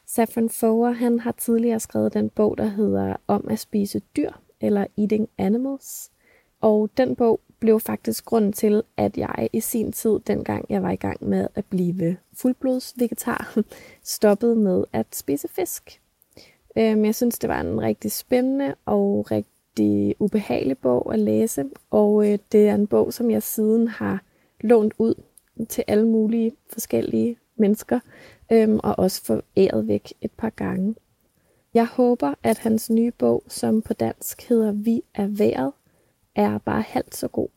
Saffron 0.06 0.48
Foer, 0.48 0.90
han 0.90 1.20
har 1.20 1.32
tidligere 1.32 1.80
skrevet 1.80 2.14
den 2.14 2.30
bog, 2.30 2.58
der 2.58 2.66
hedder 2.66 3.16
Om 3.26 3.48
at 3.50 3.58
spise 3.58 4.00
dyr, 4.16 4.30
eller 4.60 4.86
Eating 4.98 5.28
Animals. 5.38 6.10
Og 6.60 6.90
den 6.96 7.16
bog 7.16 7.40
blev 7.58 7.80
faktisk 7.80 8.24
grunden 8.24 8.52
til, 8.52 8.82
at 8.96 9.18
jeg 9.18 9.48
i 9.52 9.60
sin 9.60 9.92
tid, 9.92 10.18
dengang 10.26 10.66
jeg 10.68 10.82
var 10.82 10.90
i 10.90 10.96
gang 10.96 11.28
med 11.28 11.48
at 11.54 11.64
blive 11.64 12.16
fuldblods 12.34 12.94
vegetar, 12.96 13.58
stoppede 14.02 14.56
med 14.56 14.84
at 14.92 15.06
spise 15.12 15.48
fisk. 15.48 16.00
Men 16.76 17.04
jeg 17.04 17.14
synes, 17.14 17.38
det 17.38 17.48
var 17.48 17.60
en 17.60 17.80
rigtig 17.80 18.12
spændende 18.12 18.74
og 18.86 19.30
rigtig 19.30 20.16
ubehagelig 20.18 20.78
bog 20.78 21.14
at 21.14 21.18
læse, 21.18 21.64
og 21.90 22.32
øh, 22.32 22.38
det 22.52 22.68
er 22.68 22.74
en 22.74 22.86
bog, 22.86 23.12
som 23.12 23.30
jeg 23.30 23.42
siden 23.42 23.88
har 23.88 24.22
lånt 24.60 24.94
ud 24.98 25.14
til 25.68 25.84
alle 25.86 26.06
mulige 26.06 26.52
forskellige 26.72 27.38
mennesker, 27.56 28.00
øhm, 28.52 28.80
og 28.82 28.98
også 28.98 29.24
foræret 29.24 29.88
væk 29.88 30.12
et 30.20 30.30
par 30.30 30.50
gange. 30.50 30.94
Jeg 31.74 31.86
håber, 31.86 32.34
at 32.42 32.58
hans 32.58 32.90
nye 32.90 33.10
bog, 33.10 33.44
som 33.48 33.82
på 33.82 33.92
dansk 33.92 34.48
hedder 34.48 34.72
Vi 34.72 35.02
er 35.14 35.26
været, 35.26 35.72
er 36.34 36.58
bare 36.58 36.82
halvt 36.82 37.16
så 37.16 37.28
god. 37.28 37.48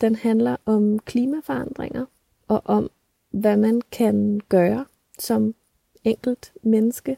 Den 0.00 0.14
handler 0.14 0.56
om 0.64 0.98
klimaforandringer 0.98 2.04
og 2.48 2.62
om, 2.64 2.90
hvad 3.30 3.56
man 3.56 3.82
kan 3.92 4.40
gøre 4.48 4.84
som 5.18 5.54
enkelt 6.04 6.52
menneske 6.62 7.16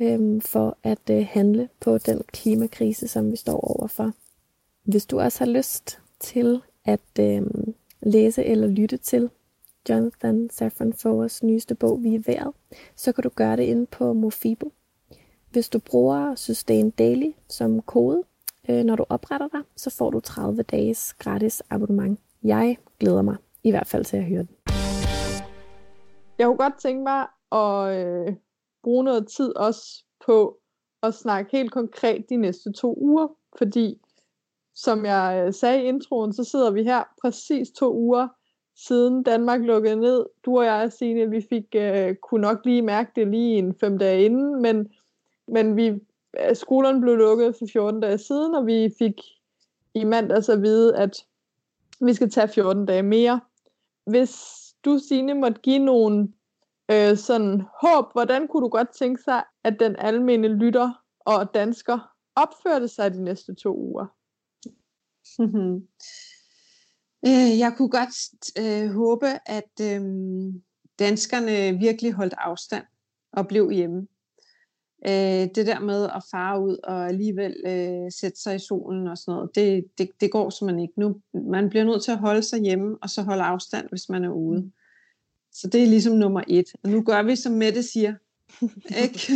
øhm, 0.00 0.40
for 0.40 0.78
at 0.82 1.10
øh, 1.10 1.26
handle 1.30 1.68
på 1.80 1.98
den 1.98 2.22
klimakrise, 2.32 3.08
som 3.08 3.30
vi 3.30 3.36
står 3.36 3.78
overfor. 3.78 4.12
Hvis 4.82 5.06
du 5.06 5.20
også 5.20 5.44
har 5.44 5.50
lyst 5.50 6.00
til 6.20 6.60
at 6.84 7.18
øh, 7.20 7.42
læse 8.02 8.44
eller 8.44 8.66
lytte 8.66 8.96
til 8.96 9.30
Jonathan 9.88 10.50
Safran 10.50 10.92
Foers 10.92 11.42
nyeste 11.42 11.74
bog, 11.74 12.02
Vi 12.02 12.14
er 12.14 12.22
Været, 12.26 12.54
så 12.96 13.12
kan 13.12 13.22
du 13.22 13.28
gøre 13.28 13.56
det 13.56 13.62
inde 13.62 13.86
på 13.86 14.12
Mofibo. 14.12 14.72
Hvis 15.50 15.68
du 15.68 15.78
bruger 15.78 16.34
Sustain 16.34 16.90
Daily 16.90 17.32
som 17.48 17.82
kode, 17.82 18.22
Øh, 18.68 18.84
når 18.84 18.96
du 18.96 19.04
opretter 19.08 19.48
dig, 19.48 19.60
så 19.76 19.90
får 19.90 20.10
du 20.10 20.20
30 20.20 20.62
dages 20.62 21.14
gratis 21.14 21.62
abonnement. 21.70 22.20
Jeg 22.42 22.78
glæder 23.00 23.22
mig 23.22 23.36
i 23.62 23.70
hvert 23.70 23.86
fald 23.86 24.04
til 24.04 24.16
at 24.16 24.24
høre 24.24 24.38
den. 24.42 24.56
Jeg 26.38 26.46
kunne 26.46 26.56
godt 26.56 26.80
tænke 26.80 27.02
mig 27.02 27.26
at 27.52 28.06
øh, 28.06 28.34
bruge 28.82 29.04
noget 29.04 29.28
tid 29.28 29.56
også 29.56 30.04
på 30.26 30.58
at 31.02 31.14
snakke 31.14 31.56
helt 31.56 31.72
konkret 31.72 32.24
de 32.28 32.36
næste 32.36 32.72
to 32.72 32.94
uger, 33.00 33.28
fordi 33.58 34.00
som 34.74 35.04
jeg 35.04 35.44
øh, 35.46 35.52
sagde 35.52 35.82
i 35.82 35.86
introen, 35.86 36.32
så 36.32 36.44
sidder 36.44 36.70
vi 36.70 36.84
her 36.84 37.02
præcis 37.20 37.68
to 37.70 37.94
uger 37.94 38.28
siden 38.76 39.22
Danmark 39.22 39.60
lukkede 39.60 39.96
ned. 39.96 40.26
Du 40.44 40.58
og 40.58 40.64
jeg, 40.64 40.92
Signe, 40.92 41.30
vi 41.30 41.46
fik, 41.48 41.64
øh, 41.74 42.14
kunne 42.14 42.40
nok 42.40 42.60
lige 42.64 42.82
mærke 42.82 43.12
det 43.16 43.28
lige 43.28 43.58
en 43.58 43.74
fem 43.74 43.98
dage 43.98 44.24
inden, 44.24 44.62
men, 44.62 44.92
men 45.48 45.76
vi, 45.76 45.86
øh, 46.40 46.56
skolerne 46.56 47.00
blev 47.00 47.16
lukket 47.16 47.56
for 47.58 47.66
14 47.72 48.00
dage 48.00 48.18
siden, 48.18 48.54
og 48.54 48.66
vi 48.66 48.94
fik 48.98 49.14
i 49.94 50.04
mandags 50.04 50.48
at 50.48 50.62
vide, 50.62 50.96
at 50.96 51.26
vi 52.00 52.14
skal 52.14 52.30
tage 52.30 52.48
14 52.48 52.86
dage 52.86 53.02
mere. 53.02 53.40
Hvis 54.06 54.34
du, 54.84 54.98
Signe, 54.98 55.34
måtte 55.34 55.60
give 55.60 55.78
nogle 55.78 56.28
øh, 56.90 57.16
sådan 57.16 57.62
håb, 57.82 58.12
hvordan 58.12 58.48
kunne 58.48 58.62
du 58.62 58.68
godt 58.68 58.88
tænke 58.98 59.22
sig, 59.22 59.44
at 59.64 59.76
den 59.80 59.96
almene 59.96 60.48
lytter 60.48 61.02
og 61.20 61.54
dansker 61.54 61.98
opførte 62.36 62.88
sig 62.88 63.14
de 63.14 63.22
næste 63.24 63.54
to 63.54 63.76
uger? 63.76 64.06
Øh, 67.26 67.58
jeg 67.58 67.74
kunne 67.76 67.88
godt 67.88 68.14
øh, 68.58 68.90
håbe, 68.90 69.26
at 69.46 69.80
øh, 69.80 70.02
danskerne 70.98 71.78
virkelig 71.78 72.12
holdt 72.12 72.34
afstand 72.38 72.84
og 73.32 73.48
blev 73.48 73.70
hjemme. 73.70 74.06
Øh, 75.06 75.48
det 75.54 75.66
der 75.66 75.80
med 75.80 76.04
at 76.04 76.22
fare 76.30 76.60
ud 76.60 76.76
og 76.84 77.08
alligevel 77.08 77.56
øh, 77.66 78.12
sætte 78.12 78.40
sig 78.40 78.56
i 78.56 78.58
solen 78.58 79.08
og 79.08 79.18
sådan 79.18 79.34
noget, 79.34 79.50
det, 79.54 79.84
det, 79.98 80.10
det 80.20 80.30
går 80.30 80.50
simpelthen 80.50 80.82
ikke. 80.82 81.00
Nu, 81.00 81.16
man 81.34 81.68
bliver 81.68 81.84
nødt 81.84 82.04
til 82.04 82.12
at 82.12 82.18
holde 82.18 82.42
sig 82.42 82.60
hjemme 82.60 82.96
og 83.02 83.10
så 83.10 83.22
holde 83.22 83.42
afstand, 83.42 83.88
hvis 83.88 84.08
man 84.08 84.24
er 84.24 84.30
ude. 84.30 84.70
Så 85.52 85.68
det 85.68 85.82
er 85.82 85.86
ligesom 85.86 86.16
nummer 86.16 86.42
et. 86.48 86.66
Og 86.82 86.90
nu 86.90 87.02
gør 87.02 87.22
vi, 87.22 87.36
som 87.36 87.52
Mette 87.52 87.82
siger. 87.82 88.14
Ikke? 89.04 89.32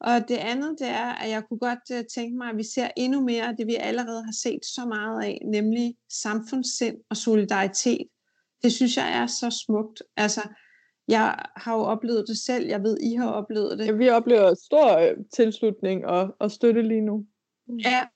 Og 0.00 0.28
det 0.28 0.36
andet, 0.36 0.76
det 0.78 0.88
er, 0.88 1.12
at 1.14 1.30
jeg 1.30 1.42
kunne 1.48 1.58
godt 1.58 1.90
uh, 1.90 2.06
tænke 2.14 2.38
mig, 2.38 2.48
at 2.50 2.56
vi 2.56 2.64
ser 2.74 2.88
endnu 2.96 3.20
mere 3.20 3.48
af 3.48 3.56
det, 3.56 3.66
vi 3.66 3.74
allerede 3.74 4.24
har 4.24 4.34
set 4.42 4.64
så 4.64 4.84
meget 4.84 5.24
af, 5.24 5.40
nemlig 5.44 5.94
samfundssind 6.22 6.96
og 7.10 7.16
solidaritet. 7.16 8.06
Det 8.62 8.72
synes 8.72 8.96
jeg 8.96 9.18
er 9.22 9.26
så 9.26 9.64
smukt. 9.66 10.02
Altså, 10.16 10.42
jeg 11.08 11.36
har 11.56 11.74
jo 11.74 11.80
oplevet 11.80 12.24
det 12.28 12.38
selv. 12.38 12.66
Jeg 12.66 12.82
ved, 12.82 12.98
I 13.00 13.14
har 13.14 13.30
oplevet 13.30 13.78
det. 13.78 13.86
Ja, 13.86 13.92
vi 13.92 14.08
oplever 14.08 14.54
stor 14.54 14.98
øh, 14.98 15.16
tilslutning 15.34 16.06
og, 16.06 16.36
og 16.40 16.50
støtte 16.50 16.82
lige 16.82 17.00
nu. 17.00 17.26
Ja, 17.84 18.06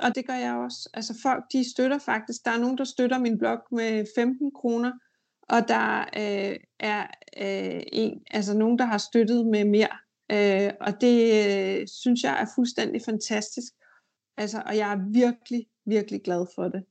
og 0.00 0.14
det 0.14 0.26
gør 0.26 0.34
jeg 0.34 0.54
også. 0.54 0.90
Altså 0.94 1.14
folk, 1.22 1.44
de 1.52 1.70
støtter 1.70 1.98
faktisk. 1.98 2.44
Der 2.44 2.50
er 2.50 2.58
nogen, 2.58 2.78
der 2.78 2.84
støtter 2.84 3.18
min 3.18 3.38
blog 3.38 3.58
med 3.72 4.06
15 4.16 4.50
kroner, 4.54 4.92
og 5.42 5.68
der 5.68 6.00
øh, 6.00 6.56
er 6.80 7.06
øh, 7.42 7.82
en, 7.92 8.22
altså 8.30 8.58
nogen, 8.58 8.78
der 8.78 8.84
har 8.84 8.98
støttet 8.98 9.46
med 9.46 9.64
mere. 9.64 9.98
Øh, 10.32 10.70
og 10.80 11.00
det 11.00 11.16
øh, 11.46 11.86
synes 11.88 12.22
jeg 12.22 12.40
er 12.40 12.46
fuldstændig 12.54 13.02
fantastisk. 13.02 13.72
Altså, 14.36 14.62
og 14.66 14.76
jeg 14.76 14.92
er 14.92 15.12
virkelig, 15.12 15.66
virkelig 15.84 16.22
glad 16.22 16.46
for 16.54 16.68
det. 16.68 16.84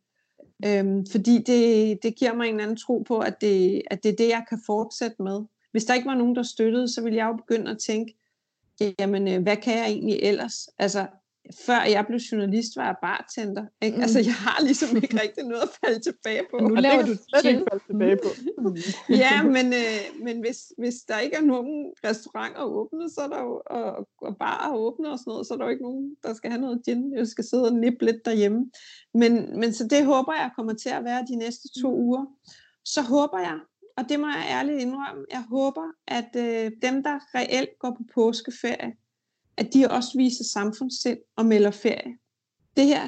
Øhm, 0.66 1.06
fordi 1.12 1.38
det, 1.38 1.98
det 2.04 2.16
giver 2.16 2.34
mig 2.34 2.50
en 2.50 2.60
anden 2.60 2.78
tro 2.78 3.04
på, 3.08 3.20
at 3.20 3.42
det, 3.42 3.82
at 3.92 4.04
det 4.04 4.12
er 4.12 4.16
det, 4.16 4.30
jeg 4.30 4.46
kan 4.50 4.60
fortsætte 4.66 5.24
med. 5.24 5.42
Hvis 5.72 5.86
der 5.86 5.94
ikke 5.94 6.08
var 6.08 6.16
nogen, 6.16 6.36
der 6.36 6.44
støttede, 6.44 6.94
så 6.94 7.02
ville 7.02 7.18
jeg 7.18 7.28
jo 7.28 7.34
begynde 7.34 7.72
at 7.72 7.78
tænke, 7.78 8.18
jamen, 9.00 9.28
øh, 9.28 9.44
hvad 9.44 9.58
kan 9.58 9.78
jeg 9.78 9.86
egentlig 9.86 10.20
ellers? 10.22 10.70
Altså, 10.78 11.08
før 11.66 11.82
jeg 11.84 12.06
blev 12.08 12.20
journalist, 12.20 12.76
var 12.76 12.86
jeg 12.86 12.96
bartender. 13.02 13.66
Ikke? 13.82 13.98
Mm. 13.98 14.04
Altså, 14.04 14.20
jeg 14.20 14.34
har 14.34 14.64
ligesom 14.64 14.98
ikke 14.98 15.22
rigtig 15.22 15.43
noget 15.43 15.62
at 15.62 15.70
falde 15.82 16.00
tilbage 16.00 16.43
på. 16.52 16.58
Nu 16.58 16.76
laver 16.76 17.02
du 17.06 17.16
slet 17.30 17.46
ikke 17.46 17.66
falde 17.72 17.84
tilbage 17.89 18.18
på. 18.24 18.30
ja, 19.24 19.43
men, 19.43 19.66
øh, 19.74 20.24
men 20.24 20.39
hvis, 20.39 20.58
hvis 20.78 20.96
der 21.08 21.20
ikke 21.20 21.36
er 21.36 21.41
nogen 21.41 21.93
restauranter 22.04 22.64
åbne, 22.64 23.10
så 23.10 23.22
er 23.22 23.28
der 23.28 23.41
jo, 23.41 23.62
og, 23.66 24.08
og 24.22 24.38
barer 24.38 24.76
åbne 24.76 25.12
og 25.12 25.20
sådan 25.20 25.32
noget, 25.32 25.48
så 25.48 25.54
er 25.54 25.58
der 25.58 25.66
jo 25.66 25.72
ikke 25.72 25.84
nogen, 25.84 26.16
der 26.24 26.34
skal 26.34 26.52
have 26.52 26.62
noget 26.62 26.82
gin. 26.86 27.14
Jeg 27.18 27.28
skal 27.28 27.43
sidde 27.43 27.66
og 27.66 27.74
nippe 27.74 28.06
lidt 28.06 28.26
derhjemme. 28.26 28.72
Men, 29.14 29.60
men 29.60 29.74
så 29.74 29.88
det 29.88 30.06
håber 30.06 30.34
jeg 30.34 30.52
kommer 30.56 30.74
til 30.74 30.89
at 30.89 31.04
være 31.04 31.26
de 31.30 31.36
næste 31.36 31.68
to 31.82 31.89
mm. 31.89 32.02
uger. 32.06 32.26
Så 32.86 33.02
håber 33.02 33.39
jeg, 33.39 33.60
og 33.98 34.10
det 34.10 34.20
må 34.20 34.28
jeg 34.28 34.46
ærligt 34.50 34.82
indrømme, 34.82 35.26
jeg 35.32 35.43
håber, 35.50 35.88
at 36.08 36.30
øh, 36.36 36.72
dem, 36.82 37.04
der 37.04 37.20
reelt 37.36 37.70
går 37.80 37.91
på 37.91 38.04
påskeferie, 38.14 38.93
at 39.58 39.74
de 39.74 39.88
også 39.89 40.18
viser 40.18 40.43
samfundssind 40.43 41.18
og 41.36 41.45
melder 41.45 41.72
ferie. 41.72 42.18
Det 42.78 42.86
her 42.86 43.08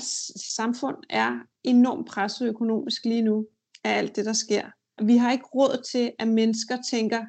samfund 0.55 0.95
er 1.09 1.39
enormt 1.63 2.07
presset 2.07 2.47
økonomisk 2.47 3.05
lige 3.05 3.21
nu 3.21 3.45
af 3.83 3.97
alt 3.97 4.15
det, 4.15 4.25
der 4.25 4.33
sker. 4.33 4.63
Vi 5.03 5.17
har 5.17 5.31
ikke 5.31 5.45
råd 5.45 5.83
til, 5.91 6.11
at 6.19 6.27
mennesker 6.27 6.77
tænker, 6.89 7.25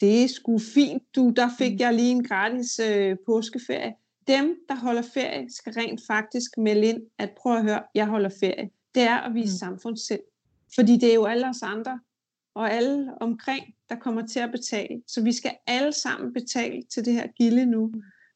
det 0.00 0.24
er 0.24 0.28
sgu 0.28 0.58
fint, 0.58 1.02
du, 1.16 1.32
der 1.36 1.48
fik 1.58 1.72
mm. 1.72 1.78
jeg 1.78 1.94
lige 1.94 2.10
en 2.10 2.24
gratis 2.24 2.78
øh, 2.78 3.16
påskeferie. 3.26 3.94
Dem, 4.26 4.56
der 4.68 4.74
holder 4.74 5.02
ferie, 5.02 5.52
skal 5.52 5.72
rent 5.72 6.00
faktisk 6.06 6.58
melde 6.58 6.86
ind, 6.86 7.02
at 7.18 7.30
prøv 7.36 7.56
at 7.56 7.62
høre, 7.62 7.82
jeg 7.94 8.06
holder 8.06 8.30
ferie. 8.40 8.70
Det 8.94 9.02
er 9.02 9.16
at 9.16 9.34
vise 9.34 9.54
mm. 9.54 9.58
samfundssind. 9.58 10.20
Fordi 10.74 10.96
det 10.96 11.10
er 11.10 11.14
jo 11.14 11.24
alle 11.24 11.48
os 11.48 11.62
andre, 11.62 12.00
og 12.54 12.72
alle 12.72 13.10
omkring, 13.20 13.64
der 13.88 13.96
kommer 13.96 14.26
til 14.26 14.40
at 14.40 14.50
betale. 14.50 15.02
Så 15.06 15.22
vi 15.22 15.32
skal 15.32 15.56
alle 15.66 15.92
sammen 15.92 16.32
betale 16.32 16.82
til 16.82 17.04
det 17.04 17.12
her 17.12 17.26
gilde 17.26 17.66
nu. 17.66 17.92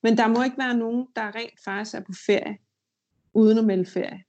Men 0.06 0.16
der 0.16 0.28
må 0.28 0.42
ikke 0.42 0.58
være 0.58 0.76
nogen, 0.76 1.06
der 1.16 1.34
rent 1.34 1.60
faktisk 1.64 1.94
er 1.94 2.00
på 2.00 2.12
ferie, 2.26 2.58
uden 3.34 3.58
at 3.58 3.64
melde 3.64 3.90
ferie. 3.90 4.22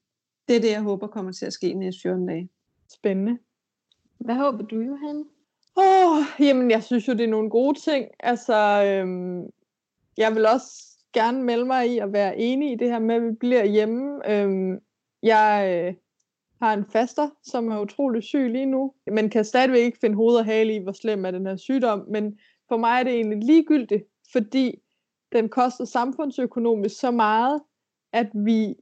Det 0.48 0.56
er 0.56 0.60
det, 0.60 0.72
jeg 0.72 0.82
håber 0.82 1.08
kommer 1.08 1.32
til 1.32 1.46
at 1.46 1.54
ske 1.54 1.74
næste 1.74 2.02
14 2.02 2.28
dage. 2.28 2.50
Spændende. 2.94 3.38
Hvad 4.20 4.36
håber 4.36 4.64
du, 4.64 4.76
Johan? 4.76 5.26
Åh, 5.78 6.18
oh, 6.18 6.24
jamen 6.40 6.72
jeg 6.72 6.84
synes 6.84 7.08
jo, 7.08 7.14
det 7.14 7.22
er 7.22 7.28
nogle 7.28 7.50
gode 7.50 7.80
ting. 7.80 8.06
Altså, 8.20 8.84
øhm, 8.84 9.42
jeg 10.18 10.36
vil 10.36 10.46
også 10.46 10.74
gerne 11.14 11.44
melde 11.44 11.66
mig 11.66 11.94
i 11.94 11.98
at 11.98 12.14
være 12.14 12.38
enig 12.38 12.72
i 12.72 12.76
det 12.76 12.90
her 12.90 13.00
med, 13.00 13.16
at 13.16 13.24
vi 13.24 13.32
bliver 13.40 13.66
hjemme. 13.66 14.32
Øhm, 14.32 14.80
jeg 15.24 15.84
øh, 15.88 15.94
har 16.62 16.74
en 16.74 16.86
faster, 16.86 17.30
som 17.44 17.68
er 17.68 17.82
utrolig 17.82 18.24
syg 18.24 18.50
lige 18.50 18.66
nu, 18.66 18.94
men 19.12 19.30
kan 19.30 19.46
stadigvæk 19.46 19.86
ikke 19.86 20.00
finde 20.02 20.16
hoved 20.16 20.36
og 20.36 20.46
hale 20.46 20.76
i, 20.76 20.84
hvor 20.84 20.92
slem 20.92 21.26
er 21.26 21.32
den 21.32 21.46
her 21.46 21.56
sygdom. 21.56 22.06
Men 22.10 22.40
for 22.70 22.78
mig 22.78 23.00
er 23.00 23.04
det 23.04 23.14
egentlig 23.14 23.44
ligegyldigt, 23.44 24.04
fordi 24.32 24.82
den 25.32 25.50
koster 25.50 25.86
samfundsøkonomisk 25.86 27.00
så 27.00 27.12
meget, 27.12 27.62
at 28.14 28.30
vi 28.34 28.76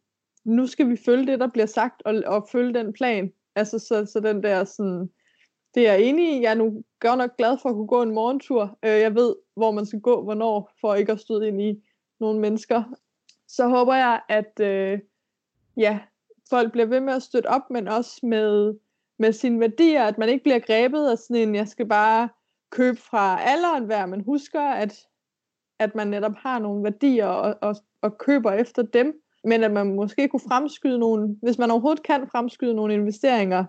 nu 0.46 0.68
skal 0.68 0.90
vi 0.90 0.98
følge 1.06 1.32
det, 1.32 1.40
der 1.40 1.48
bliver 1.48 1.66
sagt, 1.66 2.02
og, 2.06 2.24
og 2.26 2.48
følge 2.52 2.74
den 2.74 2.94
plan. 2.94 3.34
Altså, 3.56 3.80
så, 3.80 4.06
så 4.06 4.20
den 4.20 4.44
der 4.44 4.64
sådan, 4.64 5.10
det 5.76 5.88
er 5.88 5.94
jeg 5.94 6.02
enig 6.02 6.38
i. 6.38 6.42
Jeg 6.42 6.52
er 6.52 6.56
nu 6.56 6.84
godt 7.00 7.18
nok 7.18 7.38
glad 7.38 7.58
for 7.62 7.70
at 7.70 7.76
kunne 7.76 7.88
gå 7.88 8.02
en 8.02 8.14
morgentur. 8.14 8.78
Øh, 8.86 9.00
jeg 9.00 9.16
ved, 9.16 9.36
hvor 9.56 9.72
man 9.72 9.86
skal 9.86 10.00
gå, 10.00 10.24
hvornår, 10.24 10.72
for 10.82 10.96
ikke 10.96 11.12
at 11.12 11.20
støde 11.20 11.48
ind 11.48 11.62
i 11.62 11.84
nogle 12.20 12.40
mennesker. 12.40 12.84
Så 13.48 13.68
håber 13.68 13.96
jeg, 13.96 14.22
at 14.30 14.60
øh, 14.60 15.00
ja, 15.78 16.00
folk 16.50 16.72
bliver 16.72 16.86
ved 16.86 17.00
med 17.00 17.14
at 17.14 17.24
støtte 17.24 17.48
op, 17.48 17.70
men 17.70 17.88
også 17.88 18.20
med, 18.24 18.74
med 19.20 19.34
sine 19.34 19.60
værdier, 19.60 20.04
at 20.04 20.18
man 20.18 20.30
ikke 20.30 20.44
bliver 20.44 20.60
grebet 20.60 21.08
af 21.08 21.18
sådan 21.18 21.48
en, 21.48 21.56
jeg 21.56 21.68
skal 21.68 21.88
bare 21.88 22.30
købe 22.70 22.98
fra 22.98 23.42
alderen 23.42 23.86
hver, 23.86 24.06
men 24.06 24.22
husker, 24.22 24.62
at 24.62 25.08
at 25.80 25.96
man 25.96 26.08
netop 26.08 26.36
har 26.38 26.60
nogle 26.60 26.84
værdier 26.84 27.26
og, 27.26 27.56
og, 27.62 27.76
og 28.02 28.18
køber 28.18 28.52
efter 28.52 28.82
dem, 28.82 29.14
men 29.44 29.64
at 29.64 29.72
man 29.72 29.96
måske 29.96 30.28
kunne 30.28 30.48
fremskyde 30.50 31.00
nogle, 31.00 31.38
hvis 31.42 31.58
man 31.58 31.72
overhovedet 31.72 32.04
kan 32.04 32.28
fremskyde 32.32 32.74
nogle 32.74 32.94
investeringer, 32.94 33.66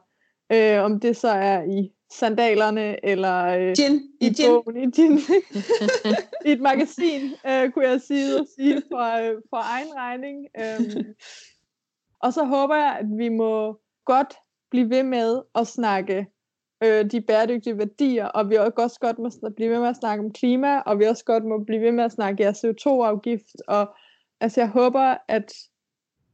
øh, 0.52 0.84
om 0.84 1.00
det 1.00 1.16
så 1.16 1.28
er 1.28 1.62
i 1.62 1.92
sandalerne, 2.12 3.04
eller 3.04 3.46
øh, 3.46 3.74
gin. 3.76 3.94
i, 4.20 4.26
I 4.26 4.32
gin. 4.32 4.46
bogen, 4.46 4.76
i 4.76 4.90
gin. 4.90 5.18
I 6.46 6.52
et 6.52 6.60
magasin, 6.60 7.22
øh, 7.46 7.70
kunne 7.70 7.86
jeg 7.88 8.00
sige, 8.00 8.40
og 8.40 8.46
sige 8.58 8.82
for, 8.90 9.18
øh, 9.18 9.36
for 9.50 9.74
egen 9.74 9.94
regning. 9.96 10.46
Øh. 10.58 11.04
Og 12.24 12.32
så 12.32 12.44
håber 12.44 12.74
jeg, 12.76 12.96
at 13.00 13.06
vi 13.18 13.28
må 13.28 13.80
godt 14.04 14.34
blive 14.70 14.90
ved 14.90 15.02
med 15.02 15.42
at 15.54 15.66
snakke 15.66 16.26
øh, 16.84 17.10
de 17.10 17.20
bæredygtige 17.20 17.78
værdier, 17.78 18.26
og 18.26 18.50
vi 18.50 18.56
også 18.56 18.98
godt 19.00 19.18
må 19.18 19.30
blive 19.56 19.70
ved 19.70 19.80
med 19.80 19.88
at 19.88 19.96
snakke 19.96 20.24
om 20.24 20.32
klima, 20.32 20.78
og 20.78 20.98
vi 20.98 21.04
også 21.04 21.24
godt 21.24 21.44
må 21.44 21.64
blive 21.64 21.82
ved 21.82 21.92
med 21.92 22.04
at 22.04 22.12
snakke 22.12 22.42
ja, 22.42 22.50
CO2-afgift, 22.50 23.56
og 23.68 23.94
altså 24.40 24.60
jeg 24.60 24.68
håber, 24.68 25.16
at 25.28 25.52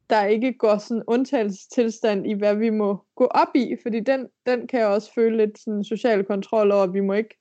der 0.09 0.25
ikke 0.25 0.53
går 0.53 0.77
sådan 0.77 1.03
undtagelsestilstand 1.07 2.27
i, 2.27 2.33
hvad 2.33 2.55
vi 2.55 2.69
må 2.69 3.05
gå 3.15 3.25
op 3.25 3.55
i, 3.55 3.75
fordi 3.81 3.99
den, 3.99 4.27
den 4.45 4.67
kan 4.67 4.79
jeg 4.79 4.87
også 4.87 5.13
føle 5.13 5.37
lidt 5.37 5.59
sådan 5.59 5.83
social 5.83 6.23
kontrol 6.23 6.71
over, 6.71 6.83
at 6.83 6.93
vi 6.93 6.99
må 6.99 7.13
ikke 7.13 7.37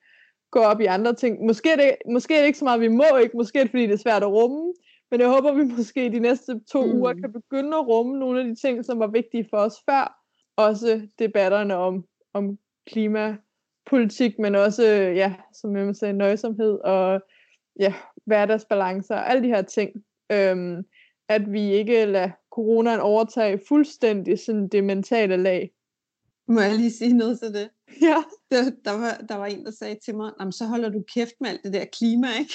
gå 0.50 0.58
op 0.58 0.80
i 0.80 0.84
andre 0.84 1.14
ting. 1.14 1.46
Måske 1.46 1.70
er, 1.70 1.76
det, 1.76 1.96
måske 2.10 2.34
er 2.34 2.38
det 2.38 2.46
ikke 2.46 2.58
så 2.58 2.64
meget, 2.64 2.80
vi 2.80 2.88
må 2.88 3.16
ikke, 3.22 3.36
måske 3.36 3.58
er 3.58 3.62
det, 3.62 3.70
fordi 3.70 3.86
det 3.86 3.92
er 3.92 3.96
svært 3.96 4.22
at 4.22 4.32
rumme, 4.32 4.74
men 5.10 5.20
jeg 5.20 5.28
håber, 5.28 5.52
vi 5.52 5.64
måske 5.78 6.10
de 6.12 6.18
næste 6.18 6.60
to 6.72 6.86
mm. 6.86 6.92
uger 6.92 7.12
kan 7.14 7.32
begynde 7.32 7.76
at 7.76 7.86
rumme 7.86 8.18
nogle 8.18 8.40
af 8.40 8.46
de 8.46 8.54
ting, 8.54 8.84
som 8.84 8.98
var 8.98 9.06
vigtige 9.06 9.46
for 9.50 9.56
os 9.56 9.76
før. 9.90 10.18
Også 10.56 11.08
debatterne 11.18 11.76
om, 11.76 12.04
om 12.34 12.58
klimapolitik, 12.86 14.38
men 14.38 14.54
også, 14.54 14.82
ja, 14.92 15.34
som 15.54 15.76
jeg 15.76 15.96
sagde, 15.96 16.14
nøjsomhed 16.14 16.78
og 16.84 17.20
ja, 17.80 17.94
hverdagsbalancer 18.26 19.14
og 19.14 19.30
alle 19.30 19.42
de 19.42 19.48
her 19.48 19.62
ting. 19.62 19.90
Øhm, 20.32 20.82
at 21.28 21.52
vi 21.52 21.72
ikke 21.72 22.04
lader 22.04 22.30
coronaen 22.52 23.00
overtage 23.00 23.60
fuldstændig 23.68 24.38
sådan 24.38 24.68
det 24.68 24.84
mentale 24.84 25.36
lag. 25.36 25.70
Må 26.48 26.60
jeg 26.60 26.74
lige 26.76 26.90
sige 26.92 27.12
noget 27.16 27.38
til 27.38 27.54
det? 27.54 27.70
Ja. 28.02 28.22
Der, 28.50 28.70
der, 28.84 28.92
var, 28.98 29.24
der 29.28 29.36
var 29.36 29.46
en, 29.46 29.64
der 29.64 29.70
sagde 29.70 29.98
til 30.04 30.16
mig, 30.16 30.32
Jamen, 30.40 30.52
så 30.52 30.64
holder 30.66 30.88
du 30.88 31.02
kæft 31.14 31.34
med 31.40 31.50
alt 31.50 31.60
det 31.64 31.72
der 31.72 31.84
klima, 31.84 32.26
ikke? 32.38 32.54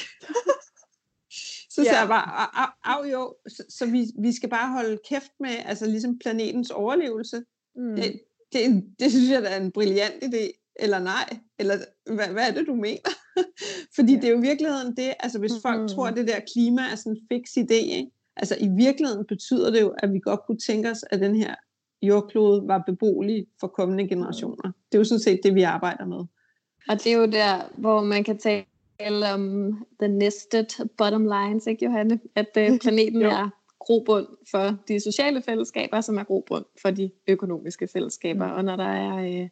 så 1.74 1.84
sagde 1.84 1.90
Ja. 1.94 2.00
jeg 2.00 2.08
bare, 2.08 2.48
"Au, 2.62 2.68
au 2.84 3.04
jo, 3.06 3.36
så, 3.48 3.64
så 3.70 3.86
vi, 3.86 4.06
vi 4.20 4.32
skal 4.36 4.50
bare 4.50 4.70
holde 4.74 5.00
kæft 5.10 5.32
med, 5.40 5.50
altså 5.66 5.86
ligesom 5.86 6.20
planetens 6.20 6.72
overlevelse. 6.72 7.44
Mm. 7.76 7.96
Det, 7.96 8.22
det, 8.54 8.84
det 9.00 9.12
synes 9.12 9.30
jeg 9.30 9.42
da 9.42 9.48
er 9.48 9.62
en 9.62 9.72
brilliant 9.72 10.24
idé, 10.24 10.74
eller 10.80 11.00
nej, 11.00 11.38
eller 11.60 11.76
hvad, 12.16 12.28
hvad 12.28 12.48
er 12.50 12.54
det, 12.54 12.68
du 12.68 12.76
mener? 12.76 13.10
Fordi 13.96 14.14
Ja. 14.14 14.20
det 14.20 14.28
er 14.28 14.32
jo 14.32 14.38
i 14.38 14.42
virkeligheden 14.42 14.96
det, 14.98 15.14
altså 15.20 15.40
hvis 15.40 15.52
folk 15.62 15.80
Mhm. 15.80 15.88
tror, 15.88 16.08
at 16.08 16.16
det 16.16 16.28
der 16.28 16.40
klima 16.54 16.82
er 16.92 16.96
sådan 16.96 17.12
en 17.12 17.22
fix 17.32 17.50
idé, 17.58 17.74
ikke? 17.98 18.12
altså 18.36 18.56
i 18.60 18.68
virkeligheden 18.86 19.26
betyder 19.26 19.72
det 19.72 19.82
jo, 19.82 19.94
at 19.98 20.14
vi 20.14 20.20
godt 20.20 20.40
kunne 20.48 20.58
tænke 20.68 20.90
os, 20.92 21.04
at 21.12 21.20
den 21.20 21.36
her 21.36 21.56
jordklode 22.02 22.68
var 22.68 22.84
beboelig 22.86 23.48
for 23.60 23.68
kommende 23.68 24.08
generationer. 24.08 24.64
Det 24.64 24.98
er 24.98 25.00
jo 25.00 25.04
sådan 25.04 25.20
set 25.20 25.40
det, 25.44 25.56
vi 25.56 25.62
arbejder 25.62 26.06
med. 26.06 26.18
Og 26.90 27.04
det 27.04 27.08
er 27.08 27.18
jo 27.18 27.26
der, 27.26 27.72
hvor 27.78 28.04
man 28.04 28.24
kan 28.24 28.38
tale 28.38 29.34
om 29.34 29.74
the 30.00 30.08
nested 30.08 30.88
bottom 30.98 31.24
lines, 31.24 31.68
ikke 31.68 31.86
Johanne? 31.86 32.20
At 32.36 32.48
øh, 32.58 32.80
planeten 32.84 33.22
er 33.22 33.50
grobund 33.80 34.28
for 34.52 34.78
de 34.88 35.00
sociale 35.00 35.42
fællesskaber, 35.42 36.02
som 36.02 36.18
er 36.18 36.24
grobund 36.24 36.66
for 36.82 36.92
de 36.92 37.12
økonomiske 37.28 37.88
fællesskaber. 37.88 38.48
Mm. 38.48 38.54
Og 38.54 38.66
når 38.66 38.76
der 38.76 38.88
er, 38.88 39.18
øh, 39.18 39.50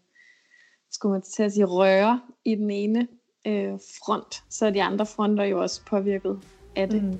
skulle 0.91 1.11
man 1.11 1.21
til 1.21 1.43
at 1.43 1.51
sige, 1.51 1.65
røre 1.65 2.21
i 2.45 2.55
den 2.55 2.71
ene 2.71 3.07
øh, 3.47 3.79
front, 4.05 4.43
så 4.49 4.65
er 4.65 4.69
de 4.69 4.83
andre 4.83 5.05
fronter 5.05 5.43
jo 5.43 5.61
også 5.61 5.85
påvirket 5.85 6.39
af 6.75 6.89
det. 6.89 7.03
Mm. 7.03 7.19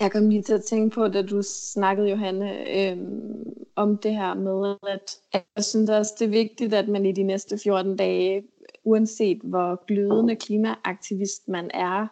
Jeg 0.00 0.12
kom 0.12 0.28
lige 0.28 0.42
til 0.42 0.54
at 0.54 0.64
tænke 0.64 0.94
på, 0.94 1.08
da 1.08 1.22
du 1.22 1.42
snakkede, 1.42 2.10
Johanne, 2.10 2.78
øhm, 2.78 3.42
om 3.76 3.98
det 3.98 4.12
her 4.12 4.34
med, 4.34 4.76
at 4.88 5.18
at 5.32 5.44
jeg 5.56 5.64
synes 5.64 5.90
også, 5.90 6.12
det 6.18 6.24
er 6.24 6.30
vigtigt, 6.30 6.74
at 6.74 6.88
man 6.88 7.06
i 7.06 7.12
de 7.12 7.22
næste 7.22 7.58
14 7.58 7.96
dage, 7.96 8.42
uanset 8.84 9.38
hvor 9.44 9.84
glødende 9.86 10.36
klimaaktivist 10.36 11.48
man 11.48 11.70
er, 11.74 12.06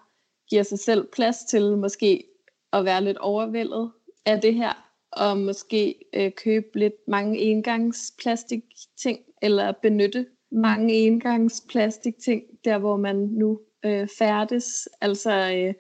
giver 0.51 0.63
sig 0.63 0.79
selv 0.79 1.09
plads 1.13 1.45
til 1.45 1.77
måske 1.77 2.25
at 2.73 2.85
være 2.85 3.05
lidt 3.05 3.19
overvældet 3.19 3.91
af 4.27 4.41
det 4.41 4.55
her, 4.55 4.91
og 5.13 5.39
måske 5.39 5.95
øh, 6.15 6.33
købe 6.33 6.79
lidt 6.79 6.95
mange 7.09 7.39
engangsplastikting, 7.39 9.19
eller 9.43 9.73
benytte 9.73 10.27
mange 10.51 10.95
engangsplastikting, 10.95 12.43
der 12.65 12.79
hvor 12.79 12.97
man 12.97 13.17
nu 13.17 13.61
øh, 13.85 14.09
færdes. 14.19 14.89
Altså 15.01 15.33
øh, 15.33 15.75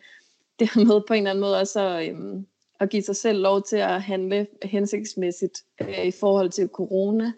det 0.58 0.70
her 0.74 0.84
med 0.84 1.00
på 1.08 1.14
en 1.14 1.18
eller 1.18 1.30
anden 1.30 1.40
måde 1.40 1.60
også 1.60 1.80
at, 1.80 2.08
øhm, 2.08 2.46
at 2.80 2.90
give 2.90 3.02
sig 3.02 3.16
selv 3.16 3.42
lov 3.42 3.62
til 3.62 3.76
at 3.76 4.02
handle 4.02 4.46
hensigtsmæssigt 4.62 5.64
øh, 5.80 6.06
i 6.06 6.10
forhold 6.10 6.50
til 6.50 6.68
corona, 6.68 7.32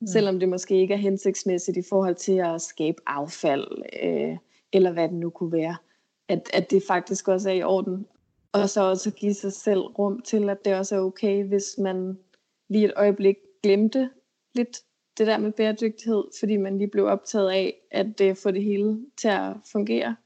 mm. 0.00 0.06
selvom 0.06 0.40
det 0.40 0.48
måske 0.48 0.80
ikke 0.80 0.94
er 0.94 0.98
hensigtsmæssigt 0.98 1.76
i 1.76 1.82
forhold 1.88 2.14
til 2.14 2.38
at 2.38 2.60
skabe 2.60 2.98
affald, 3.06 3.82
øh, 4.02 4.36
eller 4.72 4.92
hvad 4.92 5.08
det 5.08 5.16
nu 5.16 5.30
kunne 5.30 5.52
være. 5.52 5.76
At, 6.28 6.50
at 6.52 6.70
det 6.70 6.82
faktisk 6.88 7.28
også 7.28 7.50
er 7.50 7.54
i 7.54 7.62
orden. 7.62 8.06
Og 8.52 8.68
så 8.68 8.80
også 8.82 9.10
at 9.10 9.16
give 9.16 9.34
sig 9.34 9.52
selv 9.52 9.80
rum 9.80 10.22
til, 10.22 10.50
at 10.50 10.64
det 10.64 10.74
også 10.74 10.96
er 10.96 11.00
okay, 11.00 11.44
hvis 11.44 11.64
man 11.78 12.18
lige 12.68 12.84
et 12.84 12.92
øjeblik 12.96 13.36
glemte 13.62 14.10
lidt 14.54 14.78
det 15.18 15.26
der 15.26 15.38
med 15.38 15.52
bæredygtighed, 15.52 16.24
fordi 16.40 16.56
man 16.56 16.78
lige 16.78 16.88
blev 16.88 17.04
optaget 17.04 17.50
af 17.50 17.74
at 17.90 18.20
øh, 18.20 18.36
få 18.36 18.50
det 18.50 18.64
hele 18.64 19.00
til 19.16 19.28
at 19.28 19.52
fungere. 19.72 20.16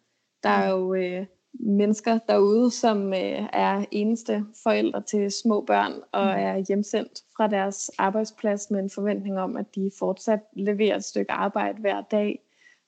Der 0.43 0.49
er 0.49 0.71
jo 0.71 0.95
øh, 0.95 1.27
mennesker 1.53 2.19
derude, 2.29 2.71
som 2.71 3.13
øh, 3.13 3.49
er 3.53 3.85
eneste 3.91 4.45
forældre 4.63 5.03
til 5.03 5.31
små 5.31 5.61
børn 5.61 5.93
og 6.13 6.25
Mm. 6.25 6.31
er 6.31 6.65
hjemsendt 6.69 7.23
fra 7.37 7.47
deres 7.49 7.91
arbejdsplads 7.99 8.71
med 8.71 8.81
en 8.81 8.91
forventning 8.91 9.39
om, 9.39 9.57
at 9.57 9.75
de 9.75 9.91
fortsat 9.99 10.41
leverer 10.57 10.97
et 10.97 11.05
stykke 11.05 11.33
arbejde 11.33 11.81
hver 11.81 12.01
dag. 12.01 12.41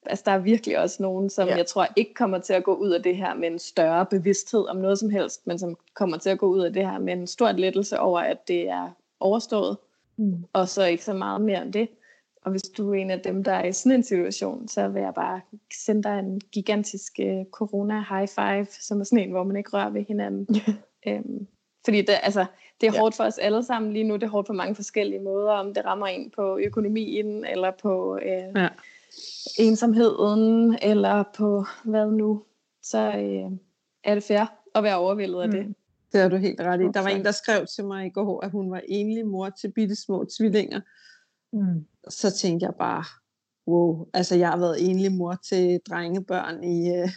Altså 0.07 0.23
der 0.27 0.33
er 0.33 0.39
virkelig 0.39 0.79
også 0.79 1.03
nogen, 1.03 1.31
som 1.31 1.49
Ja. 1.49 1.57
jeg 1.57 1.67
tror 1.67 1.87
ikke 1.97 2.15
kommer 2.15 2.39
til 2.39 2.53
at 2.53 2.65
gå 2.65 2.75
ud 2.75 2.91
af 2.91 3.03
det 3.03 3.17
her 3.17 3.35
med 3.35 3.49
en 3.49 3.59
større 3.59 4.07
bevidsthed 4.07 4.69
om 4.69 4.77
noget 4.77 4.99
som 4.99 5.11
helst, 5.11 5.47
men 5.47 5.59
som 5.59 5.77
kommer 5.95 6.19
til 6.19 6.31
at 6.31 6.39
gå 6.39 6.47
ud 6.47 6.61
af 6.61 6.73
det 6.73 6.91
her 6.91 6.99
med 6.99 7.13
en 7.13 7.27
stor 7.27 7.53
lettelse 7.53 8.01
over, 8.01 8.21
at 8.21 8.49
det 8.49 8.69
er 8.69 8.89
overstået, 9.21 9.77
Mm. 10.17 10.45
og 10.53 10.69
så 10.69 10.85
ikke 10.85 11.05
så 11.05 11.13
meget 11.15 11.41
mere 11.41 11.63
end 11.63 11.73
det. 11.73 11.89
Og 12.43 12.51
hvis 12.51 12.63
du 12.63 12.91
er 12.91 12.95
en 12.95 13.11
af 13.11 13.21
dem, 13.21 13.45
der 13.45 13.53
er 13.53 13.65
i 13.65 13.73
sådan 13.73 13.93
en 13.93 14.03
situation, 14.05 14.69
så 14.69 14.89
vil 14.89 15.03
jeg 15.03 15.15
bare 15.15 15.41
sende 15.85 16.03
dig 16.03 16.19
en 16.19 16.41
gigantisk 16.53 17.13
uh, 17.23 17.45
corona 17.51 18.05
high 18.09 18.29
five, 18.29 18.67
som 18.81 19.01
er 19.01 19.05
sådan 19.05 19.19
en, 19.19 19.31
hvor 19.31 19.45
man 19.45 19.57
ikke 19.57 19.71
rører 19.71 19.91
ved 19.91 20.05
hinanden. 20.09 20.49
øhm, 21.09 21.47
fordi 21.85 22.01
det, 22.01 22.15
altså, 22.23 22.45
det 22.81 22.87
er 22.87 22.93
Ja. 22.95 22.99
hårdt 23.01 23.15
for 23.17 23.25
os 23.25 23.39
alle 23.39 23.65
sammen 23.65 23.93
lige 23.93 24.05
nu. 24.05 24.15
Det 24.15 24.23
er 24.23 24.29
hårdt 24.29 24.47
på 24.47 24.53
mange 24.53 24.75
forskellige 24.75 25.21
måder, 25.21 25.53
om 25.53 25.75
det 25.75 25.85
rammer 25.85 26.07
en 26.07 26.31
på 26.31 26.59
økonomien, 26.59 27.45
eller 27.45 27.71
på 27.83 28.19
øh, 28.23 28.63
Ja. 28.63 28.69
Ensomheden, 29.59 30.79
eller 30.83 31.25
på 31.37 31.65
hvad 31.85 32.11
nu. 32.11 32.43
Så 32.83 32.99
øh, 32.99 33.59
er 34.05 34.15
det 34.15 34.25
fair 34.25 34.45
at 34.75 34.83
være 34.83 34.97
overvældet 34.97 35.43
af 35.43 35.51
det. 35.51 35.67
Mm. 35.67 35.75
Det 36.13 36.21
har 36.23 36.29
du 36.29 36.37
helt 36.37 36.61
ret 36.61 36.81
i. 36.81 36.85
Der 36.95 37.01
var 37.01 37.09
en, 37.09 37.25
der 37.25 37.31
skrev 37.33 37.67
til 37.67 37.85
mig 37.85 38.07
i 38.07 38.11
går, 38.11 38.45
at 38.45 38.51
hun 38.51 38.71
var 38.71 38.81
enlig 38.89 39.27
mor 39.27 39.49
til 39.51 39.73
bitte 39.73 39.97
små 39.97 40.25
tvillinger. 40.39 40.81
Mm. 41.53 41.85
Så 42.09 42.31
tænkte 42.31 42.67
jeg 42.67 42.75
bare, 42.79 43.05
wow, 43.67 44.07
altså 44.15 44.37
jeg 44.37 44.49
har 44.49 44.57
været 44.59 44.91
enlig 44.91 45.13
mor 45.13 45.39
til 45.49 45.81
drengebørn 45.89 46.65
i, 46.65 46.91
øh, 46.97 47.09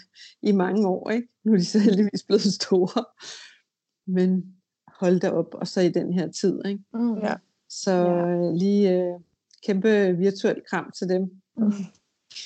i 0.42 0.52
mange 0.52 0.88
år, 0.88 1.10
ikke? 1.10 1.28
Nu 1.44 1.54
er 1.54 1.58
de 1.58 1.66
så 1.66 1.80
heldigvis 1.80 2.24
blevet 2.24 2.42
store. 2.62 3.06
Men 4.08 4.56
hold 4.88 5.20
da 5.20 5.30
op, 5.32 5.54
og 5.54 5.68
så 5.68 5.82
i 5.82 5.90
den 5.90 6.14
her 6.14 6.32
tid, 6.32 6.62
ikke? 6.66 6.84
Mm. 6.94 7.18
Ja. 7.18 7.34
Så 7.70 7.92
Ja. 7.92 8.28
øh, 8.28 8.54
lige 8.54 8.92
øh, 8.92 9.20
kæmpe 9.66 10.18
virtuel 10.18 10.62
kram 10.70 10.92
til 10.98 11.10
dem. 11.10 11.32
Mm. 11.58 11.72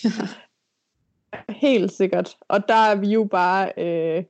Helt 1.49 1.91
sikkert. 1.91 2.37
Og 2.47 2.67
der 2.67 2.73
er 2.73 2.95
vi 2.95 3.07
jo 3.07 3.23
bare 3.23 3.71
øh, 3.77 4.23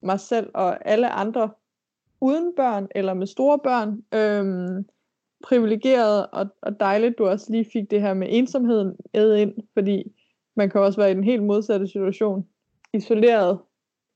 mig 0.00 0.20
selv 0.20 0.50
og 0.54 0.88
alle 0.88 1.10
andre 1.10 1.50
uden 2.20 2.52
børn 2.56 2.88
eller 2.94 3.14
med 3.14 3.26
store 3.26 3.58
børn 3.58 4.02
øh, 4.14 4.84
privilegeret 5.44 6.26
og, 6.26 6.46
og 6.62 6.80
dejligt, 6.80 7.18
du 7.18 7.26
også 7.26 7.52
lige 7.52 7.66
fik 7.72 7.90
det 7.90 8.00
her 8.00 8.14
med 8.14 8.28
ensomheden 8.30 8.96
æd 9.14 9.34
ind, 9.34 9.54
fordi 9.72 10.12
man 10.56 10.70
kan 10.70 10.80
også 10.80 11.00
være 11.00 11.10
i 11.10 11.14
den 11.14 11.24
helt 11.24 11.42
modsatte 11.42 11.88
situation, 11.88 12.48
isoleret. 12.92 13.58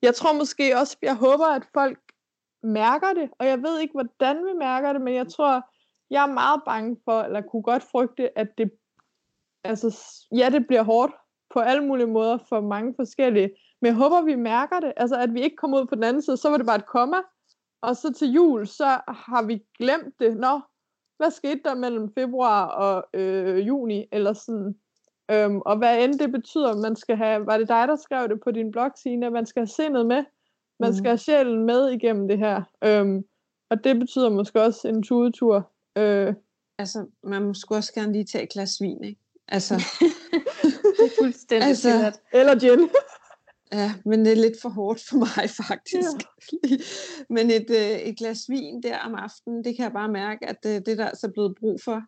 Jeg 0.03 0.15
tror 0.15 0.33
måske 0.33 0.79
også, 0.81 0.97
jeg 1.03 1.17
håber, 1.17 1.47
at 1.47 1.63
folk 1.75 1.99
mærker 2.63 3.13
det, 3.13 3.31
og 3.39 3.47
jeg 3.47 3.63
ved 3.63 3.81
ikke, 3.81 3.93
hvordan 3.93 4.37
vi 4.37 4.53
mærker 4.59 4.93
det, 4.93 5.03
men 5.03 5.15
jeg 5.15 5.29
tror, 5.29 5.71
jeg 6.11 6.23
er 6.23 6.33
meget 6.33 6.61
bange 6.67 6.97
for, 7.05 7.23
eller 7.23 7.41
kunne 7.41 7.63
godt 7.63 7.83
frygte, 7.83 8.39
at 8.39 8.59
det, 8.59 8.71
altså, 9.65 10.01
ja, 10.37 10.49
det 10.53 10.67
bliver 10.67 10.83
hårdt 10.83 11.13
på 11.55 11.61
alle 11.61 11.85
mulige 11.85 12.07
måder 12.07 12.39
for 12.49 12.61
mange 12.61 12.95
forskellige, 12.97 13.51
men 13.83 13.87
jeg 13.87 13.95
håber, 13.95 14.23
vi 14.23 14.35
mærker 14.35 14.81
det, 14.81 14.93
altså 14.97 15.17
at 15.17 15.35
vi 15.35 15.41
ikke 15.43 15.57
kommer 15.57 15.81
ud 15.81 15.87
på 15.87 15.95
den 15.95 16.05
anden 16.05 16.23
side, 16.23 16.37
så 16.37 16.51
var 16.51 16.57
det 16.57 16.67
bare 16.67 16.77
et 16.77 16.87
komma, 16.87 17.17
og 17.83 17.97
så 17.97 18.13
til 18.13 18.29
jul, 18.33 18.67
så 18.67 18.85
har 19.09 19.47
vi 19.47 19.63
glemt 19.79 20.15
det. 20.19 20.37
Nå, 20.37 20.61
hvad 21.17 21.31
skete 21.31 21.61
der 21.65 21.75
mellem 21.75 22.15
februar 22.15 22.67
og 22.67 23.21
øh, 23.21 23.67
juni, 23.67 24.07
eller 24.13 24.33
sådan. 24.33 24.75
Øhm, 25.31 25.61
og 25.61 25.79
hvad 25.79 26.05
end 26.05 26.19
det 26.19 26.33
betyder, 26.33 26.77
man 26.77 26.97
skal 26.97 27.17
have, 27.17 27.47
var 27.47 27.59
det 27.59 27.69
dig, 27.69 27.89
der 27.89 27.97
skrev 27.97 28.29
det 28.29 28.41
på 28.45 28.51
din 28.51 28.71
blog, 28.71 28.91
Signe, 28.97 29.31
man 29.31 29.47
skal 29.47 29.61
have 29.61 29.67
sindet 29.67 30.07
med, 30.07 30.25
man 30.81 30.91
Mhm. 30.91 30.97
skal 30.97 31.09
have 31.09 31.19
sjælen 31.19 31.65
med 31.67 31.89
igennem 31.91 32.29
det 32.29 32.39
her. 32.39 32.63
Øhm, 32.85 33.25
og 33.71 33.85
det 33.85 33.99
betyder 33.99 34.31
måske 34.31 34.63
også 34.63 34.89
en 34.89 35.03
tudetur. 35.03 35.71
Øh, 35.99 36.35
Altså, 36.79 37.07
man 37.23 37.43
må 37.43 37.55
sgu 37.55 37.75
også 37.75 37.95
gerne 37.95 38.13
lige 38.13 38.25
tage 38.25 38.45
et 38.45 38.51
glas 38.51 38.81
vin, 38.81 39.05
ikke? 39.05 39.21
Altså, 39.51 39.75
Det 40.97 41.05
er 41.05 41.23
fuldstændig 41.23 41.69
Altså, 41.69 41.91
altså, 41.91 42.21
eller 42.33 42.59
gin. 42.59 42.89
ja, 43.81 43.93
men 44.05 44.25
det 44.25 44.33
er 44.33 44.37
lidt 44.37 44.63
for 44.63 44.69
hårdt 44.69 45.03
for 45.09 45.17
mig, 45.17 45.51
faktisk. 45.69 46.27
Ja. 46.63 46.77
men 47.31 47.51
et, 47.51 47.71
øh, 47.71 47.99
et 47.99 48.19
glas 48.19 48.49
vin 48.49 48.83
der 48.83 48.99
om 48.99 49.15
aftenen, 49.15 49.65
det 49.65 49.77
kan 49.77 49.83
jeg 49.83 49.93
bare 49.93 50.09
mærke, 50.09 50.47
at 50.47 50.67
øh, 50.67 50.75
det 50.87 50.99
der 50.99 51.05
er 51.05 51.17
så 51.17 51.31
blevet 51.31 51.55
brug 51.61 51.81
for. 51.85 52.03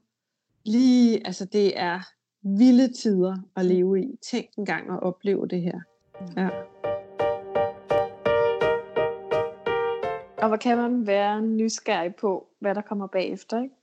Lige, 0.64 1.26
altså 1.26 1.45
det 1.45 1.78
er 1.78 2.01
vilde 2.43 2.93
tider 2.93 3.36
at 3.57 3.64
leve 3.64 4.01
i. 4.03 4.16
Tænk 4.30 4.47
en 4.59 4.66
gang 4.66 4.90
at 4.90 5.03
opleve 5.03 5.49
det 5.49 5.62
her. 5.62 5.80
Ja. 6.36 6.49
Og 10.43 10.49
hvor 10.49 10.57
kan 10.57 10.76
man 10.76 11.07
være 11.07 11.43
nysgerrig 11.43 12.14
på, 12.14 12.47
hvad 12.59 12.74
der 12.74 12.80
kommer 12.80 13.07
bagefter, 13.07 13.62
ikke? 13.62 13.74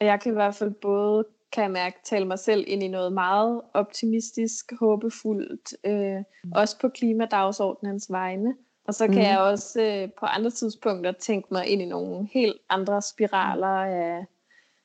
Og 0.00 0.06
jeg 0.06 0.20
kan 0.20 0.32
i 0.32 0.34
hvert 0.34 0.54
fald 0.54 0.70
både, 0.70 1.24
kan 1.52 1.62
jeg 1.62 1.70
mærke, 1.70 1.96
tale 2.04 2.24
mig 2.24 2.38
selv 2.38 2.64
ind 2.66 2.82
i 2.82 2.88
noget 2.88 3.12
meget 3.12 3.60
optimistisk, 3.74 4.72
håbefuldt, 4.80 5.74
øh, 5.86 6.22
også 6.54 6.78
på 6.80 6.88
klimadagsordnens 6.88 8.06
vegne. 8.10 8.54
Og 8.84 8.94
så 8.94 9.06
kan 9.06 9.14
Mhm. 9.14 9.22
jeg 9.24 9.38
også 9.38 9.82
øh, 9.82 10.08
på 10.20 10.26
andre 10.26 10.50
tidspunkter 10.50 11.12
tænke 11.12 11.48
mig 11.50 11.66
ind 11.66 11.82
i 11.82 11.84
nogle 11.84 12.28
helt 12.32 12.56
andre 12.70 13.02
spiraler 13.02 13.66
af 13.66 14.24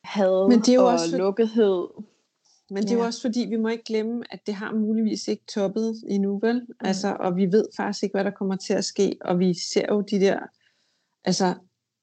had 0.03 0.49
Men 0.49 0.59
det 0.59 0.69
er 0.69 0.73
jo 0.73 0.81
og 0.85 0.87
også 0.93 1.17
lukkethed. 1.17 1.87
Men 2.69 2.83
det 2.83 2.91
er 2.91 2.95
jo 2.95 3.03
også 3.03 3.21
fordi, 3.21 3.45
vi 3.49 3.55
må 3.55 3.67
ikke 3.67 3.83
glemme, 3.83 4.23
at 4.31 4.39
det 4.45 4.53
har 4.53 4.73
muligvis 4.73 5.27
ikke 5.27 5.43
toppet 5.53 6.03
endnu, 6.07 6.39
vel? 6.39 6.55
Mm. 6.69 6.75
Altså, 6.87 7.17
og 7.19 7.35
vi 7.35 7.45
ved 7.45 7.65
faktisk 7.77 8.03
ikke, 8.03 8.13
hvad 8.13 8.23
der 8.23 8.31
kommer 8.31 8.55
til 8.55 8.73
at 8.73 8.85
ske, 8.85 9.17
og 9.21 9.39
vi 9.39 9.53
ser 9.53 9.85
jo 9.89 10.01
de 10.01 10.19
der, 10.19 10.39
altså, 11.25 11.53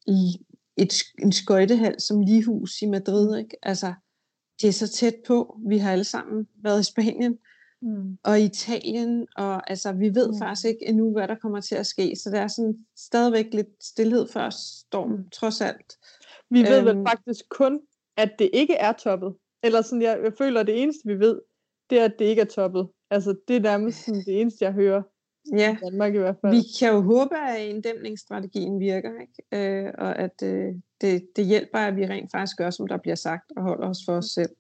i 0.06 0.46
et, 0.76 0.92
en 1.18 1.32
skøjtehal 1.32 2.00
som 2.00 2.20
Ligehus 2.20 2.82
i 2.82 2.86
Madrid, 2.86 3.38
ikke? 3.38 3.56
Altså, 3.62 3.94
det 4.64 4.68
er 4.68 4.86
så 4.86 4.88
tæt 4.88 5.14
på. 5.26 5.58
Vi 5.68 5.78
har 5.78 5.92
alle 5.92 6.04
sammen 6.04 6.48
været 6.62 6.80
i 6.80 6.84
Spanien 6.84 7.38
mm. 7.82 8.18
og 8.24 8.40
Italien, 8.40 9.26
og 9.36 9.70
altså, 9.70 9.92
vi 9.92 10.14
ved 10.14 10.32
mm. 10.32 10.38
faktisk 10.38 10.66
ikke 10.66 10.86
endnu, 10.86 11.12
hvad 11.12 11.28
der 11.28 11.34
kommer 11.34 11.60
til 11.60 11.74
at 11.74 11.86
ske. 11.86 12.16
Så 12.16 12.30
der 12.30 12.40
er 12.40 12.48
sådan 12.48 12.86
stadigvæk 12.96 13.46
lidt 13.52 13.84
stillhed 13.84 14.28
før 14.28 14.50
storm, 14.50 15.30
trods 15.32 15.60
alt. 15.60 15.96
Vi 16.50 16.62
ved 16.62 16.78
øhm, 16.78 16.86
vel 16.86 17.06
faktisk 17.08 17.44
kun, 17.50 17.80
at 18.16 18.30
det 18.38 18.50
ikke 18.52 18.74
er 18.74 18.92
toppet. 18.92 19.34
Eller 19.62 19.82
sådan, 19.82 20.02
jeg, 20.02 20.20
jeg 20.24 20.32
føler, 20.38 20.60
at 20.60 20.66
det 20.66 20.82
eneste, 20.82 21.02
vi 21.06 21.18
ved, 21.18 21.40
det 21.90 22.00
er, 22.00 22.04
at 22.04 22.14
det 22.18 22.24
ikke 22.24 22.42
er 22.42 22.46
toppet. 22.46 22.88
Altså, 23.10 23.36
det 23.48 23.56
er 23.56 23.60
nærmest 23.60 24.04
sådan, 24.04 24.22
det 24.26 24.40
eneste, 24.40 24.64
jeg 24.64 24.72
hører. 24.72 25.02
Ja, 25.56 25.76
Danmark 25.84 26.14
i 26.14 26.18
hvert 26.18 26.36
fald. 26.40 26.52
vi 26.52 26.62
kan 26.80 26.92
jo 26.92 27.00
håbe, 27.00 27.36
at 27.36 27.66
inddæmningsstrategien 27.66 28.80
virker, 28.80 29.10
ikke? 29.20 29.86
Øh, 29.86 29.92
og 29.98 30.18
at 30.18 30.42
øh, 30.42 30.74
det, 31.04 31.26
det 31.36 31.46
hjælper, 31.46 31.78
at 31.78 31.96
vi 31.96 32.06
rent 32.06 32.30
faktisk 32.32 32.56
gør, 32.56 32.70
som 32.70 32.86
der 32.88 32.96
bliver 32.96 33.14
sagt, 33.14 33.52
og 33.56 33.62
holder 33.62 33.88
os 33.88 33.98
for 34.06 34.12
os 34.12 34.26
selv. 34.26 34.50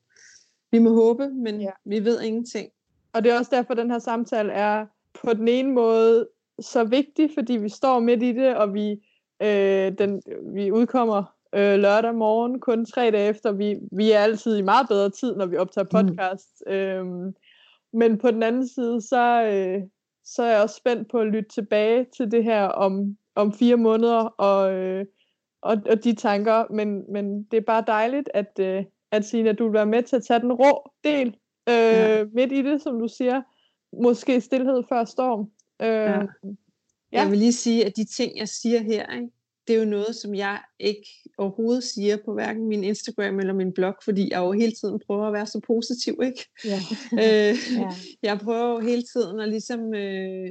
Vi 0.70 0.78
må 0.78 0.94
håbe, 0.94 1.28
men 1.28 1.60
ja. 1.60 1.70
vi 1.84 2.04
ved 2.04 2.22
ingenting. 2.22 2.70
Og 3.12 3.24
det 3.24 3.32
er 3.32 3.38
også 3.38 3.50
derfor, 3.54 3.72
at 3.72 3.78
den 3.78 3.90
her 3.90 3.98
samtale 3.98 4.52
er 4.52 4.86
på 5.24 5.32
den 5.34 5.48
ene 5.48 5.72
måde 5.72 6.28
så 6.60 6.84
vigtig, 6.84 7.30
fordi 7.34 7.52
vi 7.56 7.68
står 7.68 8.00
midt 8.00 8.22
i 8.22 8.32
det, 8.32 8.56
og 8.56 8.74
vi, 8.74 8.90
øh, 9.42 9.92
den, 9.98 10.22
vi 10.54 10.70
udkommer 10.70 11.34
øh, 11.54 11.78
lørdag 11.78 12.14
morgen, 12.14 12.60
kun 12.60 12.86
tre 12.86 13.10
dage 13.10 13.28
efter. 13.28 13.52
Vi, 13.52 13.76
vi 13.92 14.12
er 14.12 14.18
altid 14.18 14.56
i 14.56 14.62
meget 14.62 14.88
bedre 14.88 15.10
tid, 15.10 15.36
når 15.36 15.46
vi 15.46 15.56
optager 15.56 16.02
mm. 16.02 16.08
podcast. 16.08 16.62
Mm. 16.66 16.72
Øhm, 16.72 17.34
men 17.92 18.18
på 18.18 18.30
den 18.30 18.42
anden 18.42 18.68
side, 18.68 19.02
så, 19.02 19.42
øh, 19.42 19.82
så 20.24 20.42
er 20.42 20.52
jeg 20.52 20.62
også 20.62 20.76
spændt 20.76 21.10
på 21.10 21.18
at 21.18 21.26
lytte 21.26 21.48
tilbage 21.48 22.06
til 22.16 22.30
det 22.30 22.44
her 22.44 22.64
om, 22.64 23.16
om 23.34 23.52
fire 23.52 23.76
måneder, 23.76 24.24
og, 24.24 24.72
øh, 24.72 25.06
og, 25.64 25.82
og 25.90 26.04
de 26.04 26.14
tanker. 26.14 26.64
Men, 26.72 27.12
men 27.12 27.42
det 27.42 27.56
er 27.56 27.64
bare 27.66 27.84
dejligt, 27.86 28.30
at, 28.34 28.58
øh, 28.60 28.84
at 29.10 29.24
Sina, 29.24 29.52
du 29.52 29.64
vil 29.64 29.72
være 29.72 29.86
med 29.86 30.02
til 30.02 30.16
at 30.16 30.24
tage 30.24 30.40
den 30.40 30.52
rå 30.52 30.90
del 31.04 31.26
øh, 31.68 31.74
ja. 31.74 32.24
midt 32.24 32.52
i 32.52 32.62
det, 32.62 32.82
som 32.82 32.98
du 32.98 33.08
siger. 33.08 33.42
Måske 34.02 34.40
stillhed 34.40 34.82
før 34.88 35.04
storm. 35.04 35.50
Øh, 35.82 35.88
ja. 35.88 36.20
Ja. 37.12 37.20
Jeg 37.20 37.30
vil 37.30 37.38
lige 37.38 37.52
sige, 37.52 37.86
at 37.86 37.96
de 37.96 38.04
ting, 38.04 38.38
jeg 38.38 38.48
siger 38.48 38.82
her, 38.82 39.14
ikke, 39.14 39.30
det 39.66 39.76
er 39.76 39.78
jo 39.78 39.84
noget, 39.84 40.16
som 40.16 40.34
jeg 40.34 40.60
ikke 40.78 41.08
overhovedet 41.38 41.84
siger 41.84 42.16
på 42.24 42.32
hverken 42.34 42.68
min 42.68 42.84
Instagram 42.84 43.40
eller 43.40 43.52
min 43.52 43.72
blog, 43.72 43.94
fordi 44.04 44.28
jeg 44.30 44.38
jo 44.38 44.52
hele 44.52 44.72
tiden 44.72 45.00
prøver 45.06 45.26
at 45.26 45.32
være 45.32 45.46
så 45.46 45.60
positiv, 45.66 46.20
ikke? 46.22 46.46
Ja. 46.64 46.80
øh, 47.24 47.56
ja. 47.80 47.90
Jeg 48.22 48.38
prøver 48.38 48.70
jo 48.70 48.78
hele 48.78 49.02
tiden 49.02 49.40
at 49.40 49.48
ligesom 49.48 49.94
øh, 49.94 50.50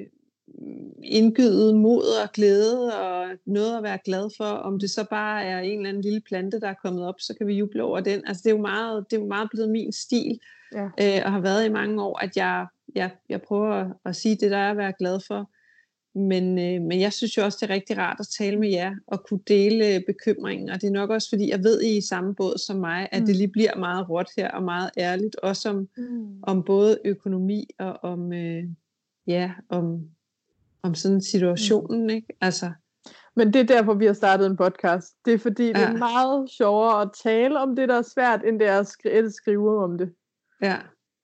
indgyde 1.03 1.75
mod 1.75 2.23
og 2.23 2.31
glæde 2.33 2.99
og 2.99 3.27
noget 3.45 3.77
at 3.77 3.83
være 3.83 3.99
glad 4.05 4.29
for. 4.37 4.45
Om 4.45 4.79
det 4.79 4.89
så 4.89 5.05
bare 5.09 5.43
er 5.43 5.59
en 5.59 5.77
eller 5.77 5.89
anden 5.89 6.03
lille 6.03 6.21
plante, 6.21 6.59
der 6.59 6.67
er 6.67 6.75
kommet 6.83 7.05
op, 7.05 7.15
så 7.19 7.33
kan 7.37 7.47
vi 7.47 7.53
juble 7.53 7.83
over 7.83 7.99
den. 7.99 8.27
Altså 8.27 8.41
det 8.43 8.49
er 8.49 8.55
jo 8.55 8.61
meget, 8.61 9.05
det 9.09 9.17
er 9.17 9.21
jo 9.21 9.27
meget 9.27 9.49
blevet 9.51 9.69
min 9.69 9.91
stil, 9.91 10.39
ja. 10.73 10.85
øh, 10.85 11.21
og 11.25 11.31
har 11.31 11.39
været 11.39 11.65
i 11.65 11.69
mange 11.69 12.03
år, 12.03 12.23
at 12.23 12.37
jeg, 12.37 12.67
jeg, 12.95 13.11
jeg 13.29 13.41
prøver 13.41 13.73
at, 13.73 13.87
at 14.05 14.15
sige 14.15 14.35
det, 14.35 14.51
der 14.51 14.57
er 14.57 14.71
at 14.71 14.77
være 14.77 14.93
glad 14.99 15.19
for. 15.27 15.49
Men, 16.15 16.59
øh, 16.59 16.81
men 16.81 16.99
jeg 16.99 17.13
synes 17.13 17.37
jo 17.37 17.43
også, 17.43 17.57
det 17.61 17.69
er 17.69 17.73
rigtig 17.73 17.97
rart 17.97 18.19
at 18.19 18.27
tale 18.39 18.59
med 18.59 18.69
jer 18.69 18.95
og 19.07 19.23
kunne 19.29 19.39
dele 19.47 19.95
øh, 19.95 20.01
bekymringen. 20.07 20.69
Og 20.69 20.81
det 20.81 20.87
er 20.87 20.91
nok 20.91 21.09
også, 21.09 21.29
fordi 21.29 21.49
jeg 21.49 21.63
ved, 21.63 21.81
I 21.81 21.93
er 21.93 21.97
i 21.97 22.01
samme 22.01 22.35
båd 22.35 22.57
som 22.57 22.77
mig, 22.77 23.09
at 23.11 23.21
mm. 23.21 23.25
det 23.25 23.35
lige 23.35 23.47
bliver 23.47 23.77
meget 23.77 24.09
råt 24.09 24.29
her 24.37 24.51
og 24.51 24.63
meget 24.63 24.89
ærligt. 24.97 25.35
Også 25.35 25.69
om, 25.69 25.87
mm. 25.97 26.43
om 26.43 26.63
både 26.63 26.99
økonomi 27.05 27.69
og 27.79 27.99
om, 28.03 28.33
øh, 28.33 28.63
ja, 29.27 29.51
om, 29.69 30.09
om 30.83 30.95
sådan 30.95 31.21
situationen. 31.21 32.03
Mm. 32.03 32.09
Ikke? 32.09 32.27
Altså, 32.41 32.71
men 33.35 33.53
det 33.53 33.59
er 33.59 33.75
derfor, 33.75 33.93
vi 33.93 34.05
har 34.05 34.13
startet 34.13 34.45
en 34.45 34.57
podcast. 34.57 35.07
Det 35.25 35.33
er 35.33 35.37
fordi, 35.37 35.65
ja. 35.65 35.73
det 35.73 35.81
er 35.81 35.97
meget 35.97 36.51
sjovere 36.51 37.01
at 37.01 37.09
tale 37.23 37.59
om 37.59 37.75
det, 37.75 37.89
der 37.89 37.95
er 37.95 38.11
svært, 38.13 38.41
end 38.47 38.59
det 38.59 38.67
er 38.67 38.79
at 38.79 38.87
skrive, 38.87 39.31
skrive 39.31 39.83
om 39.83 39.97
det. 39.97 40.13
Ja, 40.61 40.77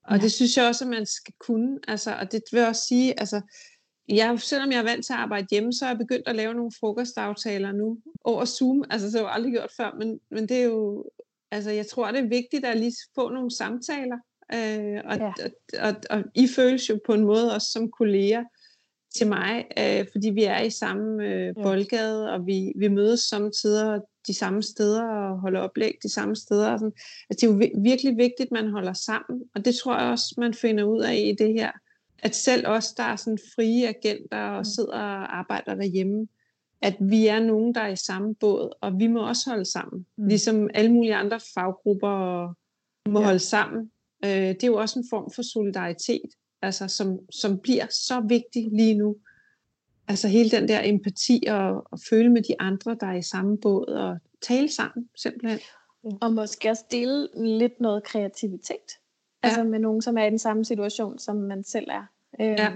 og 0.04 0.16
ja. 0.16 0.22
det 0.22 0.32
synes 0.32 0.56
jeg 0.56 0.66
også, 0.66 0.84
at 0.84 0.90
man 0.90 1.06
skal 1.06 1.34
kunne. 1.40 1.78
Altså, 1.88 2.14
og 2.20 2.32
det 2.32 2.42
vil 2.52 2.66
også 2.66 2.82
sige, 2.88 3.20
altså, 3.20 3.40
jeg, 4.08 4.40
selvom 4.40 4.70
jeg 4.70 4.78
er 4.78 4.82
vant 4.82 5.06
til 5.06 5.12
at 5.12 5.18
arbejde 5.18 5.46
hjemme, 5.50 5.72
så 5.72 5.84
er 5.84 5.88
jeg 5.88 5.98
begyndt 5.98 6.28
at 6.28 6.36
lave 6.36 6.54
nogle 6.54 6.72
frokostaftaler 6.80 7.72
nu 7.72 7.98
over 8.24 8.44
Zoom. 8.44 8.84
Altså, 8.90 9.06
det 9.06 9.14
har 9.14 9.20
jeg 9.20 9.34
aldrig 9.34 9.52
gjort 9.52 9.72
før, 9.76 9.94
men, 9.98 10.20
men 10.30 10.48
det 10.48 10.56
er 10.56 10.64
jo, 10.64 11.10
altså, 11.50 11.70
jeg 11.70 11.86
tror, 11.86 12.10
det 12.10 12.20
er 12.20 12.28
vigtigt 12.28 12.64
at 12.64 12.76
lige 12.76 12.92
få 13.14 13.28
nogle 13.28 13.56
samtaler. 13.56 14.18
Øh, 14.54 15.00
og, 15.04 15.16
ja. 15.18 15.32
og, 15.44 15.50
og, 15.88 15.94
og 16.10 16.24
I 16.34 16.48
føles 16.56 16.90
jo 16.90 17.00
på 17.06 17.12
en 17.12 17.24
måde 17.24 17.54
også 17.54 17.72
som 17.72 17.90
kolleger 17.90 18.44
til 19.16 19.26
mig, 19.26 19.64
øh, 19.78 20.06
fordi 20.12 20.30
vi 20.30 20.44
er 20.44 20.60
i 20.60 20.70
samme 20.70 21.24
øh, 21.24 21.54
boldgade, 21.62 22.32
og 22.32 22.46
vi, 22.46 22.72
vi 22.76 22.88
mødes 22.88 23.20
samtidig 23.20 24.00
de 24.26 24.34
samme 24.34 24.62
steder 24.62 25.04
og 25.04 25.40
holder 25.40 25.60
oplæg 25.60 25.94
de 26.02 26.12
samme 26.12 26.36
steder. 26.36 26.70
Og 26.72 26.78
sådan. 26.78 26.92
Altså, 27.30 27.46
det 27.46 27.52
er 27.52 27.52
jo 27.52 27.82
virkelig 27.82 28.16
vigtigt, 28.16 28.46
at 28.46 28.52
man 28.52 28.70
holder 28.70 28.92
sammen, 28.92 29.42
og 29.54 29.64
det 29.64 29.74
tror 29.74 29.98
jeg 29.98 30.10
også, 30.10 30.34
man 30.38 30.54
finder 30.54 30.84
ud 30.84 31.02
af 31.02 31.16
i 31.16 31.34
det 31.38 31.52
her 31.52 31.70
at 32.22 32.36
selv 32.36 32.66
os, 32.66 32.92
der 32.92 33.02
er 33.02 33.16
sådan 33.16 33.38
frie 33.54 33.88
agenter 33.88 34.38
og 34.38 34.60
mm. 34.60 34.64
sidder 34.64 34.92
og 34.92 35.38
arbejder 35.38 35.74
derhjemme, 35.74 36.28
at 36.82 36.96
vi 37.00 37.26
er 37.26 37.40
nogen, 37.40 37.74
der 37.74 37.80
er 37.80 37.88
i 37.88 37.96
samme 37.96 38.34
båd, 38.34 38.78
og 38.80 38.98
vi 38.98 39.06
må 39.06 39.28
også 39.28 39.50
holde 39.50 39.64
sammen. 39.64 40.06
Mm. 40.16 40.26
Ligesom 40.26 40.70
alle 40.74 40.92
mulige 40.92 41.14
andre 41.14 41.40
faggrupper 41.54 42.46
må 43.10 43.20
ja. 43.20 43.24
holde 43.24 43.38
sammen. 43.38 43.90
Øh, 44.24 44.30
det 44.30 44.62
er 44.62 44.66
jo 44.66 44.76
også 44.76 44.98
en 44.98 45.04
form 45.10 45.30
for 45.34 45.42
solidaritet, 45.42 46.30
altså, 46.62 46.88
som, 46.88 47.18
som 47.30 47.58
bliver 47.58 47.86
så 47.90 48.20
vigtig 48.20 48.68
lige 48.72 48.94
nu. 48.94 49.16
Altså 50.08 50.28
hele 50.28 50.50
den 50.50 50.68
der 50.68 50.80
empati 50.84 51.44
og, 51.48 51.86
og 51.92 51.98
føle 52.10 52.28
med 52.28 52.42
de 52.42 52.60
andre, 52.60 52.96
der 53.00 53.06
er 53.06 53.16
i 53.16 53.22
samme 53.22 53.58
båd, 53.58 53.86
og 53.86 54.18
tale 54.42 54.68
sammen 54.72 55.08
simpelthen. 55.16 55.58
Og 56.20 56.32
måske 56.32 56.70
også 56.70 56.84
dele 56.90 57.28
lidt 57.58 57.80
noget 57.80 58.04
kreativitet. 58.04 58.90
Ja. 59.44 59.48
Altså 59.48 59.64
med 59.64 59.78
nogen, 59.78 60.02
som 60.02 60.18
er 60.18 60.24
i 60.24 60.30
den 60.30 60.38
samme 60.38 60.64
situation, 60.64 61.18
som 61.18 61.36
man 61.36 61.64
selv 61.64 61.86
er. 61.90 62.04
Øhm, 62.40 62.50
ja. 62.50 62.70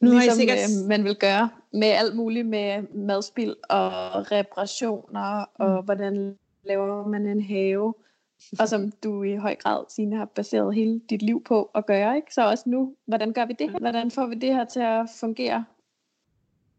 Nu 0.00 0.10
har 0.10 0.20
ligesom, 0.20 0.36
I 0.36 0.40
sikkert... 0.40 0.58
øh, 0.82 0.88
man 0.88 1.04
vil 1.04 1.16
gøre 1.16 1.50
med 1.72 1.88
alt 1.88 2.16
muligt 2.16 2.46
med 2.46 2.82
madspil 2.94 3.56
og 3.68 3.90
reparationer, 4.32 5.40
mm. 5.40 5.64
og 5.64 5.82
hvordan 5.82 6.38
laver 6.64 7.08
man 7.08 7.26
en 7.26 7.42
have. 7.42 7.94
Og 8.60 8.68
som 8.68 8.92
du 8.92 9.22
i 9.22 9.36
høj 9.36 9.54
grad, 9.54 9.84
Signe, 9.88 10.16
har 10.16 10.24
baseret 10.24 10.74
hele 10.74 11.00
dit 11.10 11.22
liv 11.22 11.44
på 11.44 11.70
at 11.74 11.86
gøre. 11.86 12.16
Ikke? 12.16 12.34
Så 12.34 12.48
også 12.50 12.64
nu, 12.66 12.96
hvordan 13.06 13.32
gør 13.32 13.46
vi 13.46 13.54
det? 13.58 13.70
Hvordan 13.70 14.10
får 14.10 14.26
vi 14.26 14.34
det 14.34 14.54
her 14.54 14.64
til 14.64 14.80
at 14.80 15.06
fungere? 15.20 15.64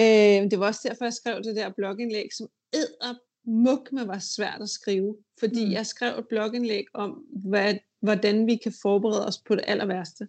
Øh, 0.01 0.51
det 0.51 0.59
var 0.59 0.67
også 0.67 0.81
derfor, 0.89 1.05
jeg 1.05 1.13
skrev 1.13 1.43
det 1.43 1.55
der 1.55 1.69
blogindlæg, 1.69 2.33
som 2.33 2.47
muk 3.47 3.91
med 3.91 4.05
var 4.05 4.19
svært 4.19 4.61
at 4.61 4.69
skrive. 4.69 5.17
Fordi 5.39 5.65
mm. 5.65 5.71
jeg 5.71 5.85
skrev 5.85 6.19
et 6.19 6.27
blogindlæg 6.27 6.85
om, 6.93 7.23
hvad 7.29 7.75
hvordan 8.01 8.47
vi 8.47 8.55
kan 8.55 8.73
forberede 8.81 9.27
os 9.27 9.37
på 9.47 9.55
det 9.55 9.63
aller 9.67 9.85
værste, 9.85 10.27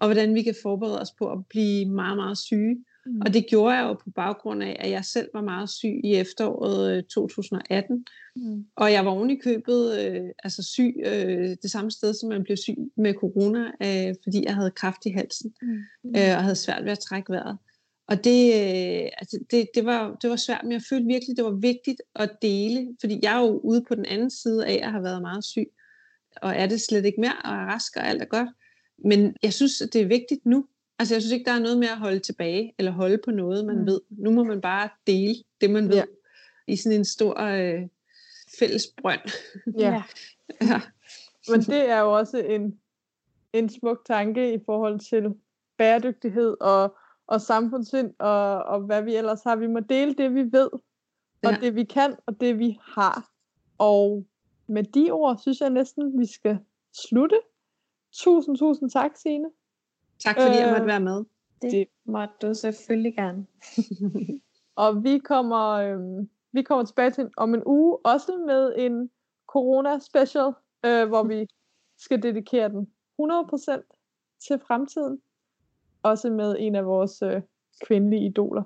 og 0.00 0.06
hvordan 0.06 0.34
vi 0.34 0.42
kan 0.42 0.54
forberede 0.62 1.00
os 1.00 1.12
på 1.18 1.32
at 1.32 1.38
blive 1.50 1.90
meget, 1.90 2.16
meget 2.16 2.38
syge. 2.38 2.84
Mm. 3.06 3.20
Og 3.20 3.34
det 3.34 3.46
gjorde 3.46 3.74
jeg 3.74 3.82
jo 3.82 3.92
på 3.92 4.10
baggrund 4.10 4.62
af, 4.62 4.76
at 4.80 4.90
jeg 4.90 5.04
selv 5.04 5.28
var 5.34 5.42
meget 5.42 5.70
syg 5.70 6.00
i 6.04 6.14
efteråret 6.14 7.06
2018. 7.06 8.06
Øh, 8.36 8.42
mm. 8.42 8.66
Og 8.76 8.92
jeg 8.92 9.04
var 9.04 9.10
oven 9.10 9.30
i 9.30 9.36
købet 9.36 9.98
øh, 10.00 10.28
altså 10.44 10.62
syg 10.62 10.94
øh, 11.04 11.56
det 11.62 11.70
samme 11.70 11.90
sted, 11.90 12.14
som 12.14 12.28
man 12.28 12.44
blev 12.44 12.56
syg 12.56 12.76
med 12.96 13.14
corona, 13.14 13.64
øh, 13.82 14.14
fordi 14.22 14.44
jeg 14.44 14.54
havde 14.54 14.70
kraft 14.70 15.06
i 15.06 15.10
halsen 15.10 15.54
mm. 15.62 15.78
øh, 16.06 16.36
og 16.36 16.42
havde 16.42 16.56
svært 16.56 16.84
ved 16.84 16.92
at 16.92 16.98
trække 16.98 17.32
vejret. 17.32 17.58
Og 18.08 18.24
det, 18.24 18.46
øh, 18.46 19.10
altså 19.18 19.38
det, 19.50 19.68
det, 19.74 19.84
var, 19.84 20.16
det 20.22 20.30
var 20.30 20.36
svært, 20.36 20.60
men 20.62 20.72
jeg 20.72 20.82
følte 20.88 21.06
virkelig, 21.06 21.36
det 21.36 21.44
var 21.44 21.58
vigtigt 21.60 22.02
at 22.14 22.30
dele, 22.42 22.96
fordi 23.00 23.18
jeg 23.22 23.36
er 23.36 23.40
jo 23.40 23.58
ude 23.58 23.84
på 23.88 23.94
den 23.94 24.04
anden 24.04 24.30
side 24.30 24.66
af 24.66 24.80
at 24.82 24.90
have 24.92 25.04
været 25.04 25.22
meget 25.22 25.44
syg 25.44 25.68
og 26.36 26.54
er 26.56 26.66
det 26.66 26.80
slet 26.80 27.04
ikke 27.04 27.20
mere, 27.20 27.36
og 27.44 27.50
er 27.50 27.66
rask, 27.66 27.96
og 27.96 28.06
alt 28.08 28.22
er 28.22 28.26
godt. 28.26 28.48
Men 29.04 29.36
jeg 29.42 29.52
synes, 29.52 29.80
at 29.80 29.92
det 29.92 30.00
er 30.00 30.06
vigtigt 30.06 30.46
nu. 30.46 30.66
Altså, 30.98 31.14
jeg 31.14 31.22
synes 31.22 31.32
ikke, 31.32 31.44
der 31.44 31.52
er 31.52 31.58
noget 31.58 31.78
med 31.78 31.88
at 31.88 31.98
holde 31.98 32.18
tilbage, 32.18 32.74
eller 32.78 32.92
holde 32.92 33.18
på 33.24 33.30
noget, 33.30 33.66
man 33.66 33.78
mm. 33.78 33.86
ved. 33.86 34.00
Nu 34.10 34.30
må 34.30 34.44
man 34.44 34.60
bare 34.60 34.88
dele 35.06 35.34
det, 35.60 35.70
man 35.70 35.88
ved, 35.88 35.96
ja. 35.96 36.04
i 36.66 36.76
sådan 36.76 36.98
en 36.98 37.04
stor 37.04 37.40
øh, 37.40 37.88
fælles 38.58 38.86
brønd. 39.02 39.20
Ja. 39.78 40.02
ja. 40.70 40.80
Men 41.48 41.60
det 41.60 41.88
er 41.90 42.00
jo 42.00 42.16
også 42.16 42.38
en, 42.38 42.78
en 43.52 43.68
smuk 43.68 44.04
tanke 44.06 44.54
i 44.54 44.58
forhold 44.66 45.00
til 45.00 45.34
bæredygtighed 45.78 46.56
og, 46.60 46.96
og 47.26 47.40
samfundssind 47.40 48.14
og, 48.18 48.62
og 48.62 48.80
hvad 48.80 49.02
vi 49.02 49.16
ellers 49.16 49.42
har. 49.42 49.56
Vi 49.56 49.66
må 49.66 49.80
dele 49.80 50.14
det, 50.14 50.34
vi 50.34 50.42
ved, 50.52 50.70
og 51.42 51.52
ja. 51.52 51.56
det 51.60 51.74
vi 51.74 51.84
kan, 51.84 52.16
og 52.26 52.40
det 52.40 52.58
vi 52.58 52.78
har. 52.82 53.30
Og 53.78 54.26
med 54.66 54.84
de 54.84 55.10
ord 55.10 55.38
synes 55.38 55.60
jeg 55.60 55.70
næsten, 55.70 56.18
vi 56.18 56.26
skal 56.26 56.58
slutte. 56.92 57.40
Tusind, 58.12 58.56
tusind 58.56 58.90
tak, 58.90 59.10
Signe. 59.16 59.50
Tak 60.18 60.36
fordi 60.40 60.56
øh, 60.56 60.60
jeg 60.60 60.70
måtte 60.70 60.86
være 60.86 61.00
med. 61.00 61.24
Det, 61.62 61.72
det 61.72 61.88
måtte 62.04 62.34
du 62.42 62.54
selvfølgelig 62.54 63.14
gerne. 63.14 63.46
og 64.84 65.04
vi 65.04 65.18
kommer, 65.18 65.70
øh, 65.70 66.26
vi 66.52 66.62
kommer 66.62 66.84
tilbage 66.84 67.10
til 67.10 67.30
om 67.36 67.54
en 67.54 67.62
uge, 67.66 67.98
også 68.04 68.32
med 68.46 68.74
en 68.76 69.10
corona 69.46 69.98
special, 69.98 70.52
øh, 70.84 71.08
hvor 71.08 71.22
vi 71.22 71.46
skal 71.98 72.22
dedikere 72.22 72.68
den 72.68 72.88
100% 73.20 74.38
til 74.48 74.58
fremtiden. 74.66 75.20
Også 76.02 76.30
med 76.30 76.56
en 76.58 76.74
af 76.74 76.86
vores 76.86 77.22
øh, 77.22 77.42
kvindelige 77.86 78.26
idoler. 78.26 78.62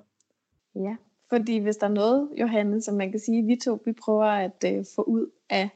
Ja, 0.75 0.95
fordi 1.29 1.57
hvis 1.57 1.77
der 1.77 1.87
er 1.87 1.91
noget, 1.91 2.29
Johanne, 2.39 2.81
som 2.81 2.95
man 2.95 3.11
kan 3.11 3.19
sige, 3.19 3.45
vi 3.45 3.55
to 3.55 3.81
vi 3.85 3.93
prøver 3.93 4.25
at 4.25 4.63
øh, 4.65 4.85
få 4.95 5.01
ud 5.01 5.31
af 5.49 5.69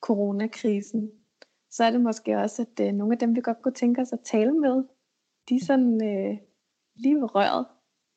coronakrisen, 0.00 1.10
så 1.70 1.84
er 1.84 1.90
det 1.90 2.00
måske 2.00 2.36
også, 2.36 2.62
at 2.62 2.86
øh, 2.86 2.92
nogle 2.92 3.12
af 3.12 3.18
dem, 3.18 3.36
vi 3.36 3.40
godt 3.40 3.62
kunne 3.62 3.74
tænke 3.74 4.00
os 4.00 4.12
at 4.12 4.20
tale 4.20 4.52
med, 4.52 4.84
de 5.48 5.54
er 5.54 5.64
sådan 5.66 6.04
øh, 6.04 6.38
lige 6.96 7.16
ved 7.16 7.34
røret 7.34 7.66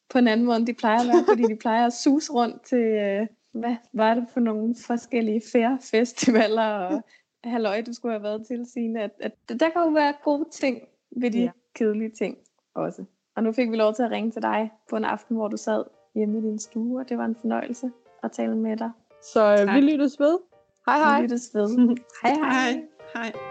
på 0.09 0.17
en 0.17 0.27
anden 0.27 0.45
måde, 0.45 0.57
end 0.57 0.67
de 0.67 0.73
plejer 0.73 0.99
at 0.99 1.07
være, 1.07 1.25
fordi 1.27 1.43
de 1.43 1.55
plejer 1.55 1.86
at 1.86 1.93
sus 1.93 2.29
rundt 2.29 2.61
til, 2.61 2.77
øh, 2.77 3.27
hvad 3.51 3.75
var 3.93 4.13
det 4.13 4.25
for 4.34 4.39
nogle 4.39 4.75
forskellige 4.88 5.41
fair 5.51 5.77
festivaler 5.91 6.67
og 6.67 7.03
halløj, 7.43 7.82
du 7.82 7.93
skulle 7.93 8.13
have 8.13 8.23
været 8.23 8.47
til, 8.47 8.65
Signe, 8.73 9.01
at, 9.01 9.11
at 9.19 9.32
der 9.49 9.69
kan 9.69 9.82
jo 9.82 9.89
være 9.89 10.13
gode 10.23 10.45
ting 10.51 10.82
ved 11.11 11.32
de 11.32 11.39
ja. 11.39 11.51
kedelige 11.75 12.09
ting 12.09 12.38
også. 12.73 13.03
Og 13.36 13.43
nu 13.43 13.51
fik 13.51 13.71
vi 13.71 13.75
lov 13.75 13.93
til 13.93 14.03
at 14.03 14.11
ringe 14.11 14.32
til 14.32 14.41
dig 14.41 14.71
på 14.89 14.95
en 14.95 15.05
aften, 15.05 15.36
hvor 15.36 15.47
du 15.47 15.57
sad 15.57 15.84
hjemme 16.15 16.38
i 16.38 16.41
din 16.41 16.59
stue, 16.59 16.99
og 17.01 17.09
det 17.09 17.17
var 17.17 17.25
en 17.25 17.36
fornøjelse 17.41 17.91
at 18.23 18.32
tale 18.32 18.55
med 18.55 18.77
dig. 18.77 18.91
Så 19.23 19.65
øh, 19.67 19.75
vi 19.75 19.82
lyttes 19.82 20.19
ved. 20.19 20.39
Hej 20.86 20.97
hej. 20.97 21.21
Vi 21.21 21.23
lyttes 21.23 21.51
ved. 21.53 21.69
hej 22.23 22.34
hej. 22.34 22.71
Hej. 23.13 23.32
Hej. 23.32 23.51